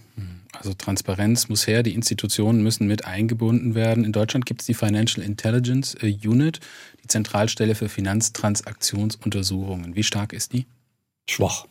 Also 0.59 0.75
Transparenz 0.75 1.49
muss 1.49 1.67
her, 1.69 1.85
die 1.85 1.95
Institutionen 1.95 2.63
müssen 2.63 2.89
mit 2.89 3.05
eingebunden 3.05 3.77
werden. 3.77 4.05
In 4.05 4.13
Deutschland 4.13 4.45
gibt 4.45 4.63
es 4.63 4.67
die 4.67 4.75
Financial 4.75 5.25
Intelligence 5.25 5.95
äh, 6.03 6.13
Unit, 6.27 6.59
die 7.03 7.07
Zentralstelle 7.07 7.77
für 7.77 7.89
Finanztransaktionsuntersuchungen. 7.89 9.95
Wie 9.95 10.03
stark 10.03 10.33
ist 10.33 10.53
die? 10.53 10.67
Schwach. 11.31 11.67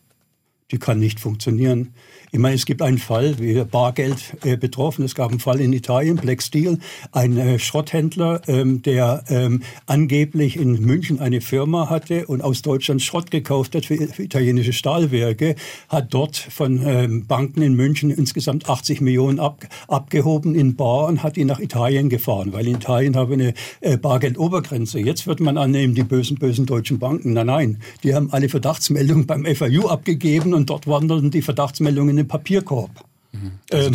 Die 0.72 0.80
kann 0.80 1.00
nicht 1.00 1.20
funktionieren. 1.20 1.94
Ich 2.32 2.40
meine, 2.40 2.56
es 2.56 2.66
gibt 2.66 2.82
einen 2.82 2.98
Fall, 2.98 3.40
wie 3.40 3.64
Bargeld 3.64 4.36
äh, 4.44 4.58
betroffen. 4.58 5.06
Es 5.06 5.16
gab 5.16 5.32
einen 5.32 5.40
Fall 5.40 5.62
in 5.62 5.72
Italien, 5.72 6.18
Black 6.18 6.44
Steel, 6.44 6.78
ein 7.14 7.38
äh, 7.38 7.58
Schrotthändler, 7.58 8.42
ähm, 8.48 8.82
der 8.82 9.24
ähm, 9.30 9.64
angeblich 9.86 10.58
in 10.58 10.74
München 10.82 11.22
eine 11.22 11.40
Firma 11.40 11.90
hatte 11.90 12.28
und 12.28 12.42
aus 12.42 12.62
Deutschland 12.62 13.02
Schrott 13.02 13.32
gekauft 13.32 13.76
hat 13.76 13.86
für, 13.86 13.96
für 14.08 14.24
italienische 14.24 14.74
Stahlwerke, 14.74 15.56
hat 15.88 16.14
dort 16.14 16.36
von 16.36 16.82
ähm, 16.86 17.26
Banken 17.28 17.62
in 17.62 17.76
München 17.76 18.10
insgesamt 18.10 18.70
80 18.70 19.00
Millionen 19.00 19.40
ab, 19.40 19.66
abgehoben 19.88 20.54
in 20.54 20.76
Bar 20.76 21.08
und 21.08 21.24
hat 21.24 21.38
ihn 21.38 21.48
nach 21.48 21.60
Italien 21.60 22.10
gefahren, 22.10 22.52
weil 22.52 22.68
in 22.68 22.76
Italien 22.76 23.16
habe 23.16 23.36
eine 23.36 23.54
äh, 23.80 23.96
Bargeldobergrenze. 23.96 25.00
Jetzt 25.00 25.28
wird 25.28 25.40
man 25.40 25.58
annehmen, 25.58 25.96
die 25.96 26.04
bösen, 26.04 26.38
bösen 26.38 26.66
deutschen 26.66 27.00
Banken. 27.00 27.32
Nein, 27.32 27.46
nein, 27.46 27.78
die 28.04 28.14
haben 28.14 28.34
alle 28.34 28.50
Verdachtsmeldungen 28.50 29.26
beim 29.26 29.46
FAU 29.46 29.88
abgegeben 29.88 30.54
und 30.54 30.70
dort 30.70 30.88
wanderten 30.88 31.32
die 31.32 31.42
Verdachtsmeldungen 31.42 32.17
in 32.18 32.24
den 32.24 32.28
Papierkorb. 32.28 33.06
Mhm. 33.32 33.52
Also 33.72 33.90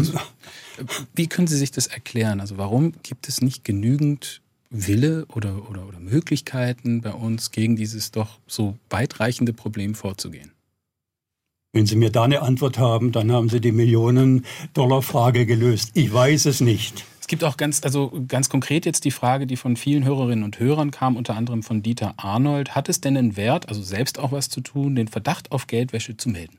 ähm, 0.78 0.88
wie 1.14 1.26
können 1.26 1.48
Sie 1.48 1.56
sich 1.56 1.72
das 1.72 1.88
erklären? 1.88 2.40
Also 2.40 2.56
warum 2.56 2.92
gibt 3.02 3.28
es 3.28 3.42
nicht 3.42 3.64
genügend 3.64 4.40
Wille 4.70 5.26
oder, 5.26 5.68
oder, 5.68 5.86
oder 5.86 5.98
Möglichkeiten 5.98 7.02
bei 7.02 7.12
uns, 7.12 7.50
gegen 7.50 7.76
dieses 7.76 8.12
doch 8.12 8.38
so 8.46 8.78
weitreichende 8.90 9.52
Problem 9.52 9.94
vorzugehen? 9.94 10.52
Wenn 11.74 11.86
Sie 11.86 11.96
mir 11.96 12.10
da 12.10 12.24
eine 12.24 12.42
Antwort 12.42 12.78
haben, 12.78 13.12
dann 13.12 13.32
haben 13.32 13.48
Sie 13.48 13.60
die 13.60 13.72
Millionen-Dollar-Frage 13.72 15.46
gelöst. 15.46 15.90
Ich 15.94 16.12
weiß 16.12 16.46
es 16.46 16.60
nicht. 16.60 17.04
Es 17.20 17.26
gibt 17.26 17.44
auch 17.44 17.56
ganz, 17.56 17.82
also 17.82 18.12
ganz 18.28 18.50
konkret 18.50 18.84
jetzt 18.84 19.04
die 19.04 19.10
Frage, 19.10 19.46
die 19.46 19.56
von 19.56 19.76
vielen 19.76 20.04
Hörerinnen 20.04 20.44
und 20.44 20.58
Hörern 20.60 20.90
kam, 20.90 21.16
unter 21.16 21.34
anderem 21.34 21.62
von 21.62 21.82
Dieter 21.82 22.14
Arnold. 22.18 22.74
Hat 22.74 22.90
es 22.90 23.00
denn 23.00 23.16
einen 23.16 23.36
Wert, 23.36 23.68
also 23.68 23.82
selbst 23.82 24.18
auch 24.18 24.32
was 24.32 24.50
zu 24.50 24.60
tun, 24.60 24.96
den 24.96 25.08
Verdacht 25.08 25.50
auf 25.50 25.66
Geldwäsche 25.66 26.16
zu 26.16 26.28
melden? 26.28 26.58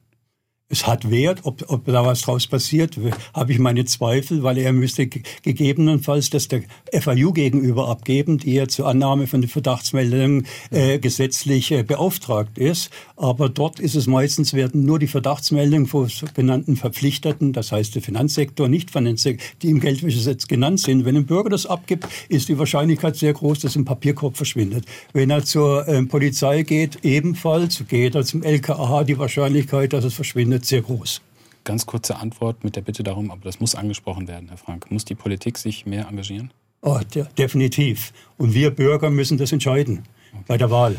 Es 0.73 0.87
hat 0.87 1.09
Wert, 1.11 1.41
ob, 1.43 1.63
ob 1.67 1.85
da 1.85 2.03
was 2.03 2.21
draus 2.21 2.47
passiert, 2.47 2.97
habe 3.33 3.51
ich 3.51 3.59
meine 3.59 3.85
Zweifel, 3.85 4.41
weil 4.41 4.57
er 4.57 4.73
müsste 4.73 5.07
gegebenenfalls 5.07 6.31
das 6.31 6.47
der 6.47 6.63
FAU 6.91 7.31
gegenüber 7.31 7.89
abgeben, 7.89 8.39
die 8.39 8.55
ja 8.55 8.67
zur 8.67 8.87
Annahme 8.87 9.27
von 9.27 9.41
den 9.41 9.49
Verdachtsmeldungen 9.49 10.47
äh, 10.71 10.97
gesetzlich 10.97 11.71
äh, 11.71 11.83
beauftragt 11.83 12.57
ist. 12.57 12.89
Aber 13.15 13.49
dort 13.49 13.79
ist 13.79 13.95
es 13.95 14.07
meistens, 14.07 14.53
werden 14.53 14.83
nur 14.83 14.97
die 14.97 15.07
Verdachtsmeldungen 15.07 15.85
von 15.85 16.09
sogenannten 16.09 16.75
Verpflichteten, 16.75 17.53
das 17.53 17.71
heißt 17.71 17.93
der 17.93 18.01
Finanzsektor, 18.01 18.67
nicht 18.67 18.89
Finanzsektor, 18.89 19.45
die 19.61 19.69
im 19.69 19.79
Geldwäschegesetz 19.79 20.47
genannt 20.47 20.79
sind. 20.79 21.05
Wenn 21.05 21.17
ein 21.17 21.27
Bürger 21.27 21.51
das 21.51 21.67
abgibt, 21.67 22.07
ist 22.29 22.49
die 22.49 22.57
Wahrscheinlichkeit 22.57 23.15
sehr 23.15 23.33
groß, 23.33 23.59
dass 23.59 23.75
im 23.75 23.85
Papierkorb 23.85 24.37
verschwindet. 24.37 24.85
Wenn 25.13 25.29
er 25.29 25.45
zur 25.45 25.87
äh, 25.87 26.01
Polizei 26.03 26.63
geht, 26.63 27.05
ebenfalls, 27.05 27.83
geht 27.87 28.15
er 28.15 28.25
zum 28.25 28.41
LKA, 28.41 29.03
die 29.03 29.19
Wahrscheinlichkeit, 29.19 29.93
dass 29.93 30.03
es 30.03 30.15
verschwindet, 30.15 30.62
sehr 30.65 30.81
groß. 30.81 31.21
Ganz 31.63 31.85
kurze 31.85 32.17
Antwort 32.17 32.63
mit 32.63 32.75
der 32.75 32.81
Bitte 32.81 33.03
darum, 33.03 33.31
aber 33.31 33.41
das 33.43 33.59
muss 33.59 33.75
angesprochen 33.75 34.27
werden, 34.27 34.49
Herr 34.49 34.57
Frank. 34.57 34.91
Muss 34.91 35.05
die 35.05 35.15
Politik 35.15 35.57
sich 35.57 35.85
mehr 35.85 36.07
engagieren? 36.07 36.51
Oh, 36.81 36.99
de 37.13 37.25
definitiv. 37.37 38.11
Und 38.37 38.53
wir 38.53 38.71
Bürger 38.71 39.09
müssen 39.09 39.37
das 39.37 39.51
entscheiden 39.51 40.03
okay. 40.33 40.43
bei 40.47 40.57
der 40.57 40.69
Wahl. 40.69 40.97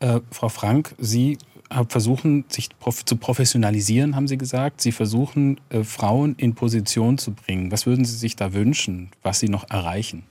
Äh, 0.00 0.20
Frau 0.30 0.48
Frank, 0.48 0.94
Sie 0.98 1.38
versuchen, 1.88 2.44
sich 2.48 2.68
zu 3.04 3.16
professionalisieren, 3.16 4.16
haben 4.16 4.28
Sie 4.28 4.36
gesagt. 4.36 4.80
Sie 4.80 4.92
versuchen, 4.92 5.60
äh, 5.70 5.84
Frauen 5.84 6.34
in 6.36 6.54
Position 6.54 7.18
zu 7.18 7.32
bringen. 7.32 7.70
Was 7.70 7.86
würden 7.86 8.04
Sie 8.04 8.16
sich 8.16 8.36
da 8.36 8.52
wünschen, 8.52 9.10
was 9.22 9.38
Sie 9.38 9.48
noch 9.48 9.70
erreichen? 9.70 10.24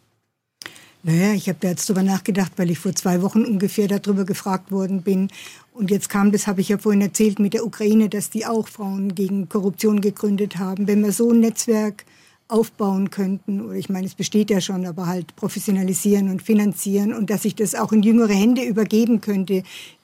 Naja, 1.04 1.34
ich 1.34 1.50
habe 1.50 1.58
da 1.60 1.70
jetzt 1.70 1.90
drüber 1.90 2.04
nachgedacht, 2.04 2.52
weil 2.58 2.70
ich 2.70 2.78
vor 2.78 2.94
zwei 2.94 3.24
Wochen 3.24 3.44
ungefähr 3.44 3.88
darüber 3.88 4.24
gefragt 4.24 4.72
worden 4.72 5.02
bin. 5.02 5.30
Und 5.74 5.90
jetzt 5.90 6.10
kam, 6.10 6.32
das 6.32 6.46
habe 6.46 6.62
ich 6.62 6.70
ja 6.70 6.78
vorhin 6.78 7.02
erzählt, 7.02 7.40
mit 7.40 7.56
der 7.56 7.66
Ukraine, 7.66 8.08
dass 8.08 8.30
die 8.30 8.46
auch 8.46 8.68
Frauen 8.68 9.16
gegen 9.16 9.50
Korruption 9.50 10.02
gegründet 10.02 10.60
haben. 10.60 10.86
Wenn 10.86 11.02
wir 11.02 11.12
so 11.12 11.32
ein 11.32 11.40
Netzwerk 11.40 12.06
aufbauen 12.48 13.10
könnten, 13.10 13.62
oder 13.62 13.76
ich 13.76 13.90
meine, 13.90 14.06
es 14.06 14.14
besteht 14.14 14.52
ja 14.52 14.62
schon, 14.62 14.86
aber 14.86 15.08
halt 15.08 15.36
professionalisieren 15.38 16.30
und 16.30 16.44
finanzieren 16.44 17.14
und 17.14 17.32
dass 17.32 17.46
ich 17.46 17.56
das 17.56 17.74
auch 17.74 17.94
in 17.94 18.04
jüngere 18.04 18.34
Hände 18.34 18.62
übergeben 18.64 19.22
könnte, 19.22 19.64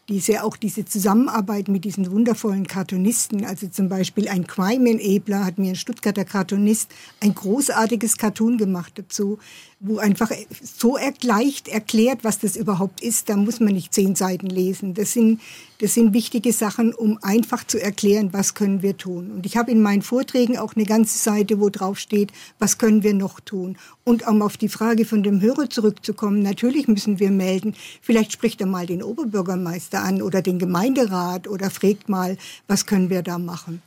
diese, 0.09 0.43
auch 0.43 0.55
diese 0.55 0.85
Zusammenarbeit 0.85 1.67
mit 1.67 1.83
diesen 1.83 2.09
wundervollen 2.09 2.65
Cartoonisten, 2.65 3.43
also 3.43 3.67
zum 3.67 3.89
Beispiel 3.89 4.29
ein 4.29 4.47
Crime 4.47 4.89
Enabler 4.89 5.45
hat 5.45 5.57
mir 5.57 5.71
ein 5.71 5.75
Stuttgarter 5.75 6.23
Cartoonist 6.23 6.89
ein 7.19 7.35
großartiges 7.35 8.17
Cartoon 8.17 8.57
gemacht 8.57 8.93
dazu, 8.95 9.37
wo 9.79 9.99
einfach 9.99 10.31
so 10.63 10.97
leicht 11.21 11.67
erklärt, 11.67 12.23
was 12.23 12.39
das 12.39 12.55
überhaupt 12.55 13.01
ist. 13.01 13.29
Da 13.29 13.37
muss 13.37 13.59
man 13.59 13.73
nicht 13.73 13.93
zehn 13.93 14.15
Seiten 14.15 14.47
lesen. 14.47 14.95
Das 14.95 15.13
sind, 15.13 15.39
das 15.79 15.93
sind 15.93 16.13
wichtige 16.13 16.51
Sachen, 16.51 16.95
um 16.95 17.19
einfach 17.21 17.63
zu 17.63 17.79
erklären, 17.79 18.33
was 18.33 18.55
können 18.55 18.81
wir 18.81 18.97
tun. 18.97 19.29
Und 19.29 19.45
ich 19.45 19.55
habe 19.55 19.69
in 19.69 19.81
meinen 19.81 20.01
Vorträgen 20.01 20.57
auch 20.57 20.75
eine 20.75 20.85
ganze 20.85 21.19
Seite, 21.19 21.59
wo 21.59 21.69
drauf 21.69 21.99
steht, 21.99 22.31
was 22.57 22.79
können 22.79 23.03
wir 23.03 23.13
noch 23.13 23.39
tun. 23.39 23.77
Und 24.03 24.27
um 24.27 24.41
auf 24.41 24.57
die 24.57 24.69
Frage 24.69 25.05
von 25.05 25.21
dem 25.21 25.41
Hörer 25.41 25.69
zurückzukommen, 25.69 26.41
natürlich 26.41 26.87
müssen 26.87 27.19
wir 27.19 27.29
melden. 27.29 27.75
Vielleicht 28.01 28.31
spricht 28.31 28.59
er 28.61 28.67
mal 28.67 28.87
den 28.87 29.03
Oberbürgermeister 29.03 30.01
an 30.01 30.23
oder 30.23 30.41
den 30.41 30.57
Gemeinderat 30.57 31.47
oder 31.47 31.69
fragt 31.69 32.09
mal, 32.09 32.37
was 32.67 32.87
können 32.87 33.11
wir 33.11 33.21
da 33.21 33.37
machen. 33.37 33.83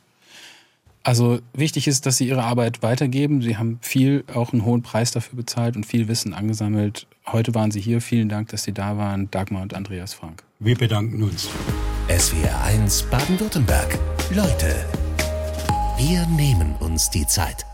Also 1.03 1.39
wichtig 1.53 1.87
ist, 1.87 2.05
dass 2.05 2.17
Sie 2.17 2.27
Ihre 2.27 2.43
Arbeit 2.43 2.83
weitergeben. 2.83 3.41
Sie 3.41 3.57
haben 3.57 3.79
viel, 3.81 4.23
auch 4.33 4.53
einen 4.53 4.65
hohen 4.65 4.83
Preis 4.83 5.11
dafür 5.11 5.37
bezahlt 5.37 5.75
und 5.75 5.85
viel 5.85 6.07
Wissen 6.07 6.33
angesammelt. 6.33 7.07
Heute 7.25 7.55
waren 7.55 7.71
Sie 7.71 7.81
hier. 7.81 8.01
Vielen 8.01 8.29
Dank, 8.29 8.49
dass 8.49 8.63
Sie 8.63 8.73
da 8.73 8.97
waren. 8.97 9.29
Dagmar 9.31 9.63
und 9.63 9.73
Andreas 9.73 10.13
Frank. 10.13 10.43
Wir 10.59 10.77
bedanken 10.77 11.23
uns. 11.23 11.49
SWR 12.07 12.61
1 12.63 13.03
Baden-Württemberg. 13.03 13.97
Leute, 14.35 14.85
wir 15.97 16.25
nehmen 16.27 16.75
uns 16.79 17.09
die 17.09 17.25
Zeit. 17.25 17.65